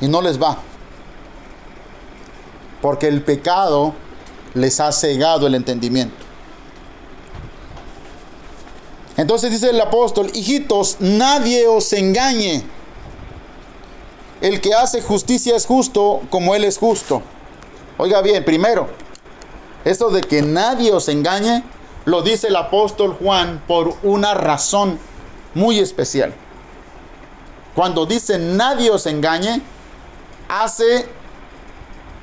y 0.01 0.09
no 0.09 0.23
les 0.23 0.43
va. 0.43 0.59
Porque 2.81 3.07
el 3.07 3.23
pecado 3.23 3.95
les 4.55 4.81
ha 4.81 4.91
cegado 4.91 5.47
el 5.47 5.55
entendimiento. 5.55 6.32
Entonces 9.17 9.51
dice 9.51 9.71
el 9.71 9.81
apóstol, 9.81 10.31
hijitos, 10.35 10.97
nadie 11.01 11.67
os 11.67 11.93
engañe. 11.93 12.63
El 14.41 14.61
que 14.61 14.75
hace 14.75 15.03
justicia 15.03 15.55
es 15.55 15.67
justo 15.67 16.23
como 16.31 16.55
él 16.55 16.65
es 16.65 16.79
justo. 16.79 17.23
Oiga 17.99 18.23
bien, 18.23 18.45
primero, 18.45 18.89
eso 19.85 20.11
de 20.11 20.23
que 20.23 20.43
nadie 20.43 20.93
os 20.93 21.09
engañe, 21.09 21.63
lo 22.05 22.23
dice 22.23 22.49
el 22.49 22.57
apóstol 22.57 23.17
Juan 23.21 23.63
por 23.69 23.95
una 24.03 24.35
razón 24.35 24.99
muy 25.55 25.79
especial. 25.79 26.35
Cuando 27.75 28.07
dice 28.07 28.39
nadie 28.39 28.91
os 28.91 29.07
engañe, 29.07 29.63
hace 30.49 31.07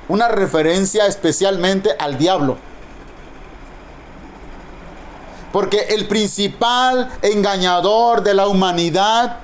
una 0.08 0.28
referencia 0.28 1.06
especialmente 1.06 1.92
al 1.98 2.18
diablo. 2.18 2.58
Porque 5.52 5.80
el 5.90 6.08
principal 6.08 7.10
engañador 7.22 8.24
de 8.24 8.34
la 8.34 8.48
humanidad 8.48 9.38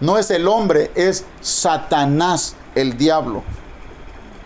no 0.00 0.16
es 0.16 0.30
el 0.30 0.46
hombre, 0.48 0.90
es 0.94 1.24
Satanás, 1.40 2.54
el 2.74 2.96
diablo. 2.96 3.42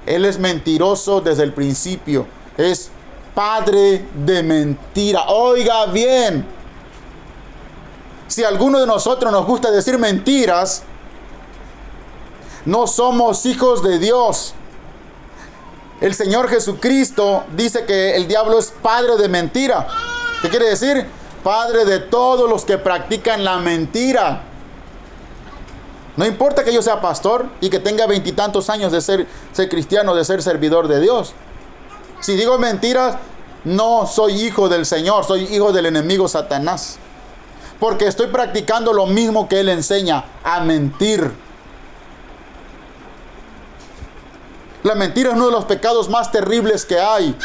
Él 0.06 0.24
es 0.24 0.38
mentiroso 0.38 1.20
desde 1.20 1.44
el 1.44 1.52
principio. 1.52 2.26
Es 2.56 2.90
padre 3.34 4.04
de 4.14 4.42
mentira. 4.42 5.26
Oiga 5.28 5.86
bien. 5.86 6.44
Si 8.26 8.42
alguno 8.42 8.80
de 8.80 8.86
nosotros 8.86 9.30
nos 9.30 9.46
gusta 9.46 9.70
decir 9.70 9.98
mentiras, 9.98 10.82
no 12.64 12.86
somos 12.86 13.44
hijos 13.46 13.82
de 13.82 13.98
Dios. 13.98 14.54
El 16.00 16.14
Señor 16.14 16.48
Jesucristo 16.48 17.44
dice 17.54 17.84
que 17.84 18.16
el 18.16 18.26
diablo 18.26 18.58
es 18.58 18.72
padre 18.82 19.16
de 19.16 19.28
mentira. 19.28 19.86
¿Qué 20.42 20.48
quiere 20.48 20.68
decir? 20.68 21.06
Padre 21.44 21.84
de 21.84 22.00
todos 22.00 22.50
los 22.50 22.64
que 22.64 22.76
practican 22.76 23.44
la 23.44 23.58
mentira. 23.58 24.42
No 26.16 26.26
importa 26.26 26.64
que 26.64 26.74
yo 26.74 26.82
sea 26.82 27.00
pastor 27.00 27.46
y 27.60 27.70
que 27.70 27.78
tenga 27.78 28.06
veintitantos 28.06 28.68
años 28.68 28.92
de 28.92 29.00
ser, 29.00 29.26
cristiano, 29.70 30.14
de 30.14 30.24
ser 30.24 30.42
servidor 30.42 30.88
de 30.88 31.00
Dios. 31.00 31.32
Si 32.20 32.36
digo 32.36 32.58
mentiras, 32.58 33.16
no 33.64 34.06
soy 34.06 34.34
hijo 34.42 34.68
del 34.68 34.84
Señor, 34.84 35.24
soy 35.24 35.44
hijo 35.44 35.72
del 35.72 35.86
enemigo 35.86 36.28
Satanás. 36.28 36.98
Porque 37.78 38.06
estoy 38.06 38.26
practicando 38.26 38.92
lo 38.92 39.06
mismo 39.06 39.48
que 39.48 39.60
Él 39.60 39.68
enseña, 39.68 40.24
a 40.44 40.60
mentir. 40.60 41.32
La 44.82 44.96
mentira 44.96 45.30
es 45.30 45.36
uno 45.36 45.46
de 45.46 45.52
los 45.52 45.64
pecados 45.64 46.08
más 46.08 46.30
terribles 46.32 46.84
que 46.84 46.98
hay. 47.00 47.36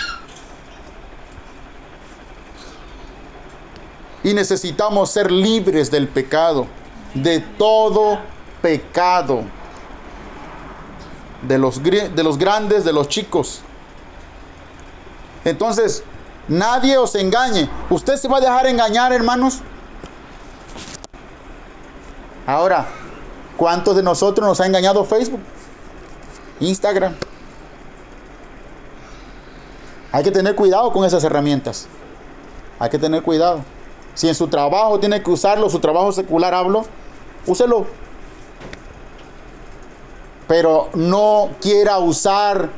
Y 4.27 4.33
necesitamos 4.33 5.09
ser 5.09 5.31
libres 5.31 5.89
del 5.89 6.09
pecado, 6.09 6.67
de 7.13 7.39
todo 7.39 8.19
pecado, 8.61 9.43
de 11.43 11.57
los, 11.57 11.81
de 11.81 12.23
los 12.25 12.37
grandes, 12.37 12.83
de 12.83 12.91
los 12.91 13.07
chicos. 13.07 13.61
Entonces, 15.45 16.03
nadie 16.49 16.97
os 16.97 17.15
engañe. 17.15 17.69
¿Usted 17.89 18.17
se 18.17 18.27
va 18.27 18.39
a 18.39 18.41
dejar 18.41 18.67
engañar, 18.67 19.13
hermanos? 19.13 19.59
Ahora, 22.45 22.85
¿cuántos 23.55 23.95
de 23.95 24.03
nosotros 24.03 24.45
nos 24.45 24.59
ha 24.59 24.65
engañado 24.65 25.05
Facebook? 25.05 25.39
Instagram. 26.59 27.15
Hay 30.11 30.21
que 30.21 30.31
tener 30.31 30.53
cuidado 30.53 30.91
con 30.91 31.05
esas 31.05 31.23
herramientas. 31.23 31.87
Hay 32.77 32.89
que 32.89 32.99
tener 32.99 33.23
cuidado. 33.23 33.63
Si 34.17 34.27
en 34.27 34.33
su 34.33 34.47
trabajo 34.47 34.99
tiene 34.99 35.21
que 35.21 35.29
usarlo, 35.29 35.69
su 35.69 35.77
trabajo 35.77 36.11
secular 36.11 36.51
hablo, 36.51 36.85
úselo. 37.45 37.85
Pero 40.47 40.89
no 40.95 41.51
quiera 41.61 41.99
usar 41.99 42.71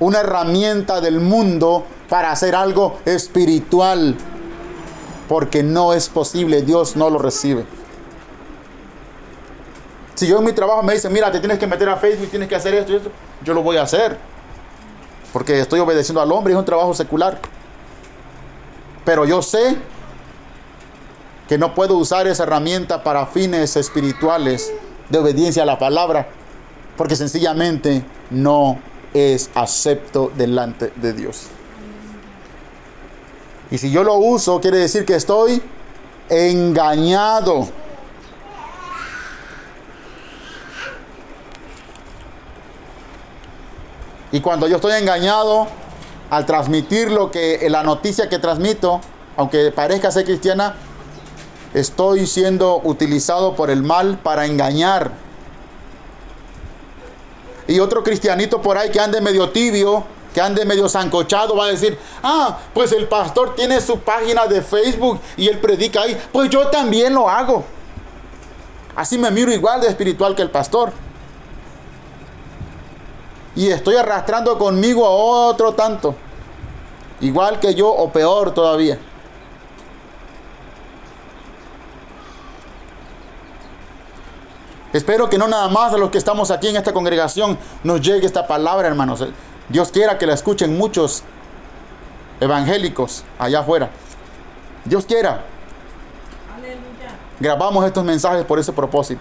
una 0.00 0.20
herramienta 0.20 1.02
del 1.02 1.20
mundo 1.20 1.84
para 2.08 2.32
hacer 2.32 2.54
algo 2.54 2.96
espiritual. 3.04 4.16
Porque 5.28 5.62
no 5.62 5.92
es 5.92 6.08
posible, 6.08 6.62
Dios 6.62 6.96
no 6.96 7.10
lo 7.10 7.18
recibe. 7.18 7.66
Si 10.14 10.26
yo 10.26 10.38
en 10.38 10.44
mi 10.44 10.52
trabajo 10.52 10.82
me 10.82 10.94
dicen, 10.94 11.12
mira, 11.12 11.30
te 11.30 11.40
tienes 11.40 11.58
que 11.58 11.66
meter 11.66 11.90
a 11.90 11.96
Facebook, 11.96 12.30
tienes 12.30 12.48
que 12.48 12.54
hacer 12.54 12.72
esto 12.72 12.94
y 12.94 12.96
esto, 12.96 13.10
yo 13.44 13.52
lo 13.52 13.62
voy 13.62 13.76
a 13.76 13.82
hacer. 13.82 14.16
Porque 15.30 15.60
estoy 15.60 15.78
obedeciendo 15.78 16.22
al 16.22 16.32
hombre, 16.32 16.54
es 16.54 16.58
un 16.58 16.64
trabajo 16.64 16.94
secular. 16.94 17.38
Pero 19.04 19.26
yo 19.26 19.42
sé 19.42 19.76
que 21.48 21.58
no 21.58 21.74
puedo 21.74 21.96
usar 21.96 22.26
esa 22.26 22.42
herramienta 22.42 23.02
para 23.02 23.26
fines 23.26 23.76
espirituales 23.76 24.72
de 25.08 25.18
obediencia 25.18 25.62
a 25.62 25.66
la 25.66 25.78
palabra, 25.78 26.28
porque 26.96 27.16
sencillamente 27.16 28.04
no 28.30 28.78
es 29.14 29.50
acepto 29.54 30.32
delante 30.36 30.92
de 30.96 31.12
Dios. 31.12 31.48
Y 33.70 33.78
si 33.78 33.90
yo 33.90 34.04
lo 34.04 34.16
uso, 34.16 34.60
quiere 34.60 34.78
decir 34.78 35.04
que 35.04 35.14
estoy 35.14 35.62
engañado. 36.28 37.68
Y 44.32 44.40
cuando 44.40 44.68
yo 44.68 44.76
estoy 44.76 44.94
engañado, 45.00 45.68
al 46.30 46.44
transmitir 46.44 47.10
lo 47.10 47.30
que 47.30 47.68
la 47.70 47.82
noticia 47.82 48.28
que 48.28 48.38
transmito, 48.38 49.00
aunque 49.36 49.70
parezca 49.70 50.10
ser 50.10 50.24
cristiana, 50.24 50.74
estoy 51.76 52.26
siendo 52.26 52.80
utilizado 52.84 53.54
por 53.54 53.68
el 53.68 53.82
mal 53.82 54.18
para 54.22 54.46
engañar. 54.46 55.10
Y 57.68 57.80
otro 57.80 58.02
cristianito 58.02 58.62
por 58.62 58.78
ahí 58.78 58.90
que 58.90 58.98
ande 58.98 59.20
medio 59.20 59.50
tibio, 59.50 60.04
que 60.32 60.40
ande 60.40 60.64
medio 60.64 60.88
zancochado, 60.88 61.54
va 61.54 61.66
a 61.66 61.68
decir, 61.68 61.98
ah, 62.22 62.58
pues 62.72 62.92
el 62.92 63.06
pastor 63.08 63.54
tiene 63.54 63.82
su 63.82 63.98
página 63.98 64.46
de 64.46 64.62
Facebook 64.62 65.20
y 65.36 65.48
él 65.48 65.58
predica 65.58 66.02
ahí, 66.02 66.16
pues 66.32 66.48
yo 66.48 66.68
también 66.68 67.12
lo 67.12 67.28
hago. 67.28 67.62
Así 68.94 69.18
me 69.18 69.30
miro 69.30 69.52
igual 69.52 69.82
de 69.82 69.88
espiritual 69.88 70.34
que 70.34 70.42
el 70.42 70.50
pastor 70.50 70.92
y 73.54 73.68
estoy 73.68 73.96
arrastrando 73.96 74.56
conmigo 74.56 75.04
a 75.04 75.10
otro 75.10 75.72
tanto, 75.72 76.14
igual 77.20 77.60
que 77.60 77.74
yo 77.74 77.88
o 77.88 78.10
peor 78.10 78.54
todavía. 78.54 78.98
Espero 84.96 85.28
que 85.28 85.36
no 85.36 85.46
nada 85.46 85.68
más 85.68 85.92
de 85.92 85.98
los 85.98 86.10
que 86.10 86.16
estamos 86.16 86.50
aquí 86.50 86.68
en 86.68 86.76
esta 86.76 86.94
congregación 86.94 87.58
nos 87.84 88.00
llegue 88.00 88.24
esta 88.24 88.46
palabra, 88.46 88.88
hermanos. 88.88 89.22
Dios 89.68 89.90
quiera 89.90 90.16
que 90.16 90.24
la 90.24 90.32
escuchen 90.32 90.78
muchos 90.78 91.22
evangélicos 92.40 93.22
allá 93.38 93.60
afuera. 93.60 93.90
Dios 94.86 95.04
quiera. 95.04 95.44
Grabamos 97.38 97.84
estos 97.84 98.04
mensajes 98.04 98.42
por 98.46 98.58
ese 98.58 98.72
propósito. 98.72 99.20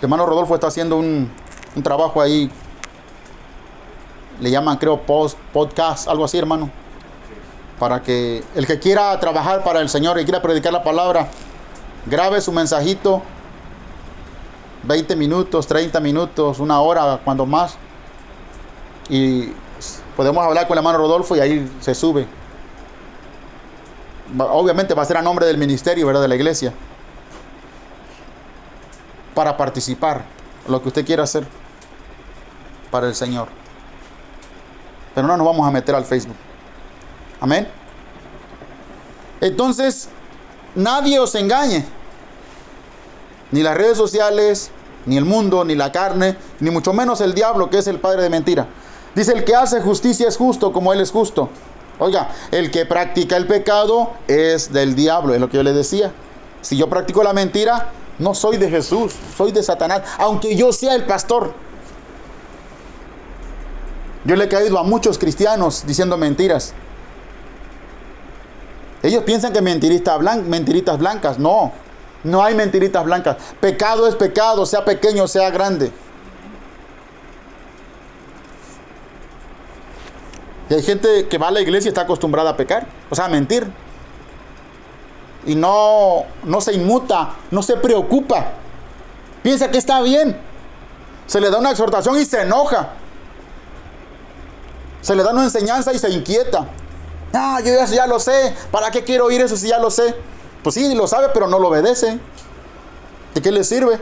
hermano 0.00 0.24
Rodolfo 0.24 0.54
está 0.54 0.68
haciendo 0.68 0.96
un, 0.96 1.30
trabajo 1.82 2.22
ahí. 2.22 2.50
Le 4.40 4.50
llaman, 4.50 4.78
creo, 4.78 4.98
post, 5.02 5.38
podcast, 5.52 6.08
algo 6.08 6.24
así, 6.24 6.38
hermano. 6.38 6.70
Para 7.78 8.02
que 8.02 8.42
el 8.54 8.66
que 8.66 8.78
quiera 8.78 9.20
trabajar 9.20 9.62
para 9.62 9.80
el 9.80 9.90
Señor 9.90 10.18
y 10.18 10.24
quiera 10.24 10.40
predicar 10.40 10.72
la 10.72 10.82
palabra, 10.82 11.28
grabe 12.06 12.40
su 12.40 12.52
mensajito. 12.52 13.22
20 14.84 15.16
minutos, 15.16 15.66
30 15.66 15.98
minutos, 16.00 16.58
una 16.58 16.80
hora, 16.80 17.20
cuando 17.24 17.46
más. 17.46 17.76
Y 19.08 19.52
podemos 20.16 20.44
hablar 20.44 20.66
con 20.66 20.74
el 20.74 20.78
hermano 20.78 20.98
Rodolfo 20.98 21.36
y 21.36 21.40
ahí 21.40 21.70
se 21.80 21.94
sube. 21.94 22.26
Obviamente 24.38 24.94
va 24.94 25.02
a 25.02 25.06
ser 25.06 25.16
a 25.16 25.22
nombre 25.22 25.46
del 25.46 25.58
ministerio, 25.58 26.06
¿verdad? 26.06 26.22
De 26.22 26.28
la 26.28 26.34
iglesia 26.34 26.72
para 29.34 29.56
participar, 29.56 30.24
lo 30.68 30.80
que 30.80 30.88
usted 30.88 31.04
quiera 31.04 31.24
hacer 31.24 31.46
para 32.90 33.08
el 33.08 33.14
Señor. 33.14 33.48
Pero 35.14 35.26
no 35.26 35.36
nos 35.36 35.46
vamos 35.46 35.66
a 35.66 35.70
meter 35.70 35.94
al 35.94 36.04
Facebook. 36.04 36.36
Amén. 37.40 37.68
Entonces, 39.40 40.08
nadie 40.74 41.18
os 41.18 41.34
engañe. 41.34 41.84
Ni 43.54 43.62
las 43.62 43.76
redes 43.76 43.96
sociales, 43.96 44.72
ni 45.06 45.16
el 45.16 45.24
mundo, 45.24 45.64
ni 45.64 45.76
la 45.76 45.92
carne, 45.92 46.36
ni 46.58 46.70
mucho 46.70 46.92
menos 46.92 47.20
el 47.20 47.34
diablo, 47.34 47.70
que 47.70 47.78
es 47.78 47.86
el 47.86 48.00
padre 48.00 48.20
de 48.20 48.28
mentira. 48.28 48.66
Dice, 49.14 49.32
el 49.32 49.44
que 49.44 49.54
hace 49.54 49.80
justicia 49.80 50.26
es 50.26 50.36
justo 50.36 50.72
como 50.72 50.92
Él 50.92 51.00
es 51.00 51.12
justo. 51.12 51.48
Oiga, 52.00 52.30
el 52.50 52.72
que 52.72 52.84
practica 52.84 53.36
el 53.36 53.46
pecado 53.46 54.10
es 54.26 54.72
del 54.72 54.96
diablo, 54.96 55.34
es 55.34 55.40
lo 55.40 55.48
que 55.48 55.58
yo 55.58 55.62
le 55.62 55.72
decía. 55.72 56.12
Si 56.62 56.76
yo 56.76 56.90
practico 56.90 57.22
la 57.22 57.32
mentira, 57.32 57.92
no 58.18 58.34
soy 58.34 58.56
de 58.56 58.68
Jesús, 58.68 59.14
soy 59.36 59.52
de 59.52 59.62
Satanás, 59.62 60.02
aunque 60.18 60.56
yo 60.56 60.72
sea 60.72 60.96
el 60.96 61.04
pastor. 61.04 61.54
Yo 64.24 64.34
le 64.34 64.46
he 64.46 64.48
caído 64.48 64.80
a 64.80 64.82
muchos 64.82 65.16
cristianos 65.16 65.84
diciendo 65.86 66.16
mentiras. 66.16 66.74
Ellos 69.04 69.22
piensan 69.22 69.52
que 69.52 69.62
mentiritas, 69.62 70.18
mentiritas 70.44 70.98
blancas. 70.98 71.38
No, 71.38 71.70
no 72.24 72.42
hay 72.42 72.54
mentiritas 72.54 73.04
blancas. 73.04 73.36
Pecado 73.60 74.08
es 74.08 74.16
pecado, 74.16 74.64
sea 74.66 74.84
pequeño, 74.84 75.28
sea 75.28 75.50
grande. 75.50 75.92
Y 80.70 80.74
hay 80.74 80.82
gente 80.82 81.28
que 81.28 81.36
va 81.36 81.48
a 81.48 81.50
la 81.50 81.60
iglesia 81.60 81.88
y 81.88 81.90
está 81.90 82.02
acostumbrada 82.02 82.50
a 82.50 82.56
pecar, 82.56 82.86
o 83.10 83.14
sea, 83.14 83.26
a 83.26 83.28
mentir. 83.28 83.70
Y 85.46 85.54
no, 85.54 86.24
no 86.42 86.60
se 86.62 86.72
inmuta, 86.72 87.34
no 87.50 87.62
se 87.62 87.76
preocupa. 87.76 88.52
Piensa 89.42 89.70
que 89.70 89.76
está 89.76 90.00
bien. 90.00 90.40
Se 91.26 91.38
le 91.38 91.50
da 91.50 91.58
una 91.58 91.70
exhortación 91.70 92.18
y 92.18 92.24
se 92.24 92.40
enoja. 92.40 92.88
Se 95.02 95.14
le 95.14 95.22
da 95.22 95.32
una 95.32 95.44
enseñanza 95.44 95.92
y 95.92 95.98
se 95.98 96.08
inquieta. 96.08 96.66
Ah, 97.34 97.60
yo 97.62 97.74
ya, 97.74 97.84
ya 97.84 98.06
lo 98.06 98.18
sé. 98.18 98.54
¿Para 98.70 98.90
qué 98.90 99.04
quiero 99.04 99.26
oír 99.26 99.42
eso 99.42 99.56
si 99.58 99.68
ya 99.68 99.78
lo 99.78 99.90
sé? 99.90 100.14
Pues 100.64 100.74
sí, 100.74 100.94
lo 100.94 101.06
sabe, 101.06 101.28
pero 101.34 101.46
no 101.46 101.58
lo 101.58 101.68
obedece. 101.68 102.18
¿De 103.34 103.42
qué 103.42 103.52
le 103.52 103.62
sirve? 103.62 104.00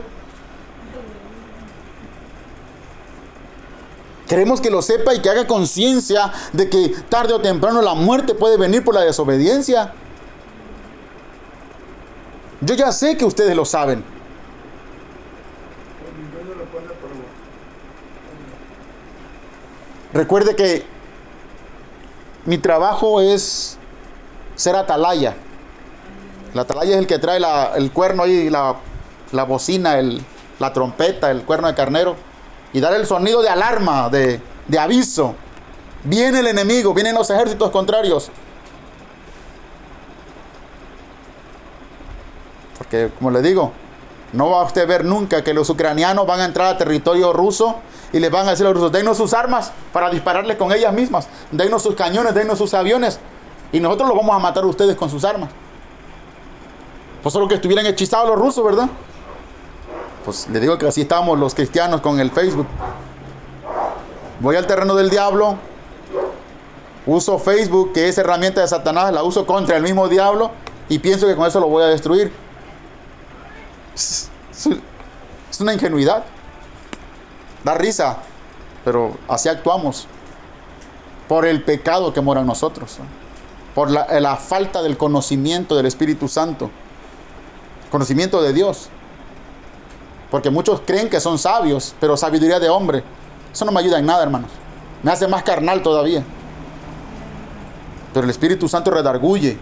Queremos 4.29 4.61
que 4.61 4.71
lo 4.71 4.81
sepa 4.81 5.13
y 5.13 5.21
que 5.21 5.29
haga 5.29 5.45
conciencia 5.45 6.31
de 6.53 6.69
que 6.69 6.95
tarde 7.09 7.33
o 7.33 7.41
temprano 7.41 7.81
la 7.81 7.93
muerte 7.93 8.33
puede 8.33 8.57
venir 8.57 8.81
por 8.83 8.95
la 8.95 9.01
desobediencia. 9.01 9.93
Yo 12.61 12.75
ya 12.75 12.93
sé 12.93 13.17
que 13.17 13.25
ustedes 13.25 13.55
lo 13.57 13.65
saben. 13.65 14.05
Recuerde 20.13 20.55
que 20.55 20.85
mi 22.45 22.57
trabajo 22.57 23.19
es 23.19 23.77
ser 24.55 24.77
atalaya. 24.77 25.35
La 26.53 26.61
atalaya 26.63 26.93
es 26.93 26.97
el 26.99 27.07
que 27.07 27.19
trae 27.19 27.41
el 27.75 27.91
cuerno 27.91 28.27
y 28.27 28.49
la, 28.49 28.75
bocina, 29.47 29.97
la 30.59 30.73
trompeta, 30.73 31.31
el 31.31 31.43
cuerno 31.43 31.67
de 31.67 31.73
carnero 31.73 32.15
y 32.71 32.79
dar 32.79 32.93
el 32.93 33.05
sonido 33.05 33.41
de 33.41 33.49
alarma, 33.49 34.09
de, 34.09 34.39
de 34.67 34.79
aviso. 34.79 35.35
Viene 36.03 36.39
el 36.39 36.47
enemigo, 36.47 36.93
vienen 36.93 37.15
los 37.15 37.29
ejércitos 37.29 37.71
contrarios. 37.71 38.29
Porque, 42.77 43.09
como 43.17 43.31
le 43.31 43.41
digo, 43.41 43.71
no 44.33 44.49
va 44.49 44.61
a 44.61 44.63
usted 44.65 44.87
ver 44.87 45.05
nunca 45.05 45.43
que 45.43 45.53
los 45.53 45.69
ucranianos 45.69 46.27
van 46.27 46.41
a 46.41 46.45
entrar 46.45 46.67
a 46.67 46.77
territorio 46.77 47.33
ruso 47.33 47.77
y 48.11 48.19
les 48.19 48.29
van 48.29 48.47
a 48.47 48.51
decir 48.51 48.65
a 48.65 48.69
los 48.69 48.77
rusos, 48.77 48.91
denos 48.91 49.17
sus 49.17 49.33
armas 49.33 49.71
para 49.91 50.09
dispararles 50.09 50.57
con 50.57 50.71
ellas 50.71 50.93
mismas, 50.93 51.27
denos 51.51 51.81
sus 51.81 51.95
cañones, 51.95 52.33
denos 52.33 52.57
sus 52.57 52.73
aviones 52.73 53.19
y 53.71 53.79
nosotros 53.79 54.09
los 54.09 54.17
vamos 54.17 54.35
a 54.35 54.39
matar 54.39 54.63
a 54.63 54.67
ustedes 54.67 54.95
con 54.95 55.09
sus 55.09 55.23
armas. 55.23 55.49
Pues 57.23 57.31
solo 57.31 57.47
que 57.47 57.55
estuvieran 57.55 57.85
hechizados 57.85 58.27
los 58.27 58.37
rusos, 58.37 58.65
¿verdad? 58.65 58.89
Pues 60.25 60.49
le 60.49 60.59
digo 60.59 60.77
que 60.77 60.87
así 60.87 61.01
estamos 61.01 61.39
los 61.39 61.55
cristianos 61.55 62.01
con 62.01 62.19
el 62.19 62.29
Facebook. 62.31 62.67
Voy 64.41 64.57
al 64.57 64.67
terreno 64.67 64.93
del 64.93 65.09
diablo, 65.09 65.55
uso 67.05 67.39
Facebook, 67.39 67.93
que 67.93 68.09
es 68.09 68.17
herramienta 68.17 68.59
de 68.59 68.67
Satanás, 68.67 69.13
la 69.13 69.23
uso 69.23 69.45
contra 69.45 69.77
el 69.77 69.83
mismo 69.83 70.09
diablo 70.09 70.51
y 70.89 70.99
pienso 70.99 71.25
que 71.25 71.35
con 71.35 71.47
eso 71.47 71.61
lo 71.61 71.67
voy 71.67 71.83
a 71.83 71.87
destruir. 71.87 72.31
Es 73.95 74.29
una 75.61 75.73
ingenuidad. 75.73 76.25
Da 77.63 77.73
risa, 77.75 78.17
pero 78.83 79.15
así 79.29 79.47
actuamos. 79.47 80.07
Por 81.29 81.45
el 81.45 81.63
pecado 81.63 82.11
que 82.11 82.19
mora 82.19 82.41
en 82.41 82.47
nosotros. 82.47 82.97
Por 83.73 83.89
la, 83.89 84.07
la 84.19 84.35
falta 84.35 84.81
del 84.81 84.97
conocimiento 84.97 85.77
del 85.77 85.85
Espíritu 85.85 86.27
Santo. 86.27 86.69
Conocimiento 87.93 88.41
de 88.41 88.53
Dios. 88.53 88.89
Porque 90.31 90.49
muchos 90.49 90.81
creen 90.83 91.11
que 91.11 91.19
son 91.19 91.37
sabios, 91.37 91.93
pero 91.99 92.17
sabiduría 92.17 92.59
de 92.59 92.67
hombre. 92.67 93.03
Eso 93.53 93.65
no 93.65 93.71
me 93.71 93.81
ayuda 93.81 93.99
en 93.99 94.07
nada, 94.07 94.23
hermanos. 94.23 94.49
Me 95.03 95.11
hace 95.11 95.27
más 95.27 95.43
carnal 95.43 95.83
todavía. 95.83 96.23
Pero 98.11 98.23
el 98.23 98.31
Espíritu 98.31 98.67
Santo 98.67 98.89
redarguye. 98.89 99.59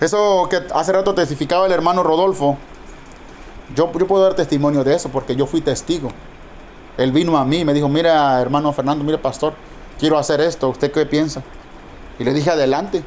Eso 0.00 0.46
que 0.48 0.62
hace 0.72 0.92
rato 0.92 1.14
testificaba 1.14 1.66
el 1.66 1.72
hermano 1.72 2.04
Rodolfo, 2.04 2.58
yo, 3.74 3.90
yo 3.92 4.06
puedo 4.06 4.22
dar 4.22 4.34
testimonio 4.34 4.84
de 4.84 4.94
eso 4.94 5.08
porque 5.08 5.34
yo 5.34 5.46
fui 5.46 5.62
testigo. 5.62 6.10
Él 6.96 7.10
vino 7.10 7.36
a 7.36 7.44
mí 7.44 7.58
y 7.58 7.64
me 7.64 7.74
dijo, 7.74 7.88
mira 7.88 8.40
hermano 8.40 8.72
Fernando, 8.72 9.02
mira 9.02 9.20
pastor, 9.20 9.54
quiero 9.98 10.16
hacer 10.16 10.40
esto, 10.40 10.68
¿usted 10.68 10.92
qué 10.92 11.06
piensa? 11.06 11.42
Y 12.20 12.24
le 12.24 12.32
dije, 12.32 12.50
adelante. 12.50 13.02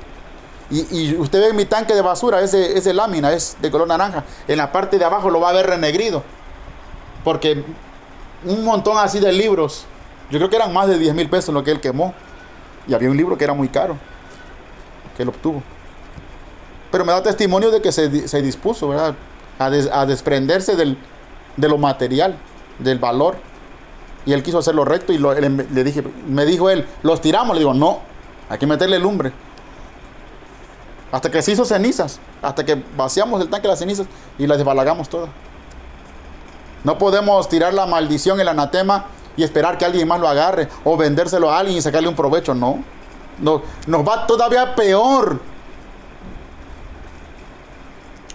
Y, 0.69 1.15
usted 1.15 1.39
ve 1.39 1.53
mi 1.53 1.65
tanque 1.65 1.93
de 1.93 2.01
basura, 2.01 2.41
ese, 2.41 2.77
ese 2.77 2.93
lámina 2.93 3.31
es 3.31 3.57
de 3.61 3.71
color 3.71 3.87
naranja. 3.87 4.25
En 4.47 4.57
la 4.57 4.71
parte 4.71 4.97
de 4.97 5.05
abajo 5.05 5.29
lo 5.29 5.39
va 5.39 5.49
a 5.49 5.53
ver 5.53 5.67
renegrido. 5.67 6.23
Porque 7.23 7.63
un 8.45 8.63
montón 8.63 8.97
así 8.97 9.19
de 9.19 9.31
libros, 9.31 9.85
yo 10.29 10.39
creo 10.39 10.49
que 10.49 10.55
eran 10.57 10.73
más 10.73 10.87
de 10.87 10.97
10 10.97 11.15
mil 11.15 11.29
pesos 11.29 11.53
lo 11.53 11.63
que 11.63 11.71
él 11.71 11.79
quemó. 11.79 12.13
Y 12.87 12.93
había 12.93 13.09
un 13.09 13.17
libro 13.17 13.37
que 13.37 13.43
era 13.43 13.53
muy 13.53 13.69
caro, 13.69 13.97
que 15.15 15.23
él 15.23 15.29
obtuvo. 15.29 15.61
Pero 16.91 17.03
me 17.05 17.11
da 17.11 17.21
testimonio 17.21 17.69
de 17.71 17.81
que 17.81 17.91
se, 17.91 18.09
dispuso 18.41 18.89
¿verdad? 18.89 19.15
A, 19.59 20.05
desprenderse 20.05 20.75
del, 20.75 20.97
de 21.57 21.69
lo 21.69 21.77
material, 21.77 22.37
del 22.79 22.99
valor. 22.99 23.37
Y 24.25 24.33
él 24.33 24.43
quiso 24.43 24.59
hacerlo 24.59 24.83
recto 24.83 25.13
y 25.13 25.17
le 25.17 25.83
dije, 25.83 26.03
me 26.27 26.45
dijo 26.45 26.69
él, 26.69 26.85
los 27.03 27.21
tiramos. 27.21 27.55
Le 27.55 27.59
digo, 27.59 27.73
no, 27.73 27.99
hay 28.49 28.57
que 28.57 28.67
meterle 28.67 28.99
lumbre. 28.99 29.31
Hasta 31.11 31.31
que 31.31 31.41
se 31.41 31.51
hizo 31.51 31.65
cenizas. 31.65 32.19
Hasta 32.41 32.65
que 32.65 32.83
vaciamos 32.95 33.41
el 33.41 33.49
tanque 33.49 33.63
de 33.63 33.69
las 33.69 33.79
cenizas 33.79 34.07
y 34.37 34.47
las 34.47 34.57
desbalagamos 34.57 35.09
todas. 35.09 35.29
No 36.83 36.97
podemos 36.97 37.49
tirar 37.49 37.73
la 37.73 37.85
maldición, 37.85 38.39
el 38.39 38.47
anatema 38.47 39.05
y 39.35 39.43
esperar 39.43 39.77
que 39.77 39.85
alguien 39.85 40.07
más 40.07 40.19
lo 40.19 40.27
agarre 40.27 40.67
o 40.83 40.97
vendérselo 40.97 41.51
a 41.51 41.59
alguien 41.59 41.77
y 41.77 41.81
sacarle 41.81 42.07
un 42.07 42.15
provecho. 42.15 42.53
No. 42.53 42.83
no 43.39 43.61
nos 43.85 44.07
va 44.07 44.27
todavía 44.27 44.75
peor. 44.75 45.39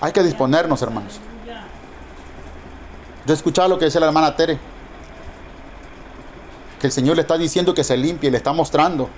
Hay 0.00 0.12
que 0.12 0.22
disponernos, 0.22 0.82
hermanos. 0.82 1.20
Yo 3.24 3.34
escuchaba 3.34 3.68
lo 3.68 3.78
que 3.78 3.84
decía 3.84 4.00
la 4.00 4.08
hermana 4.08 4.34
Tere. 4.34 4.58
Que 6.80 6.88
el 6.88 6.92
Señor 6.92 7.16
le 7.16 7.22
está 7.22 7.38
diciendo 7.38 7.72
que 7.72 7.84
se 7.84 7.96
limpie, 7.96 8.30
le 8.30 8.36
está 8.36 8.52
mostrando. 8.52 9.08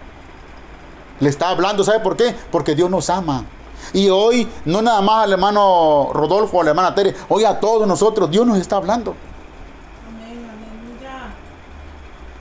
Le 1.21 1.29
está 1.29 1.49
hablando, 1.49 1.85
¿sabe 1.85 2.01
por 2.01 2.17
qué? 2.17 2.35
Porque 2.51 2.75
Dios 2.75 2.91
nos 2.91 3.09
ama. 3.11 3.45
Y 3.93 4.09
hoy, 4.09 4.49
no 4.65 4.83
nada 4.83 5.01
más 5.01 5.25
al 5.25 5.33
hermano 5.33 6.11
Rodolfo 6.13 6.61
a 6.61 6.65
la 6.65 6.71
hermana 6.71 6.95
Tere, 6.95 7.15
hoy 7.29 7.45
a 7.45 7.61
todos 7.61 7.87
nosotros, 7.87 8.31
Dios 8.31 8.47
nos 8.47 8.59
está 8.59 8.77
hablando. 8.77 9.15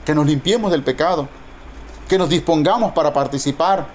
Que 0.04 0.14
nos 0.14 0.26
limpiemos 0.26 0.70
del 0.70 0.82
pecado. 0.82 1.28
Que 2.08 2.18
nos 2.18 2.28
dispongamos 2.28 2.92
para 2.92 3.12
participar 3.12 3.86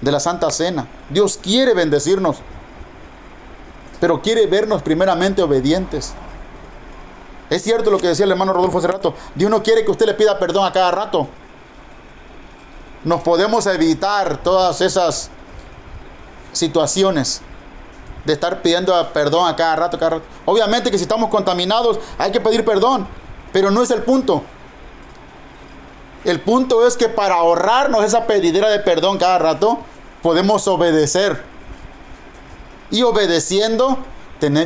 de 0.00 0.12
la 0.12 0.20
Santa 0.20 0.50
Cena. 0.50 0.86
Dios 1.10 1.38
quiere 1.42 1.74
bendecirnos. 1.74 2.38
Pero 4.00 4.22
quiere 4.22 4.46
vernos 4.46 4.82
primeramente 4.82 5.42
obedientes. 5.42 6.14
Es 7.50 7.62
cierto 7.62 7.90
lo 7.90 7.98
que 7.98 8.08
decía 8.08 8.24
el 8.24 8.30
hermano 8.30 8.52
Rodolfo 8.52 8.78
hace 8.78 8.88
rato. 8.88 9.14
Dios 9.34 9.50
no 9.50 9.62
quiere 9.62 9.84
que 9.84 9.90
usted 9.90 10.06
le 10.06 10.14
pida 10.14 10.38
perdón 10.38 10.64
a 10.66 10.72
cada 10.72 10.90
rato 10.90 11.28
nos 13.06 13.20
podemos 13.20 13.64
evitar 13.66 14.42
todas 14.42 14.80
esas 14.80 15.30
situaciones 16.52 17.40
de 18.24 18.32
estar 18.32 18.62
pidiendo 18.62 18.92
perdón 19.12 19.48
a 19.48 19.54
cada 19.54 19.76
rato. 19.76 20.20
Obviamente 20.44 20.90
que 20.90 20.98
si 20.98 21.04
estamos 21.04 21.30
contaminados 21.30 22.00
hay 22.18 22.32
que 22.32 22.40
pedir 22.40 22.64
perdón, 22.64 23.06
pero 23.52 23.70
no 23.70 23.84
es 23.84 23.92
el 23.92 24.02
punto. 24.02 24.42
El 26.24 26.40
punto 26.40 26.84
es 26.84 26.96
que 26.96 27.08
para 27.08 27.36
ahorrarnos 27.36 28.04
esa 28.04 28.26
pedidera 28.26 28.68
de 28.70 28.80
perdón 28.80 29.18
cada 29.18 29.38
rato, 29.38 29.78
podemos 30.20 30.66
obedecer. 30.66 31.44
Y 32.90 33.04
obedeciendo, 33.04 33.98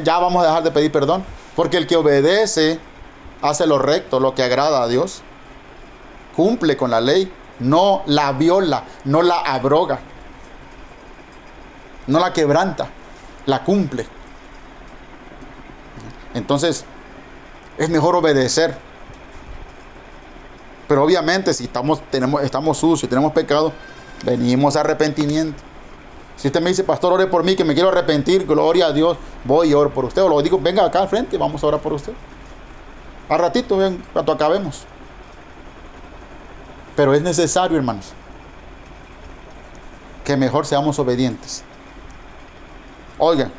ya 0.02 0.18
vamos 0.18 0.42
a 0.42 0.46
dejar 0.46 0.62
de 0.62 0.70
pedir 0.70 0.90
perdón. 0.90 1.26
Porque 1.54 1.76
el 1.76 1.86
que 1.86 1.96
obedece 1.96 2.80
hace 3.42 3.66
lo 3.66 3.78
recto, 3.78 4.18
lo 4.18 4.34
que 4.34 4.42
agrada 4.42 4.82
a 4.82 4.88
Dios. 4.88 5.20
Cumple 6.34 6.78
con 6.78 6.90
la 6.90 7.02
ley 7.02 7.30
no 7.60 8.02
la 8.06 8.32
viola, 8.32 8.84
no 9.04 9.22
la 9.22 9.40
abroga, 9.40 10.00
no 12.06 12.18
la 12.18 12.32
quebranta, 12.32 12.88
la 13.46 13.62
cumple. 13.64 14.06
Entonces, 16.34 16.84
es 17.78 17.88
mejor 17.88 18.16
obedecer. 18.16 18.76
Pero 20.88 21.04
obviamente 21.04 21.54
si 21.54 21.64
estamos, 21.64 22.02
tenemos, 22.10 22.42
estamos 22.42 22.78
sucios, 22.78 23.08
tenemos 23.08 23.32
pecado, 23.32 23.72
venimos 24.24 24.76
a 24.76 24.80
arrepentimiento. 24.80 25.62
Si 26.36 26.48
usted 26.48 26.60
me 26.60 26.70
dice, 26.70 26.84
pastor, 26.84 27.12
ore 27.12 27.26
por 27.26 27.44
mí, 27.44 27.54
que 27.54 27.64
me 27.64 27.74
quiero 27.74 27.90
arrepentir, 27.90 28.46
gloria 28.46 28.86
a 28.86 28.92
Dios, 28.92 29.18
voy 29.44 29.68
y 29.70 29.74
oro 29.74 29.90
por 29.90 30.06
usted. 30.06 30.22
O 30.22 30.28
lo 30.28 30.40
digo, 30.42 30.58
venga 30.58 30.84
acá 30.84 31.02
al 31.02 31.08
frente, 31.08 31.36
vamos 31.36 31.62
a 31.62 31.66
orar 31.66 31.80
por 31.80 31.92
usted. 31.92 32.14
A 33.28 33.36
ratito, 33.36 33.78
cuando 34.12 34.32
acabemos. 34.32 34.86
Pero 37.00 37.14
es 37.14 37.22
necesario, 37.22 37.78
hermanos, 37.78 38.08
que 40.22 40.36
mejor 40.36 40.66
seamos 40.66 40.98
obedientes. 40.98 41.62
Oigan, 43.16 43.50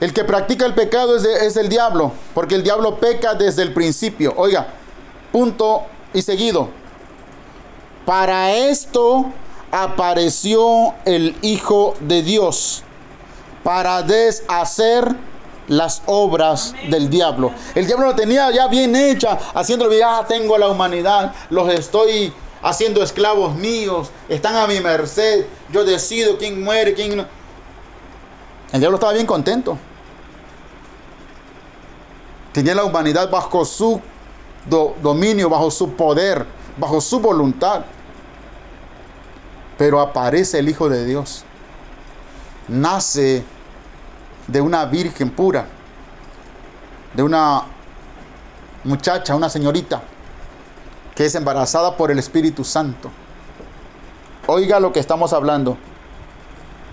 el 0.00 0.14
que 0.14 0.24
practica 0.24 0.64
el 0.64 0.72
pecado 0.72 1.16
es, 1.16 1.24
es, 1.26 1.58
el 1.58 1.68
diablo, 1.68 2.12
porque 2.32 2.54
el 2.54 2.62
diablo 2.62 2.98
peca 2.98 3.34
desde 3.34 3.60
el 3.60 3.74
principio. 3.74 4.32
Oiga, 4.38 4.68
punto 5.32 5.82
y 6.14 6.22
seguido. 6.22 6.70
Para 8.06 8.54
esto 8.54 9.26
apareció 9.70 10.94
el 11.04 11.36
Hijo 11.42 11.92
de 12.00 12.22
Dios, 12.22 12.84
para 13.62 14.02
deshacer 14.02 15.14
las 15.68 16.02
obras 16.06 16.74
del 16.90 17.08
diablo. 17.08 17.52
El 17.74 17.86
diablo 17.86 18.06
lo 18.06 18.14
tenía 18.14 18.50
ya 18.50 18.68
bien 18.68 18.96
hecha, 18.96 19.38
haciéndolo, 19.54 19.92
ya 19.92 20.24
tengo 20.26 20.58
la 20.58 20.68
humanidad, 20.68 21.34
los 21.50 21.68
estoy 21.70 22.32
haciendo 22.62 23.02
esclavos 23.02 23.54
míos, 23.54 24.10
están 24.28 24.56
a 24.56 24.66
mi 24.66 24.80
merced, 24.80 25.46
yo 25.70 25.84
decido 25.84 26.38
quién 26.38 26.62
muere, 26.62 26.94
quién 26.94 27.16
no. 27.16 27.26
El 28.72 28.80
diablo 28.80 28.96
estaba 28.96 29.12
bien 29.12 29.26
contento. 29.26 29.78
Tenía 32.52 32.74
la 32.74 32.84
humanidad 32.84 33.30
bajo 33.30 33.64
su 33.64 34.00
dominio, 34.66 35.48
bajo 35.48 35.70
su 35.70 35.92
poder, 35.92 36.44
bajo 36.76 37.00
su 37.00 37.20
voluntad. 37.20 37.84
Pero 39.76 40.00
aparece 40.00 40.58
el 40.58 40.68
Hijo 40.68 40.88
de 40.88 41.06
Dios. 41.06 41.44
Nace 42.66 43.44
de 44.48 44.60
una 44.60 44.84
virgen 44.86 45.30
pura, 45.30 45.66
de 47.14 47.22
una 47.22 47.62
muchacha, 48.84 49.36
una 49.36 49.48
señorita, 49.48 50.02
que 51.14 51.26
es 51.26 51.34
embarazada 51.34 51.96
por 51.96 52.10
el 52.10 52.18
Espíritu 52.18 52.64
Santo. 52.64 53.10
Oiga 54.46 54.80
lo 54.80 54.92
que 54.92 55.00
estamos 55.00 55.32
hablando. 55.32 55.76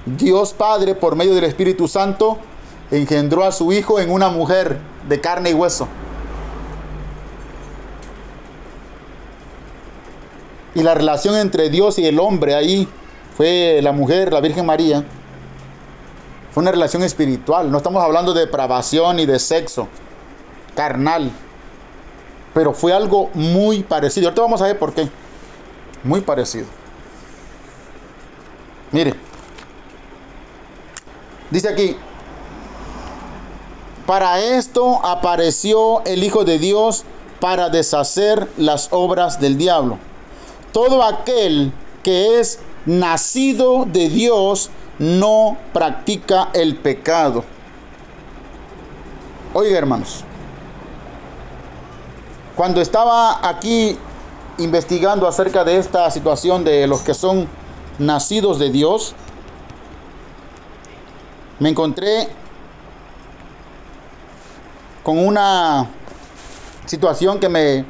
Dios 0.06 0.54
Padre, 0.54 0.94
por 0.94 1.16
medio 1.16 1.34
del 1.34 1.46
Espíritu 1.46 1.88
Santo, 1.88 2.38
engendró 2.92 3.44
a 3.44 3.52
su 3.52 3.72
Hijo 3.72 4.00
en 4.00 4.12
una 4.12 4.30
mujer 4.30 4.78
de 5.08 5.22
carne 5.22 5.52
y 5.52 5.54
hueso. 5.54 5.88
Y 10.76 10.84
la 10.84 10.94
relación 10.94 11.36
entre 11.36 11.70
Dios 11.70 11.98
y 11.98 12.06
el 12.06 12.20
hombre 12.20 12.54
ahí 12.54 12.88
fue 13.38 13.80
la 13.82 13.94
mujer, 13.94 14.34
la 14.34 14.42
Virgen 14.42 14.66
María. 14.66 15.06
Fue 16.56 16.62
una 16.62 16.72
relación 16.72 17.04
espiritual. 17.04 17.70
No 17.70 17.80
estamos 17.80 18.02
hablando 18.02 18.34
de 18.34 18.46
depravación 18.46 19.20
y 19.20 19.26
de 19.26 19.40
sexo 19.40 19.90
carnal. 20.74 21.30
Pero 22.54 22.72
fue 22.72 22.94
algo 22.94 23.30
muy 23.34 23.84
parecido. 23.84 24.28
Ahorita 24.28 24.42
vamos 24.42 24.62
a 24.62 24.68
ver 24.68 24.80
por 24.80 24.94
qué. 24.94 25.10
Muy 26.02 26.22
parecido. 26.22 26.66
Mire. 28.94 29.16
Dice 31.52 31.68
aquí, 31.68 31.98
para 34.06 34.40
esto 34.40 35.06
apareció 35.06 36.06
el 36.06 36.24
Hijo 36.24 36.46
de 36.46 36.58
Dios 36.58 37.04
para 37.42 37.68
deshacer 37.68 38.48
las 38.56 38.88
obras 38.92 39.42
del 39.42 39.58
diablo. 39.58 39.98
Todo 40.72 41.04
aquel 41.04 41.74
que 42.02 42.40
es 42.40 42.60
nacido 42.86 43.84
de 43.84 44.08
Dios 44.08 44.70
no 45.00 45.58
practica 45.74 46.50
el 46.54 46.76
pecado. 46.76 47.44
Oiga, 49.54 49.78
hermanos, 49.78 50.24
cuando 52.56 52.82
estaba 52.82 53.48
aquí 53.48 53.98
investigando 54.58 55.28
acerca 55.28 55.64
de 55.64 55.78
esta 55.78 56.10
situación 56.12 56.64
de 56.64 56.88
los 56.88 57.02
que 57.02 57.14
son 57.14 57.48
nacidos 58.00 58.60
de 58.60 58.70
Dios, 58.70 59.14
me 61.60 61.70
encontré 61.70 62.30
con 65.04 65.26
una 65.26 65.88
situación 66.86 67.40
que 67.40 67.50
me, 67.50 67.86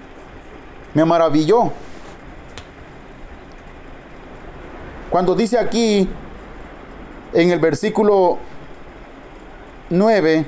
me 0.93 1.05
maravilló. 1.05 1.71
Cuando 5.09 5.33
dice 5.33 5.57
aquí 5.57 6.09
en 7.35 7.51
el 7.51 7.59
versículo 7.59 8.39
9, 9.89 10.45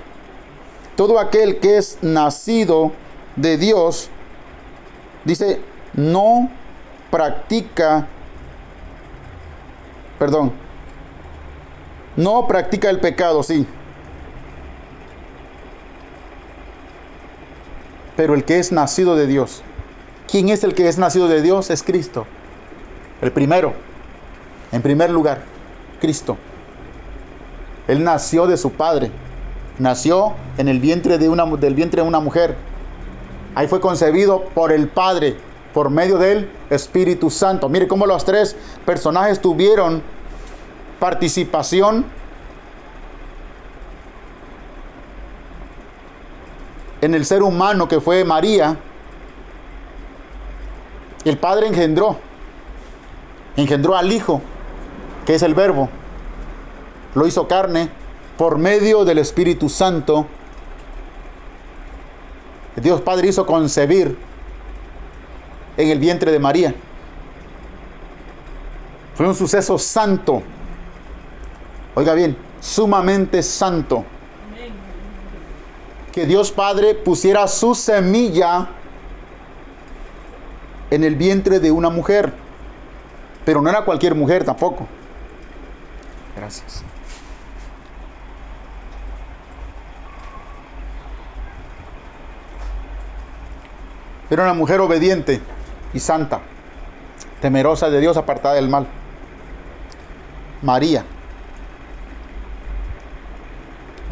todo 0.95 1.19
aquel 1.19 1.59
que 1.59 1.77
es 1.77 1.99
nacido 2.01 2.91
de 3.35 3.57
Dios, 3.57 4.09
dice, 5.23 5.61
no 5.93 6.49
practica, 7.11 8.07
perdón, 10.17 10.53
no 12.15 12.47
practica 12.47 12.89
el 12.89 12.99
pecado, 12.99 13.43
sí. 13.43 13.67
pero 18.17 18.33
el 18.33 18.43
que 18.43 18.57
es 18.57 18.71
nacido 18.71 19.15
de 19.15 19.27
Dios. 19.27 19.61
¿Quién 20.29 20.49
es 20.49 20.63
el 20.63 20.73
que 20.73 20.89
es 20.89 20.97
nacido 20.97 21.29
de 21.29 21.41
Dios? 21.41 21.69
Es 21.69 21.83
Cristo. 21.83 22.25
El 23.21 23.31
primero, 23.31 23.73
en 24.71 24.81
primer 24.81 25.11
lugar, 25.11 25.43
Cristo. 26.01 26.35
Él 27.87 28.03
nació 28.03 28.47
de 28.47 28.57
su 28.57 28.71
padre. 28.71 29.11
Nació 29.79 30.33
en 30.57 30.67
el 30.67 30.79
vientre 30.79 31.17
de 31.17 31.29
una, 31.29 31.45
del 31.45 31.75
vientre 31.75 32.01
de 32.01 32.07
una 32.07 32.19
mujer. 32.19 32.55
Ahí 33.55 33.67
fue 33.67 33.79
concebido 33.79 34.43
por 34.53 34.71
el 34.71 34.87
Padre, 34.87 35.35
por 35.73 35.89
medio 35.89 36.17
del 36.17 36.49
Espíritu 36.69 37.29
Santo. 37.29 37.69
Mire 37.69 37.87
cómo 37.87 38.05
los 38.05 38.23
tres 38.23 38.55
personajes 38.85 39.41
tuvieron 39.41 40.03
participación 40.99 42.05
en 47.01 47.13
el 47.13 47.25
ser 47.25 47.43
humano 47.43 47.87
que 47.87 47.99
fue 47.99 48.23
María, 48.23 48.77
el 51.25 51.37
Padre 51.37 51.67
engendró, 51.67 52.17
engendró 53.55 53.95
al 53.95 54.11
Hijo, 54.11 54.41
que 55.25 55.35
es 55.35 55.41
el 55.41 55.53
Verbo, 55.53 55.89
lo 57.15 57.27
hizo 57.27 57.47
carne 57.47 57.89
por 58.37 58.57
medio 58.57 59.05
del 59.05 59.17
Espíritu 59.17 59.69
Santo. 59.69 60.27
Dios 62.75 63.01
Padre 63.01 63.29
hizo 63.29 63.45
concebir 63.45 64.17
en 65.77 65.89
el 65.89 65.99
vientre 65.99 66.31
de 66.31 66.39
María. 66.39 66.75
Fue 69.15 69.27
un 69.27 69.35
suceso 69.35 69.77
santo. 69.79 70.43
Oiga 71.95 72.13
bien, 72.13 72.37
sumamente 72.59 73.41
santo 73.41 74.05
que 76.17 76.25
Dios 76.25 76.51
Padre 76.51 76.95
pusiera 76.95 77.47
su 77.47 77.75
semilla 77.75 78.69
en 80.89 81.03
el 81.03 81.15
vientre 81.15 81.59
de 81.59 81.69
una 81.69 81.91
mujer. 81.91 82.33
Pero 83.45 83.61
no 83.61 83.69
era 83.69 83.85
cualquier 83.85 84.15
mujer 84.15 84.43
tampoco. 84.43 84.87
Gracias. 86.35 86.83
Era 94.29 94.43
una 94.43 94.53
mujer 94.53 94.79
obediente 94.81 95.41
y 95.93 95.99
santa, 95.99 96.41
temerosa 97.41 97.89
de 97.89 97.99
Dios, 97.99 98.17
apartada 98.17 98.55
del 98.55 98.69
mal. 98.69 98.87
María. 100.61 101.05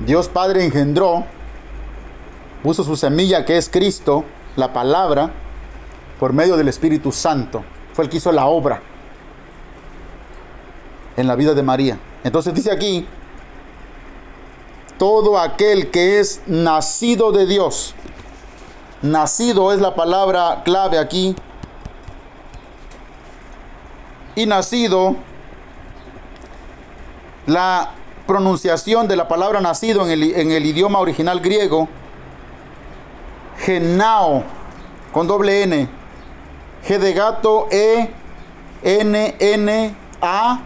Dios 0.05 0.28
Padre 0.28 0.63
engendró 0.63 1.26
puso 2.66 2.84
su 2.84 2.95
semilla 2.95 3.45
que 3.45 3.57
es 3.57 3.70
Cristo, 3.70 4.26
la 4.55 4.74
palabra, 4.74 5.30
por 6.20 6.34
medio 6.34 6.57
del 6.57 6.68
Espíritu 6.68 7.11
Santo. 7.11 7.63
Fue 7.93 8.03
el 8.03 8.09
que 8.09 8.18
hizo 8.18 8.32
la 8.32 8.47
obra 8.47 8.82
en 11.16 11.28
la 11.28 11.36
vida 11.36 11.53
de 11.53 11.61
María. 11.61 11.99
Entonces 12.24 12.55
dice 12.55 12.72
aquí, 12.72 13.05
todo 14.97 15.38
aquel 15.38 15.91
que 15.91 16.20
es 16.20 16.41
nacido 16.47 17.32
de 17.32 17.45
Dios, 17.45 17.93
nacido 19.12 19.72
es 19.72 19.80
la 19.80 19.95
palabra 19.95 20.62
clave 20.64 20.99
aquí, 20.99 21.36
y 24.36 24.45
nacido, 24.45 25.16
la 27.47 27.91
pronunciación 28.28 29.08
de 29.08 29.16
la 29.16 29.28
palabra 29.28 29.62
nacido 29.62 30.03
en 30.06 30.12
el, 30.12 30.24
en 30.24 30.51
el 30.51 30.66
idioma 30.66 30.99
original 30.99 31.39
griego, 31.39 31.88
genao, 33.60 34.43
con 35.14 35.28
doble 35.28 35.64
N. 35.64 35.88
G 36.86 36.99
de 36.99 37.14
gato, 37.14 37.68
E, 37.72 38.12
N, 38.84 39.36
N, 39.39 39.95
A, 40.22 40.60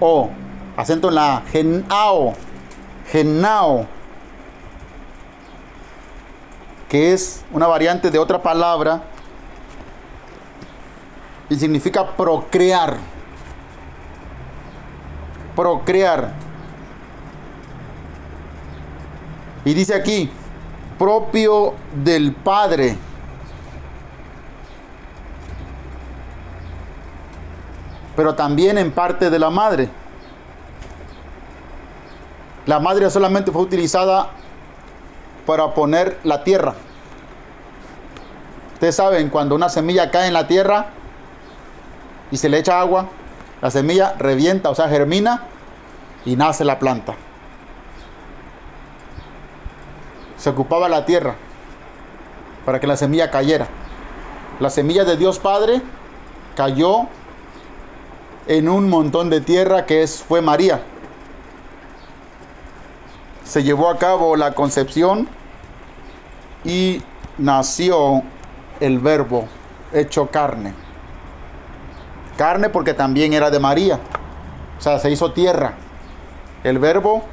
O. 0.00 0.28
Acento 0.76 1.08
en 1.08 1.14
la 1.14 1.42
genao. 1.50 2.34
Genao. 3.10 3.86
Que 6.92 7.14
es 7.14 7.42
una 7.50 7.66
variante 7.66 8.10
de 8.10 8.18
otra 8.18 8.42
palabra 8.42 9.00
y 11.48 11.56
significa 11.56 12.06
procrear. 12.06 12.98
Procrear. 15.56 16.34
Y 19.64 19.72
dice 19.72 19.94
aquí, 19.94 20.30
propio 20.98 21.72
del 22.04 22.34
Padre. 22.34 22.98
Pero 28.14 28.34
también 28.34 28.76
en 28.76 28.92
parte 28.92 29.30
de 29.30 29.38
la 29.38 29.48
madre. 29.48 29.88
La 32.66 32.78
madre 32.78 33.08
solamente 33.08 33.50
fue 33.50 33.62
utilizada 33.62 34.41
para 35.46 35.74
poner 35.74 36.18
la 36.24 36.44
tierra. 36.44 36.74
Ustedes 38.74 38.96
saben, 38.96 39.28
cuando 39.28 39.54
una 39.54 39.68
semilla 39.68 40.10
cae 40.10 40.28
en 40.28 40.34
la 40.34 40.46
tierra 40.46 40.86
y 42.30 42.36
se 42.36 42.48
le 42.48 42.58
echa 42.58 42.80
agua, 42.80 43.06
la 43.60 43.70
semilla 43.70 44.14
revienta, 44.18 44.70
o 44.70 44.74
sea, 44.74 44.88
germina 44.88 45.44
y 46.24 46.36
nace 46.36 46.64
la 46.64 46.78
planta. 46.78 47.14
Se 50.36 50.50
ocupaba 50.50 50.88
la 50.88 51.04
tierra 51.04 51.36
para 52.64 52.80
que 52.80 52.86
la 52.86 52.96
semilla 52.96 53.30
cayera. 53.30 53.68
La 54.58 54.70
semilla 54.70 55.04
de 55.04 55.16
Dios 55.16 55.38
Padre 55.38 55.80
cayó 56.56 57.06
en 58.46 58.68
un 58.68 58.88
montón 58.88 59.30
de 59.30 59.40
tierra 59.40 59.86
que 59.86 60.02
es, 60.02 60.22
fue 60.22 60.40
María 60.40 60.82
se 63.44 63.62
llevó 63.62 63.88
a 63.90 63.98
cabo 63.98 64.36
la 64.36 64.54
concepción 64.54 65.28
y 66.64 67.02
nació 67.38 68.22
el 68.80 68.98
verbo 68.98 69.46
hecho 69.92 70.28
carne. 70.28 70.74
Carne 72.36 72.68
porque 72.68 72.94
también 72.94 73.32
era 73.32 73.50
de 73.50 73.58
María. 73.58 74.00
O 74.78 74.80
sea, 74.80 74.98
se 74.98 75.10
hizo 75.10 75.32
tierra. 75.32 75.74
El 76.64 76.78
verbo 76.78 77.24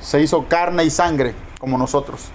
se 0.00 0.20
hizo 0.20 0.46
carne 0.46 0.84
y 0.84 0.90
sangre 0.90 1.34
como 1.58 1.76
nosotros. 1.76 2.28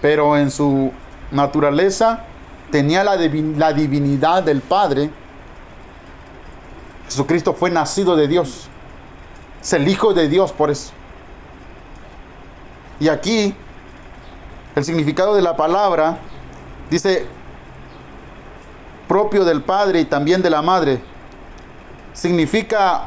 Pero 0.00 0.36
en 0.36 0.50
su 0.50 0.92
naturaleza 1.30 2.24
tenía 2.70 3.04
la, 3.04 3.16
la 3.16 3.72
divinidad 3.72 4.42
del 4.42 4.60
Padre. 4.60 5.10
Jesucristo 7.06 7.54
fue 7.54 7.70
nacido 7.70 8.16
de 8.16 8.26
Dios. 8.26 8.68
Es 9.62 9.72
el 9.72 9.86
Hijo 9.86 10.12
de 10.12 10.28
Dios 10.28 10.52
por 10.52 10.70
eso. 10.70 10.92
Y 12.98 13.08
aquí 13.08 13.54
el 14.74 14.84
significado 14.84 15.34
de 15.34 15.42
la 15.42 15.56
palabra 15.56 16.18
dice 16.90 17.26
propio 19.06 19.44
del 19.44 19.62
Padre 19.62 20.00
y 20.00 20.04
también 20.04 20.42
de 20.42 20.50
la 20.50 20.62
Madre. 20.62 21.00
Significa 22.12 23.06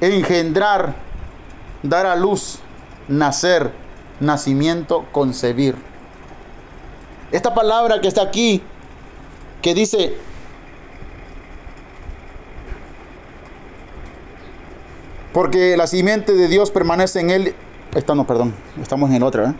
engendrar, 0.00 0.94
dar 1.82 2.06
a 2.06 2.16
luz, 2.16 2.60
nacer, 3.08 3.72
nacimiento, 4.20 5.06
concebir. 5.12 5.76
Esta 7.30 7.54
palabra 7.54 8.00
que 8.00 8.08
está 8.08 8.22
aquí, 8.22 8.62
que 9.60 9.74
dice 9.74 10.16
Porque 15.32 15.76
la 15.76 15.86
simiente 15.86 16.34
de 16.34 16.48
Dios 16.48 16.70
permanece 16.70 17.20
en 17.20 17.30
él. 17.30 17.54
Esta 17.94 18.14
no, 18.14 18.26
perdón. 18.26 18.54
Estamos 18.80 19.10
en 19.10 19.22
otra. 19.22 19.50
¿eh? 19.50 19.54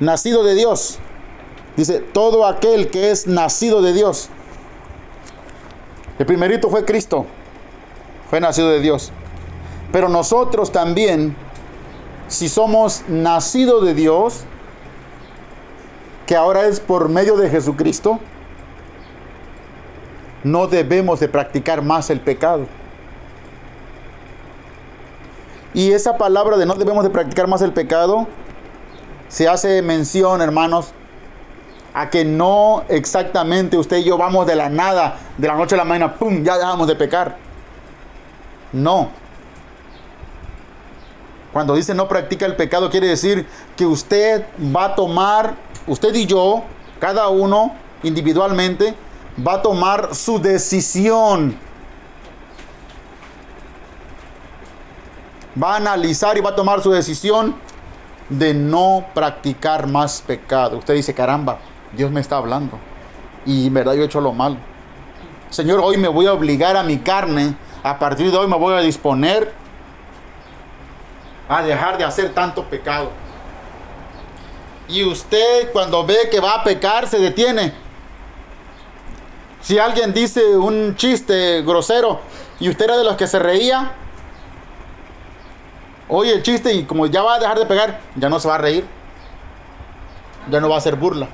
Nacido 0.00 0.44
de 0.44 0.54
Dios. 0.54 0.98
Dice, 1.76 2.00
todo 2.00 2.46
aquel 2.46 2.90
que 2.90 3.10
es 3.10 3.26
nacido 3.26 3.82
de 3.82 3.92
Dios. 3.92 4.28
El 6.18 6.26
primerito 6.26 6.70
fue 6.70 6.84
Cristo. 6.84 7.26
Fue 8.30 8.40
nacido 8.40 8.70
de 8.70 8.80
Dios. 8.80 9.12
Pero 9.92 10.08
nosotros 10.08 10.72
también, 10.72 11.36
si 12.28 12.48
somos 12.48 13.04
nacidos 13.08 13.84
de 13.84 13.94
Dios, 13.94 14.44
que 16.26 16.36
ahora 16.36 16.66
es 16.66 16.80
por 16.80 17.08
medio 17.08 17.36
de 17.36 17.48
Jesucristo, 17.48 18.18
no 20.46 20.68
debemos 20.68 21.18
de 21.18 21.28
practicar 21.28 21.82
más 21.82 22.08
el 22.08 22.20
pecado. 22.20 22.66
Y 25.74 25.90
esa 25.90 26.16
palabra 26.16 26.56
de 26.56 26.64
no 26.64 26.74
debemos 26.74 27.02
de 27.02 27.10
practicar 27.10 27.48
más 27.48 27.62
el 27.62 27.72
pecado, 27.72 28.28
se 29.28 29.48
hace 29.48 29.82
mención, 29.82 30.40
hermanos, 30.40 30.92
a 31.94 32.10
que 32.10 32.24
no 32.24 32.84
exactamente 32.88 33.76
usted 33.76 33.98
y 33.98 34.04
yo 34.04 34.16
vamos 34.16 34.46
de 34.46 34.54
la 34.54 34.70
nada, 34.70 35.18
de 35.36 35.48
la 35.48 35.56
noche 35.56 35.74
a 35.74 35.78
la 35.78 35.84
mañana, 35.84 36.14
¡pum!, 36.14 36.44
ya 36.44 36.56
dejamos 36.58 36.86
de 36.86 36.94
pecar. 36.94 37.36
No. 38.72 39.08
Cuando 41.52 41.74
dice 41.74 41.92
no 41.92 42.06
practica 42.06 42.46
el 42.46 42.54
pecado, 42.54 42.88
quiere 42.88 43.08
decir 43.08 43.46
que 43.76 43.84
usted 43.84 44.46
va 44.74 44.84
a 44.84 44.94
tomar, 44.94 45.54
usted 45.88 46.14
y 46.14 46.26
yo, 46.26 46.62
cada 47.00 47.28
uno 47.30 47.74
individualmente, 48.04 48.94
va 49.44 49.54
a 49.54 49.62
tomar 49.62 50.14
su 50.14 50.40
decisión. 50.40 51.56
Va 55.60 55.74
a 55.74 55.76
analizar 55.76 56.36
y 56.36 56.40
va 56.40 56.50
a 56.50 56.54
tomar 56.54 56.82
su 56.82 56.90
decisión 56.90 57.54
de 58.28 58.52
no 58.54 59.06
practicar 59.14 59.86
más 59.86 60.20
pecado. 60.20 60.78
Usted 60.78 60.94
dice, 60.94 61.14
caramba, 61.14 61.58
Dios 61.96 62.10
me 62.10 62.20
está 62.20 62.36
hablando. 62.36 62.78
Y 63.44 63.68
en 63.68 63.74
verdad 63.74 63.94
yo 63.94 64.02
he 64.02 64.06
hecho 64.06 64.20
lo 64.20 64.32
malo. 64.32 64.56
Señor, 65.50 65.80
hoy 65.82 65.96
me 65.96 66.08
voy 66.08 66.26
a 66.26 66.32
obligar 66.32 66.76
a 66.76 66.82
mi 66.82 66.98
carne. 66.98 67.54
A 67.82 67.98
partir 67.98 68.30
de 68.30 68.36
hoy 68.36 68.48
me 68.48 68.56
voy 68.56 68.74
a 68.74 68.80
disponer 68.80 69.52
a 71.48 71.62
dejar 71.62 71.96
de 71.96 72.04
hacer 72.04 72.34
tanto 72.34 72.64
pecado. 72.64 73.10
Y 74.88 75.04
usted 75.04 75.72
cuando 75.72 76.04
ve 76.04 76.28
que 76.30 76.40
va 76.40 76.56
a 76.56 76.64
pecar 76.64 77.08
se 77.08 77.18
detiene 77.18 77.85
si 79.66 79.80
alguien 79.80 80.14
dice 80.14 80.56
un 80.56 80.94
chiste 80.94 81.62
grosero 81.62 82.20
y 82.60 82.68
usted 82.68 82.84
era 82.84 82.96
de 82.96 83.02
los 83.02 83.16
que 83.16 83.26
se 83.26 83.40
reía, 83.40 83.96
oye 86.08 86.32
el 86.34 86.44
chiste 86.44 86.72
y 86.72 86.84
como 86.84 87.06
ya 87.06 87.24
va 87.24 87.34
a 87.34 87.38
dejar 87.40 87.58
de 87.58 87.66
pegar, 87.66 87.98
ya 88.14 88.28
no 88.28 88.38
se 88.38 88.46
va 88.46 88.54
a 88.54 88.58
reír. 88.58 88.86
Ya 90.52 90.60
no 90.60 90.68
va 90.68 90.76
a 90.76 90.78
hacer 90.78 90.94
burla. 90.94 91.26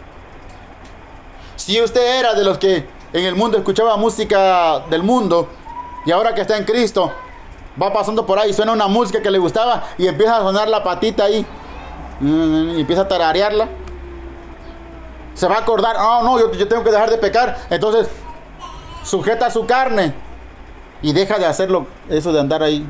Si 1.56 1.78
usted 1.82 2.20
era 2.20 2.32
de 2.32 2.42
los 2.42 2.56
que 2.56 2.88
en 3.12 3.24
el 3.26 3.34
mundo 3.34 3.59
escuchaba 3.59 3.98
música 3.98 4.80
del 4.88 5.02
mundo 5.02 5.50
y 6.06 6.10
ahora 6.10 6.34
que 6.34 6.40
está 6.40 6.56
en 6.56 6.64
Cristo, 6.64 7.12
va 7.80 7.92
pasando 7.92 8.24
por 8.24 8.38
ahí, 8.38 8.54
suena 8.54 8.72
una 8.72 8.86
música 8.86 9.20
que 9.20 9.30
le 9.30 9.38
gustaba 9.38 9.84
y 9.98 10.06
empieza 10.06 10.38
a 10.38 10.40
sonar 10.40 10.68
la 10.68 10.82
patita 10.82 11.24
ahí 11.24 11.44
y 12.22 12.80
empieza 12.80 13.02
a 13.02 13.09
tararearla. 13.09 13.81
Se 15.34 15.48
va 15.48 15.56
a 15.56 15.60
acordar, 15.60 15.96
oh 15.98 16.22
no, 16.22 16.38
yo, 16.38 16.52
yo 16.52 16.68
tengo 16.68 16.84
que 16.84 16.90
dejar 16.90 17.10
de 17.10 17.18
pecar. 17.18 17.59
Entonces 17.70 18.09
sujeta 19.02 19.50
su 19.50 19.66
carne 19.66 20.14
y 21.00 21.12
deja 21.12 21.38
de 21.38 21.46
hacerlo, 21.46 21.86
eso 22.09 22.32
de 22.32 22.40
andar 22.40 22.62
ahí, 22.62 22.86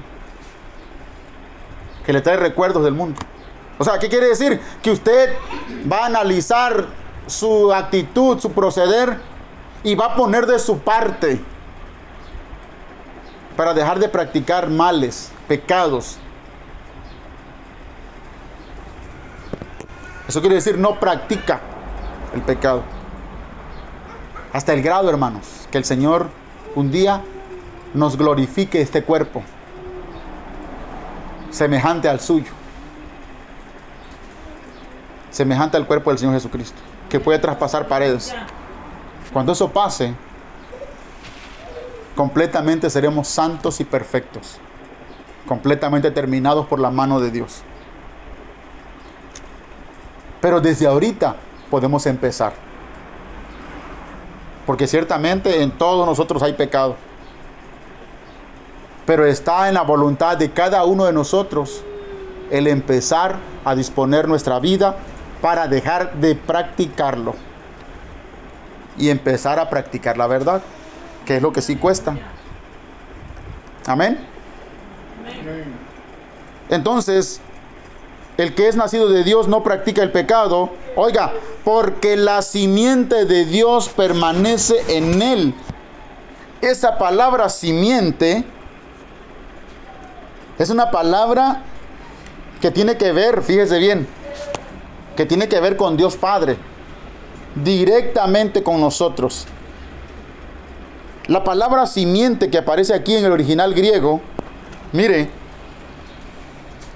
que 2.05 2.13
le 2.13 2.21
trae 2.21 2.37
recuerdos 2.37 2.85
del 2.85 2.95
mundo. 2.95 3.21
O 3.79 3.85
sea, 3.85 3.99
¿qué 3.99 4.09
quiere 4.09 4.29
decir? 4.29 4.61
Que 4.83 4.91
usted 4.91 5.35
va 5.91 6.03
a 6.03 6.07
analizar 6.07 6.87
su 7.27 7.73
actitud, 7.73 8.39
su 8.39 8.53
proceder 8.53 9.19
y 9.83 9.95
va 9.95 10.07
a 10.07 10.15
poner 10.15 10.47
de 10.47 10.59
su 10.59 10.79
parte 10.79 11.41
para 13.57 13.75
dejar 13.75 13.99
de 13.99 14.09
practicar 14.09 14.69
males, 14.69 15.31
pecados. 15.49 16.19
Eso 20.29 20.41
quiere 20.41 20.57
decir 20.57 20.79
no 20.79 20.99
practica 20.99 21.61
el 22.35 22.43
pecado. 22.43 22.83
Hasta 24.53 24.73
el 24.73 24.83
grado, 24.83 25.09
hermanos, 25.09 25.67
que 25.71 25.79
el 25.79 25.85
Señor 25.85 26.29
un 26.75 26.91
día 26.91 27.23
nos 27.95 28.17
glorifique 28.17 28.81
este 28.81 29.03
cuerpo, 29.03 29.43
semejante 31.51 32.09
al 32.09 32.21
suyo, 32.21 32.51
semejante 35.31 35.77
al 35.77 35.87
cuerpo 35.87 36.11
del 36.11 36.19
Señor 36.19 36.35
Jesucristo, 36.35 36.81
que 37.09 37.21
puede 37.21 37.39
traspasar 37.39 37.89
paredes. 37.89 38.35
Cuando 39.33 39.53
eso 39.53 39.71
pase, 39.71 40.15
completamente 42.15 42.91
seremos 42.91 43.29
santos 43.29 43.81
y 43.81 43.85
perfectos. 43.85 44.59
completamente 45.47 46.11
terminados 46.11 46.67
por 46.67 46.79
la 46.79 46.91
mano 46.91 47.21
de 47.21 47.31
Dios. 47.31 47.63
Pero 50.41 50.61
desde 50.61 50.87
ahorita 50.87 51.37
podemos 51.73 52.05
empezar. 52.05 52.53
Porque 54.67 54.87
ciertamente 54.87 55.63
en 55.63 55.71
todos 55.71 56.07
nosotros 56.07 56.43
hay 56.43 56.53
pecado. 56.53 56.97
Pero 59.07 59.25
está 59.25 59.69
en 59.69 59.75
la 59.75 59.81
voluntad 59.81 60.37
de 60.37 60.51
cada 60.51 60.85
uno 60.85 61.07
de 61.07 61.15
nosotros 61.15 61.83
el 62.51 62.67
empezar 62.67 63.37
a 63.65 63.75
disponer 63.75 64.29
nuestra 64.29 64.59
vida 64.59 64.97
para 65.41 65.67
dejar 65.67 66.13
de 66.17 66.35
practicarlo 66.35 67.35
y 68.99 69.09
empezar 69.09 69.59
a 69.59 69.71
practicar 69.71 70.19
la 70.19 70.27
verdad, 70.27 70.61
que 71.25 71.37
es 71.37 71.43
lo 71.43 71.55
que 71.55 71.63
sí 71.63 71.77
cuesta. 71.77 72.15
Amén. 73.87 74.19
Entonces, 76.69 77.41
el 78.39 78.55
que 78.55 78.69
es 78.69 78.77
nacido 78.77 79.09
de 79.09 79.25
Dios 79.25 79.49
no 79.49 79.63
practica 79.63 80.03
el 80.03 80.11
pecado. 80.11 80.71
Oiga, 80.97 81.33
porque 81.65 82.17
la 82.17 82.43
simiente 82.43 83.25
de 83.25 83.45
Dios 83.45 83.89
permanece 83.89 84.77
en 84.89 85.21
él. 85.21 85.55
Esa 86.61 86.99
palabra 86.99 87.49
simiente 87.49 88.45
es 90.59 90.71
una 90.71 90.91
palabra 90.91 91.63
que 92.61 92.71
tiene 92.71 92.97
que 92.97 93.13
ver, 93.13 93.43
fíjese 93.43 93.79
bien, 93.79 94.07
que 95.17 95.27
tiene 95.27 95.49
que 95.49 95.61
ver 95.61 95.77
con 95.77 95.97
Dios 95.97 96.17
Padre, 96.17 96.57
directamente 97.57 98.63
con 98.63 98.81
nosotros. 98.81 99.47
La 101.27 101.45
palabra 101.45 101.87
simiente 101.87 102.51
que 102.51 102.59
aparece 102.59 102.95
aquí 102.95 103.17
en 103.17 103.25
el 103.25 103.33
original 103.33 103.75
griego, 103.75 104.21
mire, 104.93 105.31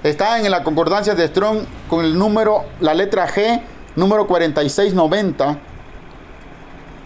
está 0.03 0.39
en 0.39 0.49
la 0.51 0.63
concordancia 0.63 1.15
de 1.15 1.27
Strong 1.27 1.59
con 1.89 2.05
el 2.05 2.17
número, 2.17 2.65
la 2.79 2.93
letra 2.93 3.27
G, 3.27 3.61
número 3.95 4.27
4690. 4.27 5.57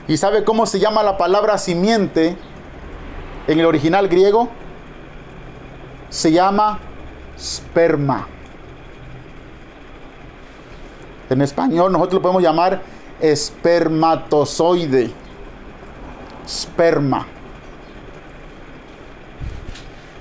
¿Y 0.08 0.18
sabe 0.18 0.44
cómo 0.44 0.66
se 0.66 0.80
llama 0.80 1.04
la 1.04 1.18
palabra 1.18 1.58
simiente 1.58 2.36
en 3.48 3.60
el 3.60 3.66
original 3.66 4.08
griego? 4.08 4.50
Se 6.10 6.32
llama 6.32 6.80
sperma. 7.38 8.28
En 11.30 11.42
español 11.42 11.94
nosotros 11.94 12.16
lo 12.16 12.22
podemos 12.22 12.44
llamar 12.44 12.82
espermatozoide. 13.22 15.12
Esperma. 16.46 17.26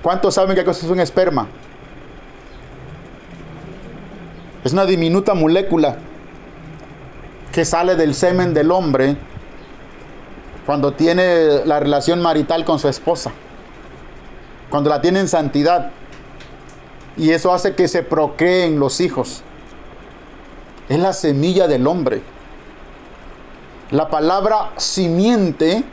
¿Cuántos 0.02 0.34
saben 0.34 0.55
qué 0.55 0.64
cosa 0.64 0.86
es 0.86 0.90
un 0.90 1.01
esperma? 1.01 1.48
Es 4.65 4.73
una 4.73 4.85
diminuta 4.85 5.35
molécula 5.35 5.97
que 7.53 7.65
sale 7.65 7.97
del 7.97 8.15
semen 8.15 8.55
del 8.55 8.70
hombre 8.70 9.16
cuando 10.66 10.93
tiene 10.93 11.65
la 11.65 11.81
relación 11.81 12.20
marital 12.20 12.65
con 12.65 12.78
su 12.78 12.89
esposa. 12.89 13.32
Cuando 14.69 14.91
la 14.91 15.01
tiene 15.01 15.20
en 15.20 15.28
santidad. 15.28 15.91
Y 17.16 17.31
eso 17.31 17.53
hace 17.53 17.74
que 17.74 17.89
se 17.89 18.03
procreen 18.03 18.78
los 18.78 19.01
hijos 19.01 19.43
es 20.91 20.99
la 20.99 21.12
semilla 21.12 21.69
del 21.69 21.87
hombre. 21.87 22.20
La 23.93 24.11
palabra 24.11 24.73
simiente, 24.77 25.85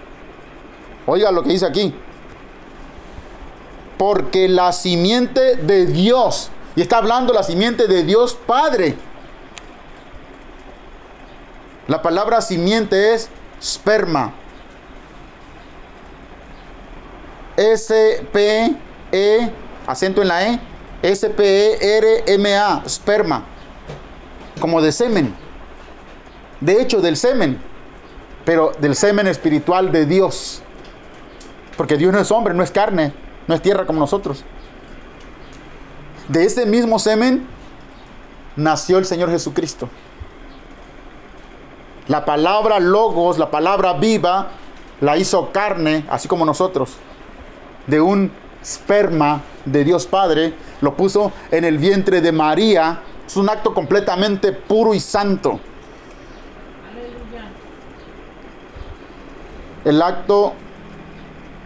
oiga 1.06 1.32
lo 1.32 1.44
que 1.44 1.50
dice 1.50 1.68
aquí, 1.68 1.94
porque 3.98 4.50
la 4.50 4.72
simiente 4.72 5.56
de 5.56 5.86
Dios, 5.86 6.50
y 6.78 6.82
está 6.82 6.98
hablando 7.00 7.34
la 7.34 7.42
simiente 7.42 7.88
de 7.88 8.04
Dios 8.04 8.36
Padre. 8.46 8.96
La 11.88 12.04
palabra 12.04 12.40
simiente 12.40 13.16
es 13.16 13.30
sperma. 13.60 14.32
S-P-E, 17.56 19.52
acento 19.88 20.22
en 20.22 20.28
la 20.28 20.50
E, 20.50 20.60
S-P-E-R-M-A, 21.02 22.84
sperma 22.88 23.44
como 24.60 24.80
de 24.80 24.92
semen. 24.92 25.34
De 26.62 26.80
hecho, 26.80 27.02
del 27.02 27.18
semen, 27.18 27.60
pero 28.46 28.72
del 28.80 28.96
semen 28.96 29.26
espiritual 29.26 29.92
de 29.92 30.06
Dios. 30.06 30.62
Porque 31.76 31.98
Dios 31.98 32.14
no 32.14 32.20
es 32.20 32.30
hombre, 32.30 32.54
no 32.54 32.62
es 32.62 32.70
carne, 32.70 33.14
no 33.48 33.56
es 33.56 33.64
tierra 33.64 33.88
como 33.88 34.00
nosotros. 34.00 34.46
De 36.28 36.46
ese 36.46 36.66
mismo 36.66 37.00
semen 37.00 37.48
nació 38.56 38.98
el 38.98 39.06
Señor 39.06 39.30
Jesucristo. 39.30 39.90
La 42.08 42.26
palabra 42.26 42.80
logos, 42.80 43.38
la 43.38 43.52
palabra 43.52 43.94
viva, 43.94 44.50
la 45.02 45.18
hizo 45.18 45.52
carne, 45.52 46.06
así 46.10 46.28
como 46.28 46.46
nosotros. 46.46 46.96
De 47.86 48.02
un 48.02 48.32
esperma 48.62 49.42
de 49.66 49.84
Dios 49.84 50.06
Padre, 50.06 50.54
lo 50.82 50.96
puso 50.96 51.32
en 51.52 51.66
el 51.66 51.78
vientre 51.78 52.22
de 52.22 52.32
María 52.32 53.02
es 53.28 53.36
un 53.36 53.50
acto 53.50 53.74
completamente 53.74 54.54
puro 54.54 54.94
y 54.94 55.02
santo. 55.02 55.60
El 59.84 60.02
acto 60.02 60.54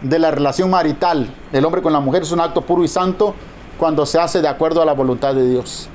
de 0.02 0.18
la 0.18 0.32
relación 0.32 0.70
marital 0.70 1.32
del 1.52 1.64
hombre 1.64 1.80
con 1.80 1.92
la 1.92 2.00
mujer 2.00 2.22
es 2.22 2.32
un 2.32 2.40
acto 2.40 2.62
puro 2.62 2.82
y 2.82 2.88
santo 2.88 3.34
cuando 3.78 4.06
se 4.06 4.18
hace 4.18 4.40
de 4.40 4.48
acuerdo 4.48 4.82
a 4.82 4.84
la 4.84 4.92
voluntad 4.92 5.34
de 5.34 5.48
Dios. 5.48 5.88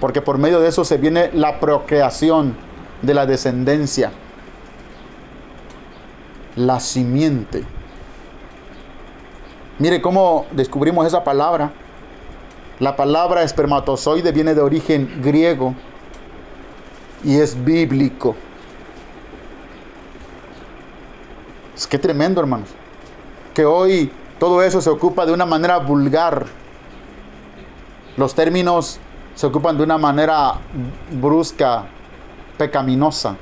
Porque 0.00 0.20
por 0.20 0.38
medio 0.38 0.60
de 0.60 0.68
eso 0.68 0.84
se 0.84 0.96
viene 0.96 1.30
la 1.32 1.60
procreación 1.60 2.56
de 3.02 3.14
la 3.14 3.26
descendencia, 3.26 4.10
la 6.56 6.80
simiente. 6.80 7.64
Mire 9.78 10.00
cómo 10.00 10.46
descubrimos 10.52 11.06
esa 11.06 11.24
palabra. 11.24 11.72
La 12.78 12.96
palabra 12.96 13.42
espermatozoide 13.42 14.32
viene 14.32 14.54
de 14.54 14.60
origen 14.60 15.20
griego 15.22 15.74
y 17.24 17.38
es 17.38 17.64
bíblico. 17.64 18.34
Es 21.76 21.86
que 21.86 21.98
tremendo, 21.98 22.40
hermanos. 22.40 22.68
Que 23.54 23.64
hoy 23.64 24.12
todo 24.38 24.62
eso 24.62 24.80
se 24.80 24.90
ocupa 24.90 25.26
de 25.26 25.32
una 25.32 25.46
manera 25.46 25.78
vulgar. 25.78 26.46
Los 28.16 28.34
términos 28.34 28.98
se 29.34 29.46
ocupan 29.46 29.76
de 29.76 29.84
una 29.84 29.98
manera 29.98 30.54
brusca, 31.10 31.86
pecaminosa, 32.58 33.36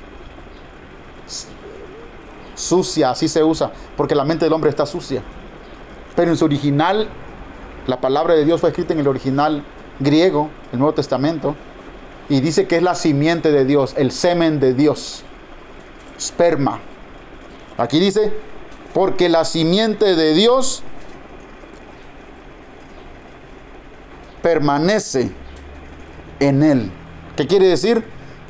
sucia, 2.55 3.11
así 3.11 3.27
se 3.27 3.43
usa, 3.43 3.71
porque 3.97 4.15
la 4.15 4.23
mente 4.23 4.45
del 4.45 4.53
hombre 4.53 4.69
está 4.69 4.85
sucia. 4.85 5.21
Pero 6.15 6.31
en 6.31 6.37
su 6.37 6.45
original 6.45 7.09
la 7.87 7.99
palabra 7.99 8.35
de 8.35 8.45
Dios 8.45 8.61
fue 8.61 8.69
escrita 8.69 8.93
en 8.93 8.99
el 8.99 9.07
original 9.07 9.63
griego, 9.99 10.49
el 10.71 10.79
Nuevo 10.79 10.93
Testamento, 10.93 11.55
y 12.29 12.39
dice 12.39 12.67
que 12.67 12.77
es 12.77 12.83
la 12.83 12.95
simiente 12.95 13.51
de 13.51 13.65
Dios, 13.65 13.93
el 13.97 14.11
semen 14.11 14.59
de 14.59 14.73
Dios, 14.73 15.23
esperma. 16.17 16.79
Aquí 17.77 17.99
dice, 17.99 18.31
porque 18.93 19.29
la 19.29 19.45
simiente 19.45 20.15
de 20.15 20.33
Dios 20.33 20.83
permanece 24.41 25.31
en 26.39 26.63
él. 26.63 26.91
¿Qué 27.35 27.47
quiere 27.47 27.67
decir? 27.67 28.03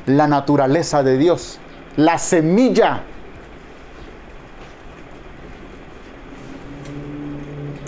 La 0.06 0.26
naturaleza 0.26 1.02
de 1.02 1.18
Dios, 1.18 1.58
la 1.96 2.18
semilla 2.18 3.02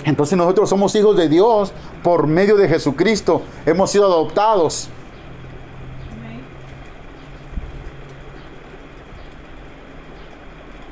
Entonces 0.04 0.36
nosotros 0.36 0.68
somos 0.68 0.94
hijos 0.94 1.16
de 1.16 1.28
Dios 1.28 1.72
por 2.02 2.26
medio 2.26 2.56
de 2.56 2.68
Jesucristo. 2.68 3.42
Hemos 3.64 3.90
sido 3.90 4.04
adoptados. 4.04 4.88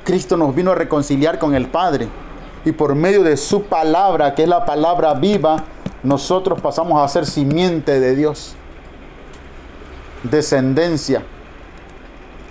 Cristo 0.03 0.35
nos 0.35 0.53
vino 0.53 0.71
a 0.71 0.75
reconciliar 0.75 1.39
con 1.39 1.53
el 1.53 1.67
Padre. 1.67 2.07
Y 2.65 2.71
por 2.71 2.95
medio 2.95 3.23
de 3.23 3.37
su 3.37 3.63
palabra, 3.63 4.33
que 4.33 4.43
es 4.43 4.49
la 4.49 4.65
palabra 4.65 5.13
viva, 5.13 5.63
nosotros 6.03 6.61
pasamos 6.61 7.01
a 7.01 7.07
ser 7.07 7.25
simiente 7.25 7.99
de 7.99 8.15
Dios. 8.15 8.55
Descendencia. 10.23 11.23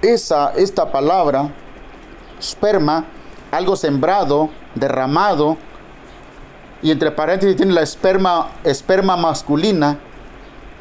Esa, 0.00 0.52
esta 0.56 0.90
palabra, 0.90 1.52
esperma, 2.40 3.04
algo 3.50 3.76
sembrado, 3.76 4.50
derramado, 4.74 5.56
y 6.82 6.90
entre 6.90 7.12
paréntesis 7.12 7.56
tiene 7.56 7.72
la 7.72 7.82
esperma, 7.82 8.50
esperma 8.64 9.16
masculina, 9.16 9.98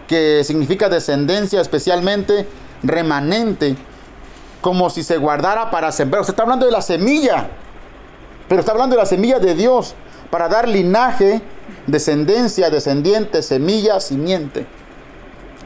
que 0.08 0.44
significa 0.44 0.90
descendencia, 0.90 1.62
especialmente 1.62 2.48
remanente, 2.82 3.76
como 4.62 4.90
si 4.90 5.04
se 5.04 5.18
guardara 5.18 5.70
para 5.70 5.92
sembrar. 5.92 6.22
Usted 6.22 6.34
está 6.34 6.44
hablando 6.44 6.66
de 6.66 6.72
la 6.72 6.82
semilla, 6.82 7.50
pero 8.50 8.62
está 8.62 8.72
hablando 8.72 8.96
de 8.96 9.02
la 9.02 9.06
semilla 9.06 9.40
de 9.40 9.54
Dios, 9.54 9.94
para 10.32 10.50
dar 10.50 10.68
linaje 10.68 11.42
Descendencia, 11.88 12.70
descendiente, 12.70 13.42
semilla, 13.42 14.00
simiente. 14.00 14.66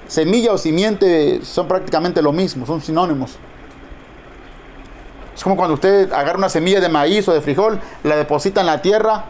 Semilla 0.08 0.54
o 0.54 0.58
simiente 0.58 1.42
son 1.44 1.68
prácticamente 1.68 2.22
lo 2.22 2.32
mismo, 2.32 2.66
son 2.66 2.82
sinónimos. 2.82 3.38
Es 5.36 5.44
como 5.44 5.58
cuando 5.58 5.74
usted 5.74 6.12
agarra 6.14 6.38
una 6.38 6.50
semilla 6.50 6.80
de 6.80 6.90
maíz 6.90 7.28
o 7.28 7.34
de 7.34 7.42
frijol, 7.42 7.80
la 8.04 8.16
deposita 8.16 8.62
en 8.62 8.68
la 8.68 8.82
tierra 8.82 9.26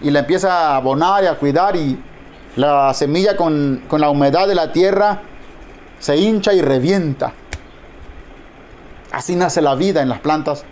y 0.00 0.10
la 0.10 0.20
empieza 0.20 0.70
a 0.70 0.76
abonar 0.76 1.24
y 1.24 1.26
a 1.26 1.34
cuidar 1.34 1.76
y 1.76 1.98
la 2.56 2.94
semilla 2.94 3.36
con, 3.36 3.82
con 3.88 4.00
la 4.00 4.08
humedad 4.08 4.48
de 4.48 4.54
la 4.54 4.72
tierra 4.72 5.20
se 5.98 6.16
hincha 6.16 6.54
y 6.54 6.62
revienta. 6.62 7.32
Así 9.10 9.36
nace 9.36 9.60
la 9.60 9.74
vida 9.74 10.00
en 10.00 10.08
las 10.08 10.20
plantas. 10.20 10.64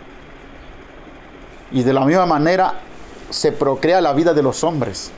Y 1.71 1.83
de 1.83 1.93
la 1.93 2.01
misma 2.01 2.25
manera 2.25 2.73
se 3.31 3.51
procrea 3.51 4.01
la 4.01 4.13
vida 4.13 4.33
de 4.33 4.43
los 4.43 4.63
hombres. 4.63 5.11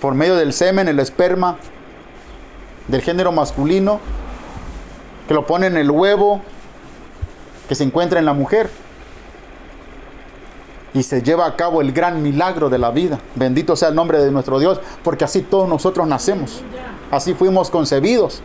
Por 0.00 0.14
medio 0.14 0.34
del 0.34 0.52
semen, 0.52 0.88
el 0.88 0.98
esperma 0.98 1.58
del 2.88 3.02
género 3.02 3.32
masculino, 3.32 4.00
que 5.28 5.34
lo 5.34 5.46
pone 5.46 5.68
en 5.68 5.76
el 5.76 5.90
huevo 5.90 6.42
que 7.68 7.76
se 7.76 7.84
encuentra 7.84 8.18
en 8.18 8.24
la 8.24 8.32
mujer. 8.32 8.68
Y 10.92 11.04
se 11.04 11.22
lleva 11.22 11.46
a 11.46 11.54
cabo 11.54 11.82
el 11.82 11.92
gran 11.92 12.20
milagro 12.20 12.68
de 12.68 12.78
la 12.78 12.90
vida. 12.90 13.20
Bendito 13.36 13.76
sea 13.76 13.90
el 13.90 13.94
nombre 13.94 14.18
de 14.18 14.32
nuestro 14.32 14.58
Dios, 14.58 14.80
porque 15.04 15.24
así 15.24 15.42
todos 15.42 15.68
nosotros 15.68 16.08
nacemos. 16.08 16.62
Así 17.12 17.34
fuimos 17.34 17.70
concebidos. 17.70 18.42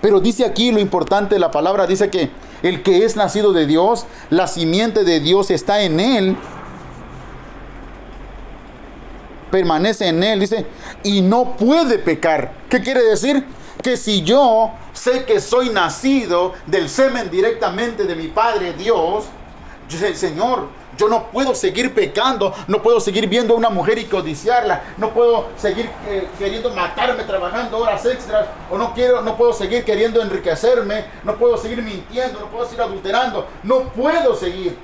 Pero 0.00 0.20
dice 0.20 0.46
aquí 0.46 0.72
lo 0.72 0.80
importante 0.80 1.38
la 1.38 1.50
palabra, 1.50 1.86
dice 1.86 2.08
que 2.08 2.30
el 2.62 2.82
que 2.82 3.04
es 3.04 3.16
nacido 3.16 3.52
de 3.52 3.66
Dios, 3.66 4.06
la 4.30 4.46
simiente 4.46 5.04
de 5.04 5.20
Dios 5.20 5.50
está 5.50 5.82
en 5.82 6.00
él, 6.00 6.36
permanece 9.50 10.08
en 10.08 10.22
él, 10.22 10.40
dice, 10.40 10.66
y 11.02 11.20
no 11.20 11.56
puede 11.56 11.98
pecar. 11.98 12.52
¿Qué 12.68 12.80
quiere 12.80 13.02
decir? 13.02 13.44
Que 13.82 13.96
si 13.96 14.22
yo 14.22 14.70
sé 14.92 15.24
que 15.24 15.40
soy 15.40 15.70
nacido 15.70 16.54
del 16.66 16.88
semen 16.88 17.30
directamente 17.30 18.04
de 18.04 18.14
mi 18.14 18.28
Padre 18.28 18.72
Dios, 18.72 19.24
Señor, 20.14 20.68
yo 21.02 21.08
no 21.08 21.30
puedo 21.32 21.52
seguir 21.52 21.92
pecando, 21.92 22.54
no 22.68 22.80
puedo 22.80 23.00
seguir 23.00 23.26
viendo 23.26 23.54
a 23.54 23.56
una 23.56 23.70
mujer 23.70 23.98
y 23.98 24.04
codiciarla, 24.04 24.94
no 24.98 25.12
puedo 25.12 25.48
seguir 25.56 25.90
eh, 26.06 26.28
queriendo 26.38 26.70
matarme 26.70 27.24
trabajando 27.24 27.78
horas 27.78 28.06
extras, 28.06 28.46
o 28.70 28.78
no 28.78 28.94
quiero, 28.94 29.20
no 29.20 29.36
puedo 29.36 29.52
seguir 29.52 29.84
queriendo 29.84 30.22
enriquecerme, 30.22 31.06
no 31.24 31.36
puedo 31.36 31.56
seguir 31.56 31.82
mintiendo, 31.82 32.38
no 32.38 32.46
puedo 32.46 32.66
seguir 32.66 32.82
adulterando, 32.82 33.48
no 33.64 33.80
puedo 33.88 34.36
seguir. 34.36 34.78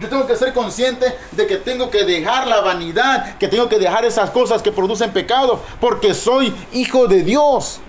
Yo 0.00 0.08
tengo 0.08 0.26
que 0.26 0.36
ser 0.36 0.54
consciente 0.54 1.14
de 1.32 1.46
que 1.46 1.56
tengo 1.56 1.90
que 1.90 2.04
dejar 2.04 2.46
la 2.46 2.62
vanidad, 2.62 3.36
que 3.36 3.48
tengo 3.48 3.68
que 3.68 3.78
dejar 3.78 4.06
esas 4.06 4.30
cosas 4.30 4.62
que 4.62 4.72
producen 4.72 5.12
pecado, 5.12 5.60
porque 5.80 6.14
soy 6.14 6.54
hijo 6.72 7.06
de 7.08 7.22
Dios. 7.22 7.80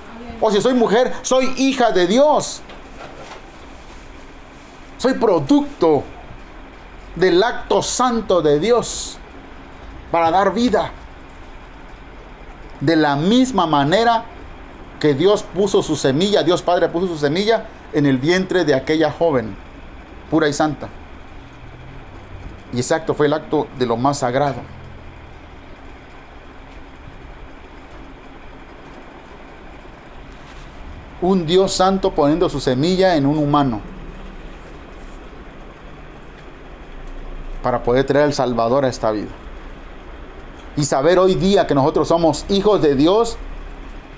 O 0.41 0.51
si 0.51 0.61
soy 0.61 0.73
mujer, 0.73 1.13
soy 1.21 1.53
hija 1.55 1.91
de 1.91 2.07
Dios. 2.07 2.61
Soy 4.97 5.13
producto 5.13 6.03
del 7.18 7.41
acto 7.41 7.81
santo 7.81 8.41
de 8.41 8.60
Dios 8.60 9.18
para 10.11 10.31
dar 10.31 10.53
vida. 10.53 10.91
De 12.80 12.95
la 12.95 13.15
misma 13.15 13.65
manera 13.65 14.23
que 14.99 15.14
Dios 15.14 15.44
puso 15.44 15.81
su 15.81 15.95
semilla, 15.95 16.44
Dios 16.44 16.61
Padre 16.61 16.89
puso 16.89 17.07
su 17.07 17.18
semilla 17.18 17.65
en 17.94 18.06
el 18.06 18.18
vientre 18.18 18.65
de 18.65 18.76
aquella 18.76 19.11
joven, 19.11 19.56
pura 20.30 20.48
y 20.48 20.53
santa. 20.53 20.88
Y 22.73 22.80
ese 22.81 22.94
acto 22.94 23.14
fue 23.14 23.26
el 23.26 23.34
acto 23.34 23.68
de 23.80 23.85
lo 23.85 23.98
más 23.98 24.19
sagrado. 24.19 24.61
Un 31.22 31.48
Dios 31.48 31.73
santo 31.73 32.11
poniendo 32.11 32.48
su 32.48 32.60
semilla 32.60 33.15
en 33.15 33.26
un 33.26 33.39
humano. 33.39 33.96
Para 37.61 37.84
poder 37.84 38.05
traer 38.05 38.25
el 38.25 38.34
Salvador 38.34 38.85
a 38.85 38.88
esta 38.88 39.11
vida. 39.11 39.29
Y 40.75 40.85
saber 40.85 41.17
hoy 41.19 41.35
día 41.35 41.65
que 41.65 41.73
nosotros 41.73 42.07
somos 42.07 42.45
hijos 42.49 42.81
de 42.81 42.95
Dios. 42.95 43.38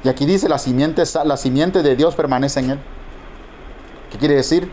Y 0.03 0.09
aquí 0.09 0.25
dice, 0.25 0.49
la 0.49 0.59
simiente, 0.59 1.03
la 1.23 1.37
simiente 1.37 1.81
de 1.83 1.95
Dios 1.95 2.15
permanece 2.15 2.59
en 2.59 2.71
él. 2.71 2.79
¿Qué 4.11 4.17
quiere 4.17 4.35
decir? 4.35 4.69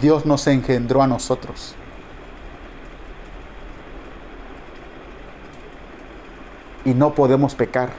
Dios 0.00 0.24
nos 0.24 0.46
engendró 0.46 1.02
a 1.02 1.06
nosotros. 1.06 1.74
Y 6.84 6.94
no 6.94 7.14
podemos 7.14 7.54
pecar. 7.54 7.90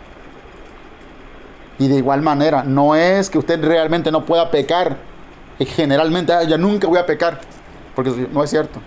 Y 1.80 1.88
de 1.88 1.98
igual 1.98 2.22
manera, 2.22 2.64
no 2.64 2.96
es 2.96 3.30
que 3.30 3.38
usted 3.38 3.64
realmente 3.64 4.12
no 4.12 4.26
pueda 4.26 4.50
pecar. 4.50 4.98
Y 5.60 5.66
generalmente, 5.66 6.34
ah, 6.34 6.44
ya 6.44 6.58
nunca 6.58 6.88
voy 6.88 6.98
a 6.98 7.06
pecar. 7.06 7.42
Porque 7.96 8.28
no 8.32 8.44
es 8.44 8.50
cierto. 8.50 8.80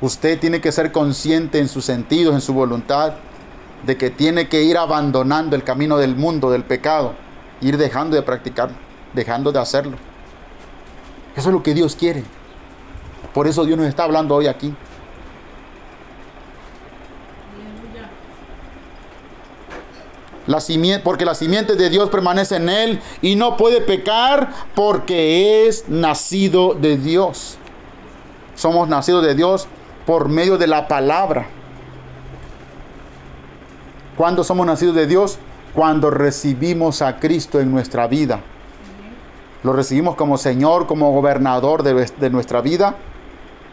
Usted 0.00 0.38
tiene 0.38 0.60
que 0.60 0.70
ser 0.70 0.92
consciente 0.92 1.58
en 1.58 1.68
sus 1.68 1.84
sentidos, 1.84 2.34
en 2.34 2.40
su 2.40 2.54
voluntad, 2.54 3.14
de 3.84 3.96
que 3.96 4.10
tiene 4.10 4.48
que 4.48 4.62
ir 4.62 4.76
abandonando 4.76 5.56
el 5.56 5.64
camino 5.64 5.98
del 5.98 6.14
mundo, 6.14 6.50
del 6.50 6.64
pecado, 6.64 7.14
ir 7.60 7.76
dejando 7.76 8.14
de 8.16 8.22
practicarlo, 8.22 8.76
dejando 9.12 9.50
de 9.50 9.58
hacerlo. 9.58 9.96
Eso 11.36 11.48
es 11.48 11.54
lo 11.54 11.62
que 11.62 11.74
Dios 11.74 11.96
quiere. 11.96 12.24
Por 13.34 13.46
eso 13.46 13.64
Dios 13.64 13.78
nos 13.78 13.88
está 13.88 14.04
hablando 14.04 14.34
hoy 14.34 14.46
aquí. 14.46 14.74
La 20.46 20.60
simiente, 20.60 21.04
porque 21.04 21.26
la 21.26 21.34
simiente 21.34 21.76
de 21.76 21.90
Dios 21.90 22.08
permanece 22.08 22.56
en 22.56 22.70
él 22.70 23.00
y 23.20 23.36
no 23.36 23.56
puede 23.56 23.82
pecar 23.82 24.50
porque 24.74 25.66
es 25.66 25.88
nacido 25.88 26.72
de 26.72 26.96
Dios. 26.96 27.58
Somos 28.54 28.88
nacidos 28.88 29.24
de 29.24 29.34
Dios 29.34 29.68
por 30.08 30.30
medio 30.30 30.56
de 30.56 30.66
la 30.66 30.88
palabra. 30.88 31.44
¿Cuándo 34.16 34.42
somos 34.42 34.66
nacidos 34.66 34.94
de 34.94 35.06
Dios? 35.06 35.38
Cuando 35.74 36.08
recibimos 36.08 37.02
a 37.02 37.18
Cristo 37.18 37.60
en 37.60 37.70
nuestra 37.70 38.06
vida. 38.06 38.40
Lo 39.62 39.74
recibimos 39.74 40.16
como 40.16 40.38
Señor, 40.38 40.86
como 40.86 41.12
gobernador 41.12 41.82
de, 41.82 42.30
nuestra 42.30 42.62
vida. 42.62 42.94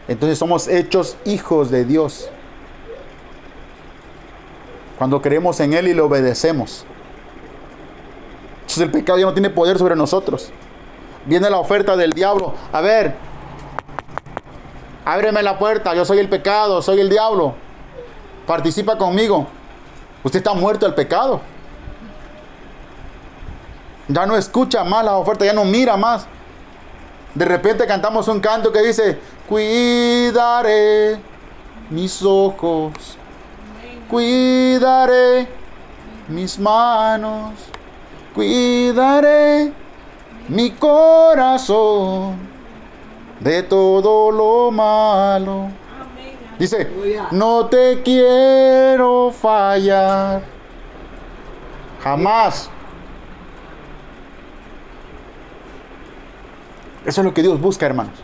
Entonces 0.08 0.36
somos 0.36 0.68
hechos 0.68 1.16
hijos 1.24 1.70
de 1.70 1.86
Dios. 1.86 2.28
Cuando 4.98 5.22
creemos 5.22 5.58
en 5.60 5.72
Él 5.72 5.88
y 5.88 5.94
le 5.94 6.02
obedecemos. 6.02 6.84
Entonces 8.56 8.82
el 8.82 8.90
pecado 8.90 9.18
ya 9.18 9.24
no 9.24 9.32
tiene 9.32 9.48
poder 9.48 9.78
sobre 9.78 9.96
nosotros. 9.96 10.52
Viene 11.24 11.48
la 11.48 11.56
oferta 11.56 11.96
del 11.96 12.12
diablo. 12.12 12.52
A 12.74 12.82
ver, 12.82 13.14
ábreme 15.06 15.40
la 15.40 15.56
puerta, 15.56 15.94
yo 15.94 16.04
soy 16.04 16.18
el 16.18 16.28
pecado, 16.28 16.82
soy 16.82 17.00
el 17.00 17.08
diablo. 17.08 17.54
Participa 18.44 18.98
conmigo. 18.98 19.46
Usted 20.24 20.38
está 20.38 20.52
muerto 20.52 20.84
al 20.84 20.94
pecado. 20.94 21.40
Ya 24.08 24.26
no 24.26 24.36
escucha 24.36 24.82
más 24.82 25.04
la 25.04 25.16
oferta, 25.16 25.44
ya 25.44 25.52
no 25.52 25.64
mira 25.64 25.96
más. 25.96 26.26
De 27.34 27.44
repente 27.44 27.86
cantamos 27.86 28.26
un 28.26 28.40
canto 28.40 28.72
que 28.72 28.82
dice, 28.82 29.18
cuidaré 29.48 31.20
mis 31.88 32.22
ojos, 32.24 32.92
cuidaré 34.10 35.46
mis 36.26 36.58
manos, 36.58 37.52
cuidaré 38.34 39.72
mi 40.48 40.72
corazón 40.72 42.55
de 43.40 43.62
todo 43.62 44.30
lo 44.30 44.70
malo. 44.70 45.68
Dice, 46.58 46.90
no 47.32 47.66
te 47.66 48.02
quiero 48.02 49.30
fallar. 49.30 50.42
Jamás. 52.02 52.70
Eso 57.04 57.20
es 57.20 57.24
lo 57.24 57.34
que 57.34 57.42
Dios 57.42 57.60
busca, 57.60 57.86
hermanos. 57.86 58.14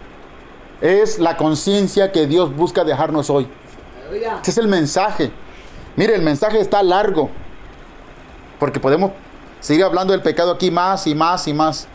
Es 0.80 1.18
la 1.18 1.36
conciencia 1.36 2.10
que 2.10 2.26
Dios 2.26 2.55
busca 2.56 2.84
dejarnos 2.84 3.30
hoy. 3.30 3.47
Ese 4.40 4.51
es 4.51 4.59
el 4.59 4.66
mensaje. 4.66 5.30
Mire, 5.94 6.14
el 6.14 6.22
mensaje 6.22 6.59
está 6.59 6.82
largo. 6.82 7.30
Porque 8.59 8.80
podemos 8.80 9.12
seguir 9.60 9.84
hablando 9.84 10.12
del 10.12 10.22
pecado 10.22 10.52
aquí 10.52 10.70
más 10.70 11.06
y 11.06 11.14
más 11.14 11.47
y 11.47 11.52
más. 11.52 11.86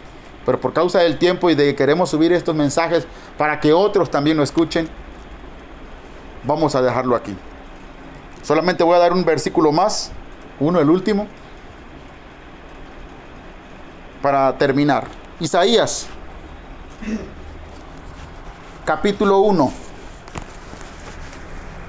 Pero 0.47 0.61
por 0.61 0.71
causa 0.71 0.99
del 0.99 1.17
tiempo 1.17 1.49
y 1.49 1.55
de 1.55 1.65
que 1.65 1.75
queremos 1.75 2.09
subir 2.09 2.31
estos 2.31 2.55
mensajes 2.55 3.05
para 3.37 3.59
que 3.59 3.73
otros 3.73 4.09
también 4.09 4.37
lo 4.37 4.43
escuchen, 4.43 4.87
vamos 6.45 6.73
a 6.73 6.81
dejarlo 6.81 7.17
aquí. 7.17 7.35
Solamente 8.43 8.81
voy 8.81 8.95
a 8.95 8.99
dar 8.99 9.11
un 9.11 9.25
versículo 9.25 9.73
más, 9.73 10.09
uno, 10.61 10.79
el 10.79 10.89
último, 10.89 11.27
para 14.21 14.57
terminar. 14.57 15.05
Isaías, 15.41 16.07
capítulo 18.85 19.39
1. 19.39 19.73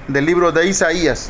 del 0.09 0.25
libro 0.25 0.51
de 0.51 0.67
Isaías. 0.67 1.29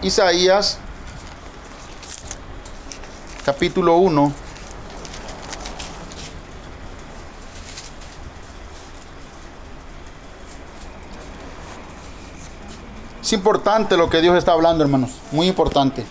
Isaías 0.00 0.78
capítulo 3.50 3.96
1 3.96 4.32
Es 13.20 13.32
importante 13.32 13.96
lo 13.96 14.08
que 14.08 14.20
Dios 14.20 14.36
está 14.36 14.52
hablando, 14.52 14.84
hermanos. 14.84 15.10
Muy 15.32 15.48
importante. 15.48 16.06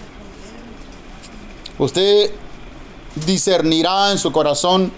Usted 1.77 2.31
discernirá 3.25 4.11
en 4.11 4.17
su 4.17 4.33
corazón 4.33 4.91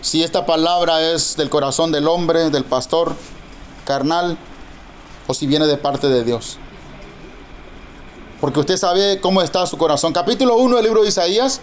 si 0.00 0.24
esta 0.24 0.44
palabra 0.44 1.12
es 1.12 1.36
del 1.36 1.48
corazón 1.48 1.92
del 1.92 2.08
hombre, 2.08 2.50
del 2.50 2.64
pastor 2.64 3.14
carnal, 3.84 4.36
o 5.28 5.34
si 5.34 5.46
viene 5.46 5.68
de 5.68 5.76
parte 5.76 6.08
de 6.08 6.24
Dios. 6.24 6.58
Porque 8.42 8.58
usted 8.58 8.76
sabe 8.76 9.20
cómo 9.20 9.40
está 9.40 9.64
su 9.66 9.78
corazón. 9.78 10.12
Capítulo 10.12 10.56
1 10.56 10.74
del 10.74 10.84
libro 10.86 11.02
de 11.02 11.08
Isaías, 11.10 11.60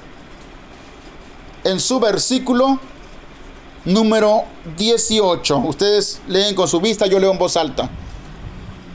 en 1.66 1.78
su 1.78 2.00
versículo 2.00 2.80
número 3.84 4.46
18. 4.78 5.58
Ustedes 5.58 6.22
leen 6.30 6.56
con 6.56 6.70
su 6.70 6.80
vista, 6.80 7.06
yo 7.06 7.20
leo 7.20 7.34
en 7.34 7.38
voz 7.38 7.58
alta. 7.58 7.90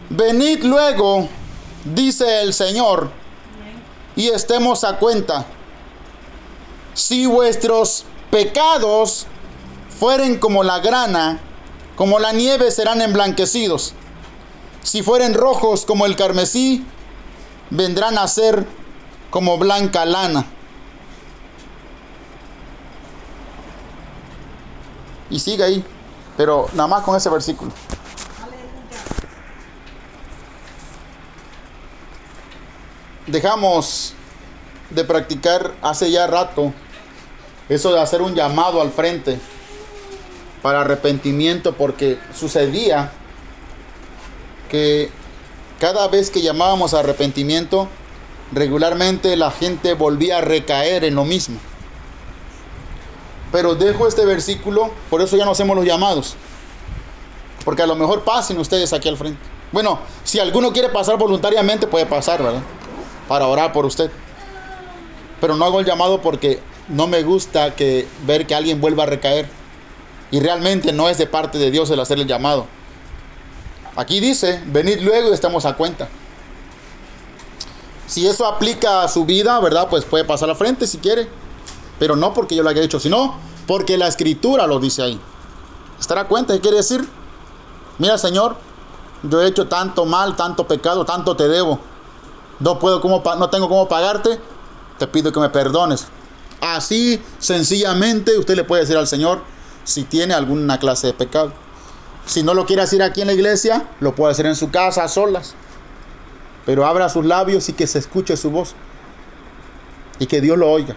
Venid 0.08 0.64
luego, 0.64 1.28
dice 1.84 2.40
el 2.40 2.54
Señor, 2.54 3.10
y 4.16 4.28
estemos 4.28 4.82
a 4.82 4.96
cuenta. 4.96 5.44
Si 6.94 7.26
vuestros 7.26 8.06
pecados 8.30 9.26
fueren 9.90 10.38
como 10.38 10.64
la 10.64 10.78
grana, 10.78 11.38
como 11.96 12.18
la 12.18 12.32
nieve 12.32 12.70
serán 12.70 13.02
emblanquecidos. 13.02 13.92
Si 14.82 15.02
fueren 15.02 15.34
rojos 15.34 15.84
como 15.84 16.06
el 16.06 16.16
carmesí, 16.16 16.86
vendrán 17.76 18.18
a 18.18 18.26
ser 18.28 18.66
como 19.30 19.58
blanca 19.58 20.04
lana. 20.04 20.46
Y 25.30 25.38
sigue 25.38 25.64
ahí, 25.64 25.84
pero 26.36 26.68
nada 26.74 26.88
más 26.88 27.02
con 27.02 27.16
ese 27.16 27.28
versículo. 27.30 27.72
dejamos 33.26 34.14
de 34.90 35.04
practicar 35.04 35.72
hace 35.82 36.10
ya 36.10 36.26
rato 36.26 36.72
eso 37.68 37.92
de 37.92 38.00
hacer 38.00 38.20
un 38.20 38.34
llamado 38.34 38.82
al 38.82 38.90
frente 38.90 39.38
para 40.62 40.82
arrepentimiento 40.82 41.74
porque 41.74 42.18
sucedía 42.34 43.10
que 44.68 45.10
cada 45.84 46.08
vez 46.08 46.30
que 46.30 46.40
llamábamos 46.40 46.94
a 46.94 47.00
arrepentimiento 47.00 47.88
regularmente 48.52 49.36
la 49.36 49.50
gente 49.50 49.92
volvía 49.92 50.38
a 50.38 50.40
recaer 50.40 51.04
en 51.04 51.14
lo 51.14 51.26
mismo. 51.26 51.58
Pero 53.52 53.74
dejo 53.74 54.08
este 54.08 54.24
versículo, 54.24 54.90
por 55.10 55.20
eso 55.20 55.36
ya 55.36 55.44
no 55.44 55.50
hacemos 55.50 55.76
los 55.76 55.84
llamados. 55.84 56.36
Porque 57.66 57.82
a 57.82 57.86
lo 57.86 57.96
mejor 57.96 58.24
pasen 58.24 58.58
ustedes 58.58 58.94
aquí 58.94 59.10
al 59.10 59.18
frente. 59.18 59.38
Bueno, 59.72 59.98
si 60.22 60.38
alguno 60.38 60.72
quiere 60.72 60.88
pasar 60.88 61.18
voluntariamente, 61.18 61.86
puede 61.86 62.06
pasar, 62.06 62.42
¿verdad? 62.42 62.62
para 63.28 63.46
orar 63.46 63.74
por 63.74 63.84
usted. 63.84 64.10
Pero 65.38 65.54
no 65.54 65.66
hago 65.66 65.80
el 65.80 65.84
llamado 65.84 66.22
porque 66.22 66.60
no 66.88 67.08
me 67.08 67.22
gusta 67.24 67.74
que 67.74 68.08
ver 68.26 68.46
que 68.46 68.54
alguien 68.54 68.80
vuelva 68.80 69.02
a 69.02 69.06
recaer. 69.06 69.50
Y 70.30 70.40
realmente 70.40 70.94
no 70.94 71.10
es 71.10 71.18
de 71.18 71.26
parte 71.26 71.58
de 71.58 71.70
Dios 71.70 71.90
el 71.90 72.00
hacer 72.00 72.18
el 72.18 72.26
llamado. 72.26 72.68
Aquí 73.96 74.20
dice, 74.20 74.62
venid 74.66 75.00
luego 75.00 75.30
y 75.30 75.34
estamos 75.34 75.64
a 75.66 75.74
cuenta. 75.74 76.08
Si 78.06 78.26
eso 78.26 78.46
aplica 78.46 79.02
a 79.02 79.08
su 79.08 79.24
vida, 79.24 79.58
¿verdad? 79.60 79.88
Pues 79.88 80.04
puede 80.04 80.24
pasar 80.24 80.48
a 80.48 80.52
la 80.52 80.58
frente 80.58 80.86
si 80.86 80.98
quiere. 80.98 81.28
Pero 81.98 82.16
no 82.16 82.34
porque 82.34 82.56
yo 82.56 82.62
lo 82.62 82.70
haya 82.70 82.82
hecho, 82.82 82.98
sino 82.98 83.36
porque 83.66 83.96
la 83.96 84.08
escritura 84.08 84.66
lo 84.66 84.80
dice 84.80 85.02
ahí. 85.02 85.20
¿Estará 85.98 86.22
a 86.22 86.28
cuenta? 86.28 86.54
¿Qué 86.54 86.60
quiere 86.60 86.78
decir? 86.78 87.08
Mira, 87.98 88.18
Señor, 88.18 88.56
yo 89.22 89.40
he 89.40 89.46
hecho 89.46 89.68
tanto 89.68 90.04
mal, 90.04 90.36
tanto 90.36 90.66
pecado, 90.66 91.04
tanto 91.04 91.36
te 91.36 91.48
debo 91.48 91.78
no, 92.60 92.78
puedo 92.78 93.00
como, 93.00 93.22
no 93.38 93.50
tengo 93.50 93.68
cómo 93.68 93.88
pagarte, 93.88 94.40
te 94.98 95.06
pido 95.06 95.32
que 95.32 95.40
me 95.40 95.48
perdones. 95.48 96.06
Así 96.60 97.20
sencillamente 97.38 98.38
usted 98.38 98.56
le 98.56 98.64
puede 98.64 98.82
decir 98.82 98.96
al 98.96 99.06
Señor 99.06 99.42
si 99.84 100.04
tiene 100.04 100.34
alguna 100.34 100.78
clase 100.78 101.08
de 101.08 101.12
pecado. 101.12 101.52
Si 102.26 102.42
no 102.42 102.54
lo 102.54 102.66
quiere 102.66 102.82
decir 102.82 103.02
aquí 103.02 103.20
en 103.20 103.26
la 103.26 103.34
iglesia, 103.34 103.86
lo 104.00 104.14
puede 104.14 104.32
hacer 104.32 104.46
en 104.46 104.56
su 104.56 104.70
casa 104.70 105.04
a 105.04 105.08
solas. 105.08 105.54
Pero 106.64 106.86
abra 106.86 107.08
sus 107.08 107.24
labios 107.24 107.68
y 107.68 107.74
que 107.74 107.86
se 107.86 107.98
escuche 107.98 108.36
su 108.36 108.50
voz. 108.50 108.74
Y 110.18 110.26
que 110.26 110.40
Dios 110.40 110.56
lo 110.56 110.70
oiga. 110.70 110.96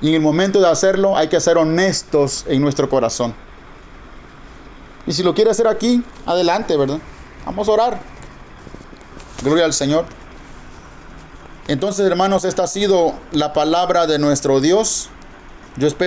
Y 0.00 0.08
en 0.08 0.14
el 0.14 0.20
momento 0.20 0.60
de 0.60 0.68
hacerlo 0.68 1.16
hay 1.16 1.28
que 1.28 1.40
ser 1.40 1.58
honestos 1.58 2.44
en 2.48 2.62
nuestro 2.62 2.88
corazón. 2.88 3.34
Y 5.06 5.12
si 5.12 5.22
lo 5.22 5.34
quiere 5.34 5.50
hacer 5.50 5.66
aquí, 5.66 6.02
adelante, 6.24 6.76
¿verdad? 6.76 6.98
Vamos 7.44 7.68
a 7.68 7.72
orar. 7.72 8.00
Gloria 9.42 9.66
al 9.66 9.74
Señor. 9.74 10.06
Entonces, 11.68 12.06
hermanos, 12.06 12.44
esta 12.44 12.64
ha 12.64 12.66
sido 12.66 13.14
la 13.32 13.52
palabra 13.52 14.06
de 14.06 14.18
nuestro 14.18 14.60
Dios. 14.60 15.10
Yo 15.76 15.86
espero 15.86 16.02